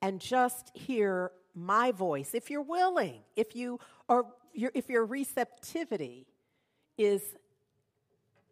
and 0.00 0.20
just 0.20 0.70
hear 0.74 1.32
my 1.54 1.92
voice 1.92 2.34
if 2.34 2.50
you're 2.50 2.62
willing. 2.62 3.22
If 3.36 3.56
you 3.56 3.80
or 4.08 4.26
your, 4.52 4.70
if 4.74 4.88
your 4.88 5.04
receptivity 5.04 6.26
is 6.96 7.22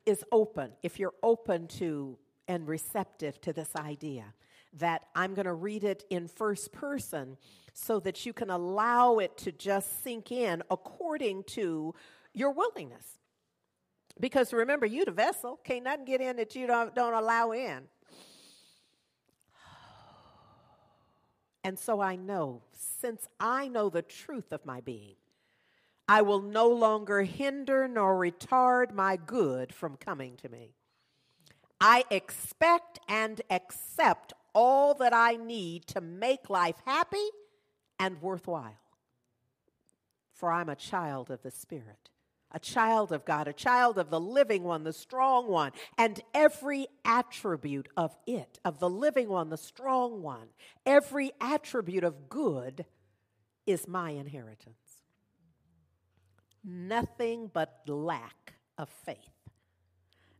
is 0.06 0.24
open. 0.32 0.72
If 0.82 0.98
you're 0.98 1.14
open 1.22 1.68
to 1.68 2.18
and 2.48 2.66
receptive 2.66 3.40
to 3.42 3.52
this 3.52 3.74
idea 3.76 4.34
that 4.74 5.02
I'm 5.14 5.34
going 5.34 5.46
to 5.46 5.54
read 5.54 5.84
it 5.84 6.04
in 6.10 6.28
first 6.28 6.72
person 6.72 7.36
so 7.72 8.00
that 8.00 8.24
you 8.26 8.32
can 8.32 8.50
allow 8.50 9.18
it 9.18 9.36
to 9.38 9.52
just 9.52 10.02
sink 10.02 10.32
in 10.32 10.62
according 10.70 11.44
to 11.44 11.94
your 12.32 12.50
willingness. 12.50 13.18
Because 14.18 14.52
remember, 14.52 14.86
you 14.86 15.04
the 15.04 15.10
vessel. 15.10 15.58
Can't 15.64 15.84
nothing 15.84 16.04
get 16.04 16.20
in 16.20 16.36
that 16.36 16.54
you 16.54 16.66
don't, 16.66 16.94
don't 16.94 17.14
allow 17.14 17.52
in. 17.52 17.82
And 21.64 21.78
so 21.78 22.00
I 22.00 22.16
know, 22.16 22.62
since 22.72 23.28
I 23.38 23.68
know 23.68 23.88
the 23.88 24.02
truth 24.02 24.52
of 24.52 24.66
my 24.66 24.80
being, 24.80 25.14
I 26.12 26.20
will 26.20 26.42
no 26.42 26.68
longer 26.68 27.22
hinder 27.22 27.88
nor 27.88 28.20
retard 28.20 28.92
my 28.92 29.16
good 29.16 29.74
from 29.74 29.96
coming 29.96 30.36
to 30.42 30.48
me. 30.50 30.74
I 31.80 32.04
expect 32.10 33.00
and 33.08 33.40
accept 33.48 34.34
all 34.54 34.92
that 34.96 35.14
I 35.14 35.36
need 35.36 35.86
to 35.86 36.02
make 36.02 36.50
life 36.50 36.76
happy 36.84 37.30
and 37.98 38.20
worthwhile. 38.20 38.76
For 40.34 40.52
I'm 40.52 40.68
a 40.68 40.76
child 40.76 41.30
of 41.30 41.40
the 41.40 41.50
Spirit, 41.50 42.10
a 42.50 42.58
child 42.58 43.10
of 43.10 43.24
God, 43.24 43.48
a 43.48 43.54
child 43.54 43.96
of 43.96 44.10
the 44.10 44.20
living 44.20 44.64
one, 44.64 44.84
the 44.84 44.92
strong 44.92 45.48
one, 45.48 45.72
and 45.96 46.20
every 46.34 46.88
attribute 47.06 47.88
of 47.96 48.14
it, 48.26 48.58
of 48.66 48.80
the 48.80 48.90
living 48.90 49.30
one, 49.30 49.48
the 49.48 49.56
strong 49.56 50.20
one, 50.20 50.48
every 50.84 51.32
attribute 51.40 52.04
of 52.04 52.28
good 52.28 52.84
is 53.66 53.88
my 53.88 54.10
inheritance. 54.10 54.81
Nothing 56.64 57.50
but 57.52 57.80
lack 57.86 58.54
of 58.78 58.88
faith. 58.88 59.18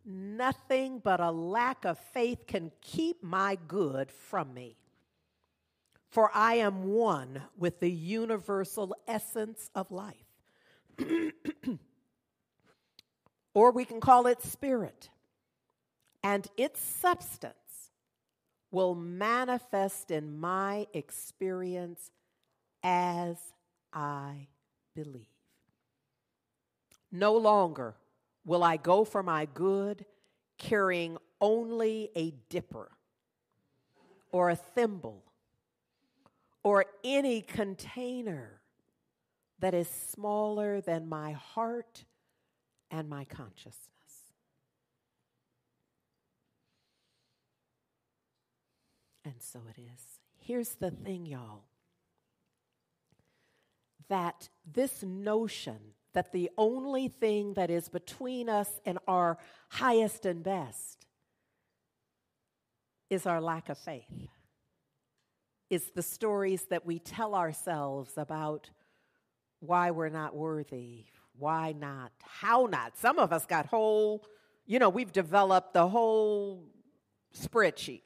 Nothing 0.05 0.99
but 0.99 1.21
a 1.21 1.31
lack 1.31 1.85
of 1.85 1.99
faith 1.99 2.47
can 2.47 2.73
keep 2.81 3.23
my 3.23 3.57
good 3.69 4.11
from 4.11 4.53
me 4.53 4.77
for 6.13 6.31
I 6.35 6.57
am 6.57 6.85
one 6.85 7.43
with 7.57 7.81
the 7.81 7.91
universal 7.91 8.95
essence 9.09 9.71
of 9.75 9.91
life. 9.91 10.15
or 13.55 13.73
we 13.73 13.87
can 13.87 13.99
call 13.99 14.27
it 14.27 14.43
spirit. 14.43 15.09
And 16.23 16.47
its 16.59 16.81
substance 16.81 17.55
will 18.71 18.95
manifest 18.95 20.11
in 20.11 20.39
my 20.39 20.87
experience 20.93 22.11
as 22.83 23.39
I 23.91 24.49
believe. 24.95 25.32
No 27.13 27.37
longer 27.37 27.95
will 28.45 28.65
I 28.65 28.79
go 28.79 29.05
for 29.05 29.23
my 29.23 29.47
good 29.47 30.07
carrying 30.59 31.19
only 31.41 32.11
a 32.17 32.33
dipper 32.49 32.91
or 34.33 34.49
a 34.49 34.57
thimble 34.57 35.23
or 36.65 36.87
any 37.05 37.43
container 37.43 38.63
that 39.59 39.75
is 39.75 39.89
smaller 39.89 40.81
than 40.81 41.09
my 41.09 41.33
heart 41.33 42.05
and 42.91 43.09
my 43.09 43.25
consciousness. 43.25 43.89
And 49.25 49.35
so 49.39 49.61
it 49.69 49.81
is. 49.81 50.19
Here's 50.39 50.77
the 50.77 50.91
thing, 50.91 51.27
y'all 51.27 51.65
that 54.13 54.51
this 54.71 55.03
notion 55.03 55.79
that 56.15 56.33
the 56.33 56.51
only 56.59 57.09
thing 57.09 57.55
that 57.55 57.71
is 57.71 57.89
between 57.89 58.49
us 58.49 58.81
and 58.85 58.99
our 59.07 59.39
highest 59.69 60.27
and 60.27 60.43
best 60.43 61.07
is 63.11 63.27
our 63.27 63.41
lack 63.41 63.69
of 63.69 63.79
faith 63.79 64.29
is 65.73 65.91
the 65.95 66.03
stories 66.03 66.65
that 66.65 66.85
we 66.85 66.99
tell 66.99 67.35
ourselves 67.35 68.13
about 68.19 68.69
why 69.61 69.91
we're 69.91 70.11
not 70.11 70.37
worthy, 70.37 71.07
why 71.39 71.73
not, 71.73 72.13
how 72.21 72.67
not. 72.71 72.97
Some 72.99 73.19
of 73.19 73.33
us 73.33 73.47
got 73.47 73.65
whole, 73.65 74.23
you 74.67 74.79
know, 74.79 74.91
we've 74.91 75.13
developed 75.13 75.73
the 75.73 75.89
whole 75.89 76.63
spreadsheet, 77.35 78.03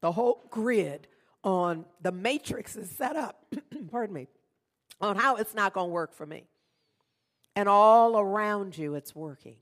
the 0.00 0.10
whole 0.10 0.44
grid 0.50 1.06
on 1.44 1.84
the 2.02 2.10
matrix 2.10 2.74
is 2.74 2.90
set 2.90 3.14
up, 3.14 3.44
pardon 3.92 4.14
me, 4.14 4.26
on 5.00 5.14
how 5.14 5.36
it's 5.36 5.54
not 5.54 5.72
going 5.72 5.90
to 5.90 5.92
work 5.92 6.12
for 6.12 6.26
me. 6.26 6.48
And 7.58 7.68
all 7.68 8.16
around 8.16 8.78
you, 8.78 8.94
it's 8.94 9.16
working. 9.16 9.56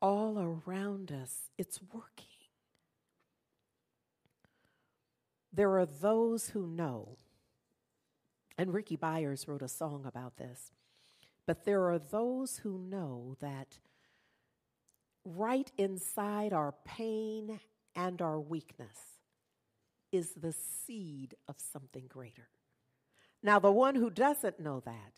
All 0.00 0.38
around 0.38 1.10
us, 1.10 1.50
it's 1.58 1.80
working. 1.92 2.28
There 5.52 5.76
are 5.76 5.84
those 5.84 6.50
who 6.50 6.68
know, 6.68 7.18
and 8.56 8.72
Rickie 8.72 8.96
Byars 8.96 9.48
wrote 9.48 9.62
a 9.62 9.68
song 9.68 10.04
about 10.06 10.36
this, 10.36 10.70
but 11.44 11.64
there 11.64 11.90
are 11.90 11.98
those 11.98 12.58
who 12.58 12.78
know 12.78 13.34
that 13.40 13.80
right 15.24 15.72
inside 15.76 16.52
our 16.52 16.72
pain 16.84 17.58
and 17.96 18.22
our 18.22 18.38
weakness 18.38 19.18
is 20.12 20.34
the 20.34 20.52
seed 20.52 21.34
of 21.48 21.56
something 21.58 22.04
greater. 22.06 22.46
Now, 23.42 23.58
the 23.58 23.72
one 23.72 23.96
who 23.96 24.08
doesn't 24.08 24.60
know 24.60 24.78
that 24.86 25.14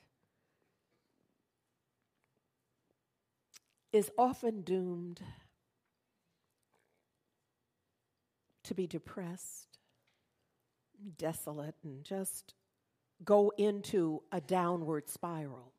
is 3.93 4.11
often 4.19 4.63
doomed 4.63 5.21
to 8.65 8.75
be 8.75 8.87
depressed, 8.87 9.79
desolate, 11.19 11.77
and 11.85 12.05
just 12.05 12.55
go 13.25 13.53
into 13.57 14.23
a 14.33 14.41
downward 14.41 15.09
spiral. 15.09 15.73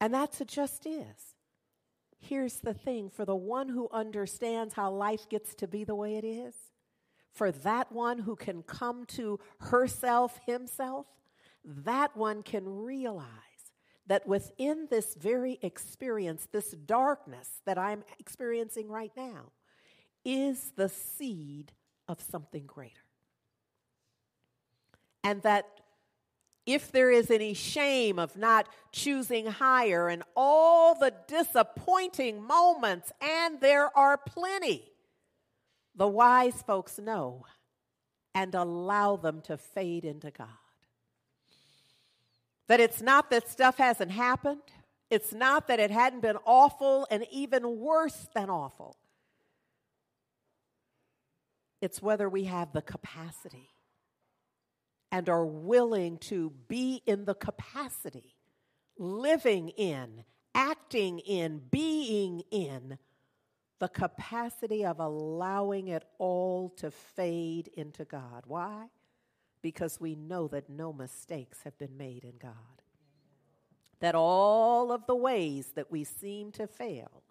And 0.00 0.12
that's 0.12 0.40
it 0.40 0.48
just 0.48 0.86
is. 0.86 1.34
Here's 2.18 2.56
the 2.56 2.74
thing 2.74 3.08
for 3.08 3.24
the 3.24 3.36
one 3.36 3.68
who 3.68 3.88
understands 3.92 4.74
how 4.74 4.90
life 4.90 5.28
gets 5.28 5.54
to 5.56 5.68
be 5.68 5.84
the 5.84 5.94
way 5.94 6.16
it 6.16 6.24
is, 6.24 6.54
for 7.32 7.52
that 7.52 7.92
one 7.92 8.18
who 8.18 8.34
can 8.34 8.62
come 8.62 9.04
to 9.06 9.38
herself, 9.60 10.40
himself, 10.46 11.06
that 11.64 12.16
one 12.16 12.42
can 12.42 12.64
realize 12.66 13.26
that 14.06 14.26
within 14.26 14.86
this 14.90 15.14
very 15.14 15.58
experience, 15.62 16.48
this 16.52 16.70
darkness 16.70 17.48
that 17.64 17.78
I'm 17.78 18.04
experiencing 18.18 18.88
right 18.88 19.12
now, 19.16 19.52
is 20.24 20.72
the 20.76 20.88
seed 20.88 21.72
of 22.08 22.20
something 22.20 22.66
greater. 22.66 22.94
And 25.24 25.42
that 25.42 25.66
if 26.66 26.90
there 26.90 27.10
is 27.10 27.30
any 27.30 27.54
shame 27.54 28.18
of 28.18 28.36
not 28.36 28.68
choosing 28.92 29.46
higher 29.46 30.08
and 30.08 30.24
all 30.36 30.96
the 30.96 31.14
disappointing 31.28 32.42
moments, 32.42 33.12
and 33.20 33.60
there 33.60 33.96
are 33.96 34.18
plenty, 34.18 34.84
the 35.94 36.08
wise 36.08 36.62
folks 36.62 36.98
know 36.98 37.46
and 38.34 38.54
allow 38.54 39.16
them 39.16 39.40
to 39.42 39.56
fade 39.56 40.04
into 40.04 40.30
God. 40.30 40.48
That 42.68 42.80
it's 42.80 43.00
not 43.00 43.30
that 43.30 43.48
stuff 43.48 43.78
hasn't 43.78 44.10
happened, 44.10 44.62
it's 45.08 45.32
not 45.32 45.68
that 45.68 45.78
it 45.78 45.90
hadn't 45.90 46.20
been 46.20 46.38
awful 46.44 47.06
and 47.10 47.24
even 47.30 47.78
worse 47.78 48.26
than 48.34 48.50
awful. 48.50 48.96
It's 51.80 52.02
whether 52.02 52.28
we 52.28 52.44
have 52.44 52.72
the 52.72 52.82
capacity 52.82 53.70
and 55.12 55.28
are 55.28 55.46
willing 55.46 56.18
to 56.18 56.50
be 56.68 57.02
in 57.06 57.24
the 57.24 57.34
capacity, 57.34 58.34
living 58.98 59.68
in, 59.70 60.24
acting 60.54 61.20
in, 61.20 61.60
being 61.70 62.42
in 62.50 62.98
the 63.78 63.88
capacity 63.88 64.84
of 64.84 64.98
allowing 64.98 65.88
it 65.88 66.02
all 66.18 66.70
to 66.70 66.90
fade 66.90 67.68
into 67.74 68.04
God. 68.04 68.44
Why? 68.46 68.86
Because 69.66 70.00
we 70.00 70.14
know 70.14 70.46
that 70.46 70.70
no 70.70 70.92
mistakes 70.92 71.62
have 71.64 71.76
been 71.76 71.96
made 71.96 72.22
in 72.22 72.34
God. 72.40 72.52
That 73.98 74.14
all 74.14 74.92
of 74.92 75.08
the 75.08 75.16
ways 75.16 75.72
that 75.74 75.90
we 75.90 76.04
seem 76.04 76.52
to 76.52 76.68
fail, 76.68 77.24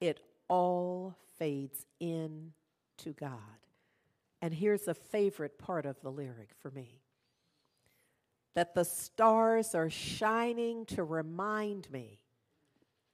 it 0.00 0.20
all 0.48 1.14
fades 1.36 1.84
in 2.00 2.54
to 2.96 3.10
God. 3.10 3.60
And 4.40 4.54
here's 4.54 4.88
a 4.88 4.94
favorite 4.94 5.58
part 5.58 5.84
of 5.84 6.00
the 6.00 6.10
lyric 6.10 6.48
for 6.62 6.70
me 6.70 7.02
that 8.54 8.74
the 8.74 8.86
stars 8.86 9.74
are 9.74 9.90
shining 9.90 10.86
to 10.86 11.04
remind 11.04 11.92
me 11.92 12.20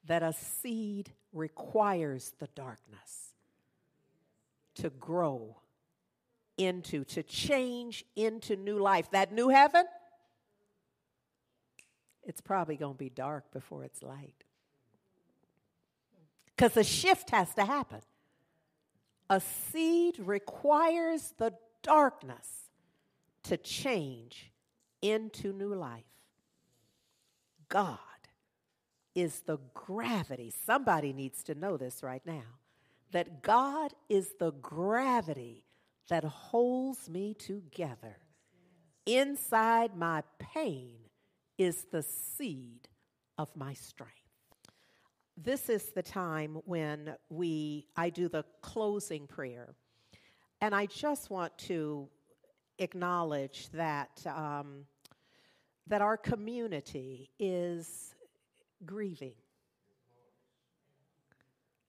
that 0.07 0.23
a 0.23 0.33
seed 0.33 1.11
requires 1.33 2.33
the 2.39 2.49
darkness 2.55 3.35
to 4.77 4.89
grow 4.91 5.57
into, 6.57 7.05
to 7.05 7.23
change 7.23 8.05
into 8.17 8.57
new 8.57 8.79
life. 8.79 9.11
That 9.11 9.33
new 9.33 9.49
heaven, 9.49 9.85
it's 12.23 12.41
probably 12.41 12.77
going 12.77 12.95
to 12.95 12.99
be 12.99 13.11
dark 13.11 13.53
before 13.53 13.85
it's 13.85 14.03
light. 14.03 14.45
Because 16.57 16.77
a 16.77 16.85
shift 16.85 17.31
has 17.31 17.53
to 17.55 17.65
happen. 17.65 18.01
A 19.29 19.41
seed 19.41 20.19
requires 20.19 21.33
the 21.39 21.55
darkness 21.83 22.71
to 23.45 23.57
change 23.57 24.53
into 25.03 25.53
new 25.53 25.75
life. 25.75 26.05
God 27.69 27.99
is 29.15 29.41
the 29.41 29.59
gravity. 29.75 30.53
Somebody 30.65 31.13
needs 31.13 31.43
to 31.45 31.55
know 31.55 31.77
this 31.77 32.03
right 32.03 32.23
now 32.25 32.59
that 33.13 33.43
God 33.43 33.93
is 34.09 34.35
the 34.41 34.51
gravity 34.51 35.65
that 36.09 36.25
holds 36.25 37.09
me 37.09 37.35
together. 37.35 38.17
Inside 39.07 39.97
my 39.97 40.23
pain 40.39 40.97
is 41.59 41.87
the 41.91 42.03
seed 42.03 42.89
of 43.39 43.55
my 43.55 43.75
strength. 43.75 44.13
This 45.37 45.69
is 45.69 45.91
the 45.93 46.03
time 46.03 46.59
when 46.65 47.17
we 47.29 47.87
I 47.97 48.11
do 48.11 48.29
the 48.29 48.45
closing 48.63 49.27
prayer, 49.27 49.75
and 50.61 50.75
I 50.75 50.87
just 50.87 51.29
want 51.29 51.57
to 51.59 52.09
acknowledge 52.79 53.69
that 53.71 54.25
um, 54.27 54.87
that 55.89 56.01
our 56.01 56.17
community 56.17 57.31
is 57.39 58.15
grieving, 58.87 59.35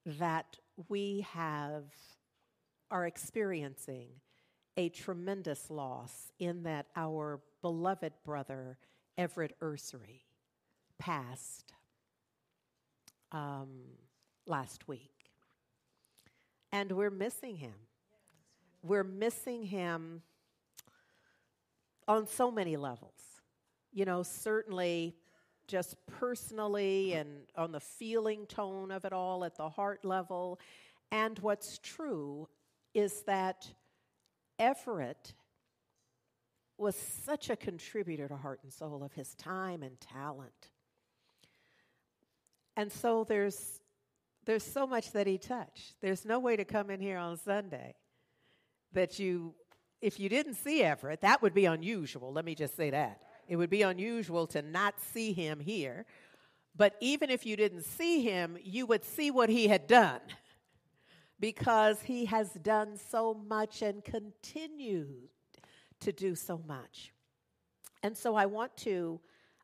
that 0.05 0.57
we 0.89 1.25
have 1.31 1.83
are 2.91 3.05
experiencing 3.05 4.07
a 4.77 4.89
tremendous 4.89 5.69
loss 5.69 6.31
in 6.39 6.63
that 6.63 6.87
our 6.95 7.39
beloved 7.61 8.13
brother 8.23 8.77
Everett 9.17 9.55
Ursery 9.61 10.21
passed 10.99 11.73
um, 13.31 13.69
last 14.45 14.87
week. 14.87 15.11
And 16.71 16.91
we're 16.91 17.09
missing 17.09 17.55
him. 17.55 17.73
We're 18.83 19.03
missing 19.03 19.63
him 19.63 20.21
on 22.07 22.27
so 22.27 22.51
many 22.51 22.75
levels. 22.77 23.13
You 23.93 24.05
know, 24.05 24.23
certainly 24.23 25.15
just 25.67 25.95
personally 26.05 27.13
and 27.13 27.29
on 27.55 27.71
the 27.71 27.79
feeling 27.79 28.45
tone 28.45 28.91
of 28.91 29.05
it 29.05 29.13
all 29.13 29.43
at 29.45 29.55
the 29.55 29.69
heart 29.69 30.05
level. 30.05 30.59
And 31.11 31.39
what's 31.39 31.79
true 31.79 32.47
is 32.95 33.21
that 33.23 33.67
Everett 34.57 35.33
was 36.77 36.95
such 36.95 37.49
a 37.49 37.55
contributor 37.55 38.27
to 38.27 38.35
Heart 38.35 38.61
and 38.63 38.73
Soul 38.73 39.03
of 39.03 39.13
his 39.13 39.35
time 39.35 39.83
and 39.83 39.99
talent. 39.99 40.71
And 42.75 42.91
so 42.91 43.23
there's 43.23 43.79
there's 44.45 44.63
so 44.63 44.85
much 44.85 45.11
that 45.13 45.25
he 45.25 45.39
touched. 45.39 45.95
There's 46.01 46.23
no 46.23 46.37
way 46.37 46.55
to 46.55 46.65
come 46.65 46.91
in 46.91 46.99
here 46.99 47.17
on 47.17 47.37
Sunday 47.37 47.95
that 48.93 49.19
you 49.19 49.53
if 50.01 50.19
you 50.19 50.29
didn't 50.29 50.55
see 50.55 50.83
Everett, 50.83 51.21
that 51.21 51.41
would 51.41 51.53
be 51.53 51.65
unusual. 51.65 52.31
Let 52.31 52.45
me 52.45 52.55
just 52.55 52.75
say 52.75 52.89
that. 52.91 53.21
It 53.47 53.55
would 53.55 53.69
be 53.69 53.81
unusual 53.81 54.47
to 54.47 54.61
not 54.61 54.99
see 54.99 55.33
him 55.33 55.59
here. 55.59 56.05
But 56.75 56.95
even 56.99 57.29
if 57.29 57.45
you 57.45 57.55
didn't 57.55 57.83
see 57.83 58.21
him, 58.21 58.57
you 58.63 58.85
would 58.85 59.05
see 59.05 59.31
what 59.31 59.49
he 59.49 59.67
had 59.67 59.87
done 59.87 60.19
because 61.39 62.01
he 62.01 62.25
has 62.25 62.51
done 62.53 62.97
so 62.97 63.33
much 63.33 63.81
and 63.81 64.03
continued 64.03 65.29
to 65.99 66.11
do 66.11 66.35
so 66.35 66.61
much. 66.67 67.13
And 68.03 68.17
so 68.17 68.35
I 68.35 68.45
want 68.45 68.75
to 68.77 69.19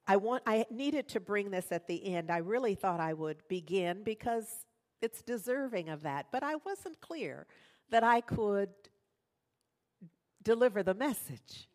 I 0.08 0.18
want 0.18 0.44
I 0.46 0.66
needed 0.72 1.08
to 1.10 1.20
bring 1.20 1.52
this 1.52 1.72
at 1.72 1.88
the 1.88 2.16
end. 2.16 2.32
I 2.32 2.38
really 2.38 2.76
thought 2.76 3.00
I 3.00 3.14
would 3.14 3.48
begin 3.48 4.04
because 4.04 4.66
it's 5.02 5.22
deserving 5.22 5.90
of 5.90 6.04
that, 6.04 6.28
but 6.32 6.44
I 6.44 6.56
wasn't 6.56 7.00
clear 7.02 7.46
that 7.90 8.04
I 8.04 8.22
could 8.22 8.70
deliver 10.44 10.84
the 10.84 10.94
message. 10.94 11.68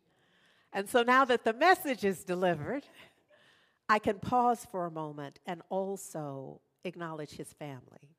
And 0.73 0.89
so 0.89 1.03
now 1.03 1.25
that 1.25 1.43
the 1.43 1.53
message 1.53 2.03
is 2.03 2.23
delivered, 2.23 2.85
I 3.89 3.99
can 3.99 4.19
pause 4.19 4.67
for 4.69 4.85
a 4.85 4.91
moment 4.91 5.39
and 5.45 5.61
also 5.69 6.61
acknowledge 6.83 7.31
his 7.31 7.53
family. 7.53 8.16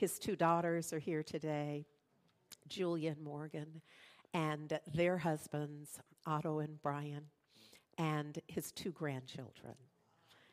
His 0.00 0.18
two 0.18 0.34
daughters 0.34 0.94
are 0.94 0.98
here 0.98 1.22
today, 1.22 1.84
Julia 2.66 3.10
and 3.10 3.22
Morgan, 3.22 3.82
and 4.32 4.80
their 4.94 5.18
husbands, 5.18 6.00
Otto 6.26 6.60
and 6.60 6.80
Brian, 6.80 7.24
and 7.98 8.38
his 8.46 8.72
two 8.72 8.92
grandchildren. 8.92 9.74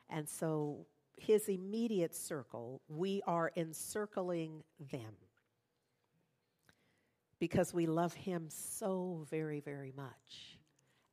And 0.10 0.28
so 0.28 0.86
his 1.16 1.48
immediate 1.48 2.14
circle, 2.14 2.82
we 2.90 3.22
are 3.26 3.54
encircling 3.56 4.66
them 4.92 5.16
because 7.40 7.74
we 7.74 7.86
love 7.86 8.14
him 8.16 8.48
so 8.50 9.26
very, 9.30 9.62
very 9.62 9.94
much. 9.96 10.60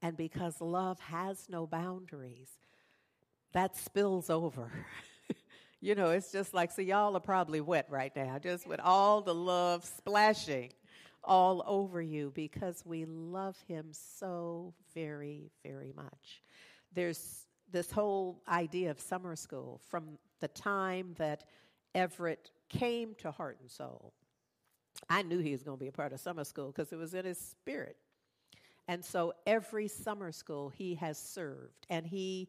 And 0.03 0.17
because 0.17 0.61
love 0.61 0.99
has 0.99 1.47
no 1.49 1.69
boundaries, 1.69 2.51
that 3.53 3.77
spills 3.77 4.29
over. 4.29 4.73
you 5.85 5.95
know, 5.95 6.09
it's 6.09 6.33
just 6.33 6.55
like, 6.55 6.73
so 6.73 6.81
y'all 6.81 7.15
are 7.15 7.21
probably 7.21 7.61
wet 7.61 7.85
right 7.91 8.11
now, 8.17 8.39
just 8.39 8.67
with 8.67 8.81
all 8.81 9.21
the 9.21 9.35
love 9.35 9.85
splashing 9.85 10.73
all 11.23 11.63
over 11.67 12.01
you 12.01 12.33
because 12.35 12.83
we 12.87 13.05
love 13.05 13.55
him 13.69 13.89
so 13.93 14.73
very, 14.95 15.51
very 15.63 15.93
much. 15.95 16.43
There's 16.95 17.45
this 17.71 17.91
whole 17.91 18.41
idea 18.49 18.91
of 18.93 18.99
summer 18.99 19.37
school 19.37 19.79
from 19.91 20.17
the 20.41 20.49
time 20.49 21.17
that 21.19 21.45
Everett 21.95 22.51
came 22.71 23.15
to 23.19 23.31
Heart 23.31 23.59
and 23.61 23.71
Soul. 23.71 24.15
I 25.11 25.21
knew 25.21 25.41
he 25.41 25.53
was 25.53 25.63
going 25.63 25.77
to 25.77 25.83
be 25.85 25.89
a 25.89 25.93
part 25.93 26.15
of 26.15 26.21
summer 26.21 26.45
school 26.45 26.69
because 26.69 26.95
it 26.95 26.97
was 26.97 27.13
in 27.13 27.27
his 27.27 27.39
spirit. 27.39 27.99
And 28.89 29.05
so 29.05 29.35
every 29.47 29.89
summer 29.89 30.33
school 30.33 30.71
he 30.71 30.95
has 30.95 31.19
served, 31.19 31.85
and 31.91 32.07
he 32.07 32.49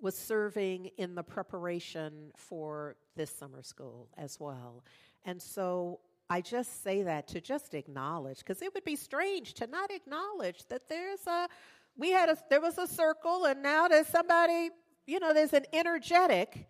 was 0.00 0.16
serving 0.16 0.90
in 0.96 1.14
the 1.14 1.22
preparation 1.22 2.30
for 2.36 2.96
this 3.16 3.30
summer 3.30 3.62
school 3.62 4.08
as 4.16 4.38
well. 4.38 4.84
And 5.24 5.40
so 5.42 6.00
I 6.30 6.40
just 6.40 6.82
say 6.82 7.02
that 7.02 7.26
to 7.28 7.40
just 7.40 7.74
acknowledge, 7.74 8.38
because 8.38 8.62
it 8.62 8.72
would 8.74 8.84
be 8.84 8.96
strange 8.96 9.54
to 9.54 9.66
not 9.66 9.90
acknowledge 9.90 10.66
that 10.68 10.88
there's 10.88 11.26
a, 11.26 11.48
we 11.96 12.10
had 12.12 12.28
a, 12.28 12.38
there 12.50 12.60
was 12.60 12.78
a 12.78 12.86
circle, 12.86 13.46
and 13.46 13.62
now 13.62 13.88
there's 13.88 14.06
somebody, 14.06 14.70
you 15.06 15.18
know, 15.20 15.32
there's 15.32 15.54
an 15.54 15.64
energetic 15.72 16.68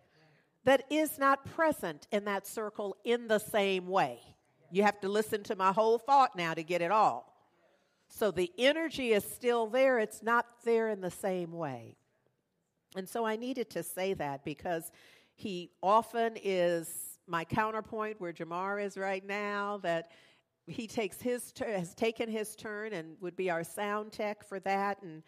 that 0.63 0.83
is 0.89 1.19
not 1.19 1.45
present 1.55 2.07
in 2.11 2.25
that 2.25 2.47
circle 2.47 2.97
in 3.03 3.27
the 3.27 3.39
same 3.39 3.87
way. 3.87 4.19
You 4.71 4.83
have 4.83 4.99
to 5.01 5.09
listen 5.09 5.43
to 5.43 5.55
my 5.55 5.71
whole 5.71 5.97
thought 5.97 6.35
now 6.35 6.53
to 6.53 6.63
get 6.63 6.81
it 6.81 6.91
all. 6.91 7.35
So 8.07 8.31
the 8.31 8.51
energy 8.57 9.11
is 9.11 9.23
still 9.23 9.67
there, 9.67 9.99
it's 9.99 10.23
not 10.23 10.45
there 10.63 10.89
in 10.89 11.01
the 11.01 11.11
same 11.11 11.51
way. 11.51 11.95
And 12.95 13.07
so 13.07 13.25
I 13.25 13.35
needed 13.35 13.69
to 13.71 13.83
say 13.83 14.13
that 14.15 14.43
because 14.43 14.91
he 15.35 15.71
often 15.81 16.33
is 16.43 17.19
my 17.27 17.45
counterpoint 17.45 18.19
where 18.19 18.33
Jamar 18.33 18.83
is 18.83 18.97
right 18.97 19.25
now, 19.25 19.79
that 19.83 20.11
he 20.67 20.87
takes 20.87 21.21
his 21.21 21.53
has 21.59 21.95
taken 21.95 22.29
his 22.29 22.55
turn 22.55 22.93
and 22.93 23.15
would 23.21 23.35
be 23.35 23.49
our 23.49 23.63
sound 23.63 24.11
tech 24.11 24.43
for 24.43 24.59
that 24.61 25.01
and 25.01 25.23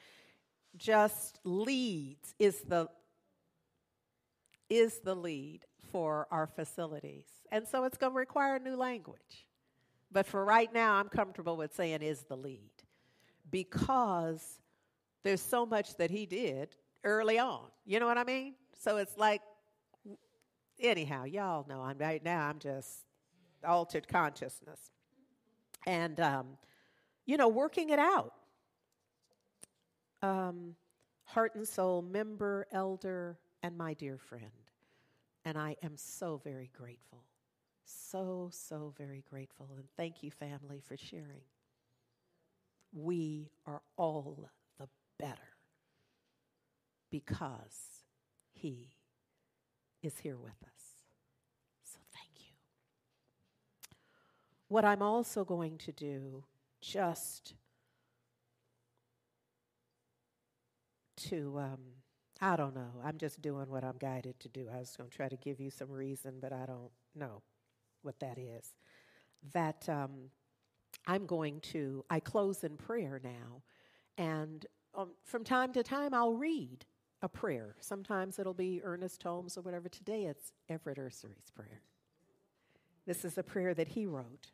just 0.77 1.39
leads 1.43 2.35
is 2.39 2.61
the 2.61 2.87
is 4.69 4.99
the 4.99 5.15
lead 5.15 5.65
for 5.91 6.27
our 6.31 6.47
facilities. 6.47 7.25
And 7.51 7.67
so 7.67 7.83
it's 7.83 7.97
going 7.97 8.13
to 8.13 8.17
require 8.17 8.55
a 8.55 8.59
new 8.59 8.75
language. 8.75 9.45
But 10.11 10.25
for 10.25 10.45
right 10.45 10.73
now, 10.73 10.95
I'm 10.95 11.09
comfortable 11.09 11.57
with 11.57 11.75
saying 11.75 12.01
is 12.01 12.23
the 12.23 12.37
lead 12.37 12.71
because 13.49 14.59
there's 15.23 15.41
so 15.41 15.65
much 15.65 15.97
that 15.97 16.09
he 16.09 16.25
did 16.25 16.75
early 17.03 17.39
on. 17.39 17.67
You 17.85 17.99
know 17.99 18.07
what 18.07 18.17
I 18.17 18.23
mean? 18.23 18.55
So 18.79 18.97
it's 18.97 19.17
like, 19.17 19.41
anyhow, 20.79 21.25
y'all 21.25 21.65
know 21.67 21.81
I'm 21.81 21.97
right 21.97 22.23
now, 22.23 22.47
I'm 22.47 22.59
just 22.59 23.05
altered 23.65 24.07
consciousness. 24.07 24.91
And, 25.85 26.19
um, 26.19 26.57
you 27.25 27.37
know, 27.37 27.47
working 27.47 27.89
it 27.89 27.99
out. 27.99 28.33
Um, 30.21 30.75
heart 31.23 31.55
and 31.55 31.67
soul 31.67 32.01
member, 32.01 32.67
elder, 32.71 33.37
and 33.63 33.77
my 33.77 33.93
dear 33.93 34.17
friend. 34.17 34.51
And 35.45 35.57
I 35.57 35.75
am 35.81 35.97
so 35.97 36.39
very 36.43 36.69
grateful. 36.77 37.23
So, 37.83 38.49
so 38.51 38.93
very 38.97 39.23
grateful. 39.29 39.69
And 39.75 39.85
thank 39.97 40.21
you, 40.21 40.29
family, 40.31 40.81
for 40.87 40.97
sharing. 40.97 41.41
We 42.93 43.49
are 43.65 43.81
all 43.97 44.49
the 44.79 44.87
better 45.17 45.50
because 47.11 48.03
He 48.53 48.95
is 50.01 50.17
here 50.19 50.37
with 50.37 50.61
us. 50.63 50.95
So 51.83 51.99
thank 52.13 52.39
you. 52.39 52.53
What 54.67 54.85
I'm 54.85 55.01
also 55.01 55.43
going 55.45 55.77
to 55.79 55.91
do, 55.91 56.43
just 56.81 57.53
to, 61.17 61.59
um, 61.59 61.79
I 62.39 62.55
don't 62.55 62.73
know, 62.73 63.01
I'm 63.03 63.17
just 63.17 63.41
doing 63.41 63.69
what 63.69 63.83
I'm 63.83 63.97
guided 63.99 64.39
to 64.39 64.49
do. 64.49 64.67
I 64.73 64.79
was 64.79 64.95
going 64.95 65.09
to 65.09 65.15
try 65.15 65.29
to 65.29 65.35
give 65.35 65.59
you 65.59 65.69
some 65.69 65.91
reason, 65.91 66.35
but 66.41 66.51
I 66.51 66.65
don't 66.65 66.91
know 67.15 67.43
what 68.01 68.19
that 68.19 68.37
is. 68.39 68.73
That 69.53 69.87
um, 69.87 70.31
I'm 71.05 71.25
going 71.25 71.59
to, 71.71 72.03
I 72.09 72.19
close 72.19 72.63
in 72.63 72.77
prayer 72.77 73.21
now, 73.23 73.61
and 74.17 74.65
um, 74.95 75.09
from 75.23 75.43
time 75.43 75.73
to 75.73 75.83
time 75.83 76.13
I'll 76.13 76.33
read 76.33 76.85
a 77.21 77.29
prayer. 77.29 77.75
Sometimes 77.79 78.39
it'll 78.39 78.53
be 78.53 78.81
Ernest 78.83 79.21
Holmes 79.23 79.57
or 79.57 79.61
whatever. 79.61 79.89
Today 79.89 80.25
it's 80.25 80.53
Everett 80.69 80.97
Ursery's 80.97 81.51
prayer. 81.55 81.81
This 83.05 83.25
is 83.25 83.37
a 83.37 83.43
prayer 83.43 83.73
that 83.73 83.89
he 83.89 84.05
wrote 84.05 84.51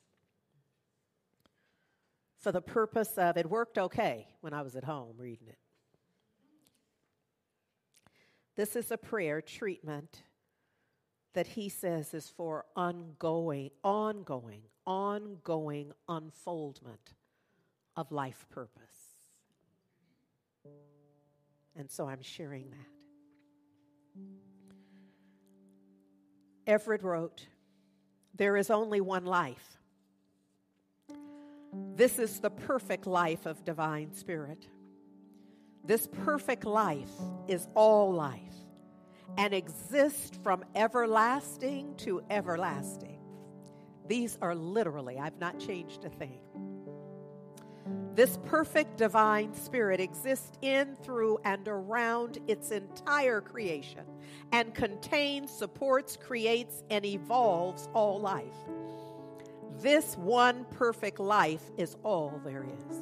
for 2.38 2.52
the 2.52 2.62
purpose 2.62 3.18
of 3.18 3.36
it 3.38 3.50
worked 3.50 3.78
okay 3.78 4.28
when 4.42 4.54
I 4.54 4.62
was 4.62 4.76
at 4.76 4.84
home 4.84 5.16
reading 5.18 5.48
it. 5.48 5.58
This 8.56 8.76
is 8.76 8.92
a 8.92 8.98
prayer 8.98 9.42
treatment 9.42 10.24
that 11.34 11.48
he 11.48 11.70
says 11.70 12.14
is 12.14 12.30
for 12.30 12.66
ongoing, 12.76 13.70
ongoing, 13.84 14.62
ongoing 14.86 15.92
unfoldment 16.08 17.14
of 17.96 18.12
life 18.12 18.46
purpose. 18.50 18.87
And 21.78 21.92
so 21.92 22.08
I'm 22.08 22.22
sharing 22.22 22.72
that. 22.72 22.88
Everett 26.66 27.04
wrote, 27.04 27.46
There 28.36 28.58
is 28.58 28.70
only 28.70 29.00
one 29.00 29.26
life. 29.26 29.78
This 31.96 32.20
is 32.20 32.40
the 32.40 32.50
perfect 32.50 33.06
life 33.06 33.46
of 33.46 33.64
divine 33.64 34.14
spirit. 34.14 34.68
This 35.84 36.08
perfect 36.26 36.66
life 36.66 37.12
is 37.48 37.68
all 37.76 38.12
life 38.12 38.42
and 39.38 39.54
exists 39.54 40.38
from 40.44 40.66
everlasting 40.76 41.96
to 41.98 42.22
everlasting. 42.30 43.20
These 44.08 44.38
are 44.42 44.56
literally, 44.56 45.20
I've 45.20 45.40
not 45.40 45.60
changed 45.60 46.06
a 46.06 46.10
thing. 46.10 46.40
This 48.18 48.40
perfect 48.46 48.98
divine 48.98 49.54
spirit 49.54 50.00
exists 50.00 50.58
in, 50.64 50.96
through, 51.04 51.38
and 51.46 51.68
around 51.68 52.40
its 52.48 52.72
entire 52.72 53.42
creation 53.42 54.06
and 54.52 54.74
contains, 54.74 55.52
supports, 55.52 56.18
creates, 56.18 56.84
and 56.90 57.06
evolves 57.06 57.88
all 57.94 58.20
life. 58.20 58.56
This 59.82 60.18
one 60.18 60.66
perfect 60.72 61.20
life 61.20 61.62
is 61.78 61.96
all 62.02 62.42
there 62.44 62.66
is. 62.90 62.98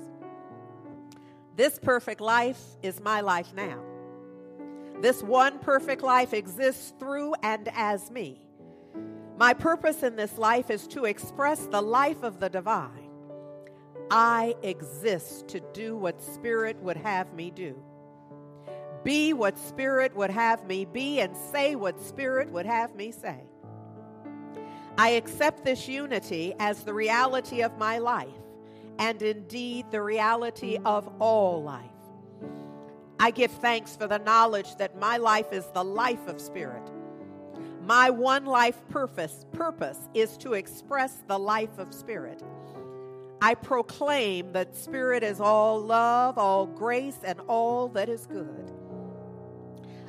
This 1.56 1.80
perfect 1.80 2.20
life 2.20 2.62
is 2.84 3.00
my 3.00 3.22
life 3.22 3.54
now. 3.56 3.80
This 5.00 5.24
one 5.24 5.60
perfect 5.60 6.04
life 6.04 6.34
exists 6.34 6.94
through 7.00 7.36
and 7.42 7.70
as 7.74 8.12
me. 8.12 8.42
My 9.38 9.54
purpose 9.54 10.04
in 10.04 10.18
this 10.18 10.38
life 10.38 10.70
is 10.70 10.86
to 10.88 11.06
express 11.06 11.68
the 11.68 11.82
life 11.82 12.22
of 12.22 12.42
the 12.42 12.50
divine 12.50 13.05
I 14.12 14.56
exist 14.62 15.48
to 15.50 15.60
do 15.74 15.96
what 15.96 16.22
Spirit 16.22 16.78
would 16.82 16.98
have 16.98 17.34
me 17.34 17.52
do. 17.52 17.76
Be 19.04 19.34
what 19.34 19.58
Spirit 19.58 20.16
would 20.16 20.30
have 20.30 20.66
me 20.66 20.86
be 20.86 21.20
and 21.20 21.36
say 21.36 21.76
what 21.76 22.02
Spirit 22.02 22.52
would 22.52 22.66
have 22.66 22.96
me 22.96 23.12
say. 23.12 23.42
I 24.98 25.10
accept 25.10 25.64
this 25.64 25.88
unity 25.88 26.54
as 26.60 26.84
the 26.84 26.94
reality 26.94 27.62
of 27.62 27.78
my 27.78 27.98
life 27.98 28.30
and 28.98 29.22
indeed 29.22 29.86
the 29.92 30.02
reality 30.02 30.78
of 30.86 31.10
all 31.20 31.62
life. 31.62 31.90
I 33.20 33.32
give 33.32 33.52
thanks 33.52 33.96
for 33.96 34.08
the 34.08 34.20
knowledge 34.20 34.76
that 34.78 35.00
my 35.00 35.18
life 35.18 35.52
is 35.52 35.66
the 35.74 35.84
life 35.84 36.28
of 36.28 36.40
Spirit. 36.40 36.84
My 37.84 38.10
one 38.10 38.46
life 38.46 38.82
purpose, 38.90 39.46
purpose 39.52 40.00
is 40.14 40.38
to 40.38 40.54
express 40.54 41.24
the 41.28 41.38
life 41.38 41.78
of 41.78 41.94
Spirit. 41.94 42.42
I 43.42 43.56
proclaim 43.56 44.54
that 44.54 44.76
Spirit 44.76 45.24
is 45.24 45.40
all 45.40 45.80
love, 45.80 46.38
all 46.38 46.66
grace, 46.66 47.20
and 47.24 47.40
all 47.48 47.90
that 47.90 48.10
is 48.10 48.26
good. 48.26 48.72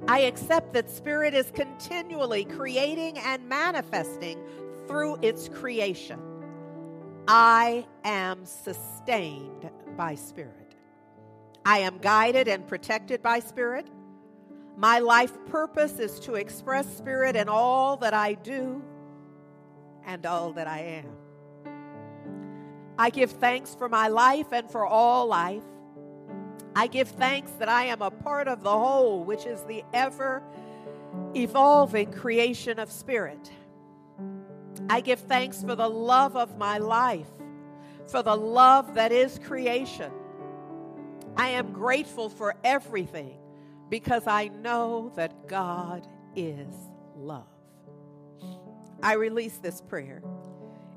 I 0.08 0.20
accept 0.20 0.72
that 0.74 0.88
Spirit 0.88 1.34
is 1.34 1.50
continually 1.50 2.44
creating 2.44 3.18
and 3.18 3.48
manifesting 3.48 4.38
through 4.86 5.18
its 5.22 5.48
creation. 5.48 6.20
I 7.26 7.86
am 8.04 8.44
sustained 8.44 9.68
by 9.96 10.14
Spirit. 10.14 10.76
I 11.64 11.78
am 11.78 11.98
guided 11.98 12.46
and 12.46 12.66
protected 12.66 13.22
by 13.22 13.40
Spirit. 13.40 13.88
My 14.76 15.00
life 15.00 15.32
purpose 15.46 15.98
is 15.98 16.20
to 16.20 16.34
express 16.34 16.86
Spirit 16.96 17.34
in 17.34 17.48
all 17.48 17.96
that 17.96 18.14
I 18.14 18.34
do 18.34 18.84
and 20.04 20.24
all 20.24 20.52
that 20.52 20.68
I 20.68 20.80
am. 20.80 21.25
I 22.98 23.10
give 23.10 23.30
thanks 23.32 23.74
for 23.74 23.88
my 23.88 24.08
life 24.08 24.52
and 24.52 24.70
for 24.70 24.86
all 24.86 25.26
life. 25.26 25.62
I 26.74 26.86
give 26.86 27.08
thanks 27.08 27.50
that 27.52 27.68
I 27.68 27.84
am 27.84 28.02
a 28.02 28.10
part 28.10 28.48
of 28.48 28.62
the 28.62 28.70
whole, 28.70 29.24
which 29.24 29.46
is 29.46 29.62
the 29.62 29.84
ever 29.92 30.42
evolving 31.34 32.12
creation 32.12 32.78
of 32.78 32.90
spirit. 32.90 33.50
I 34.88 35.00
give 35.00 35.20
thanks 35.20 35.62
for 35.62 35.74
the 35.74 35.88
love 35.88 36.36
of 36.36 36.58
my 36.58 36.78
life, 36.78 37.30
for 38.08 38.22
the 38.22 38.36
love 38.36 38.94
that 38.94 39.12
is 39.12 39.38
creation. 39.38 40.12
I 41.36 41.48
am 41.48 41.72
grateful 41.72 42.28
for 42.28 42.54
everything 42.64 43.38
because 43.90 44.26
I 44.26 44.48
know 44.48 45.12
that 45.16 45.48
God 45.48 46.06
is 46.34 46.74
love. 47.16 47.46
I 49.02 49.14
release 49.14 49.58
this 49.58 49.80
prayer 49.80 50.22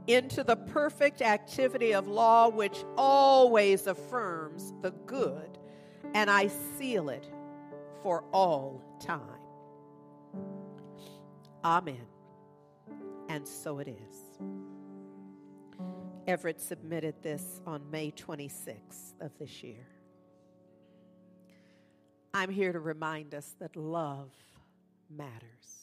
into 0.10 0.44
the 0.44 0.56
perfect 0.56 1.22
activity 1.22 1.94
of 1.94 2.08
law, 2.08 2.50
which 2.50 2.84
always 2.98 3.86
affirms 3.86 4.74
the 4.82 4.92
good 5.06 5.60
and 6.14 6.30
I 6.30 6.48
seal 6.48 7.10
it 7.10 7.26
for 8.02 8.24
all 8.32 8.82
time. 9.00 9.22
Amen. 11.64 12.08
And 13.28 13.48
so 13.48 13.80
it 13.80 13.88
is. 13.88 14.16
Everett 16.28 16.62
submitted 16.62 17.22
this 17.22 17.62
on 17.66 17.90
May 17.92 18.12
26th 18.12 19.14
of 19.22 19.38
this 19.38 19.64
year. 19.64 19.88
I'm 22.34 22.50
here 22.50 22.72
to 22.72 22.80
remind 22.80 23.36
us 23.36 23.56
that 23.60 23.76
love 23.76 24.32
matters. 25.10 25.79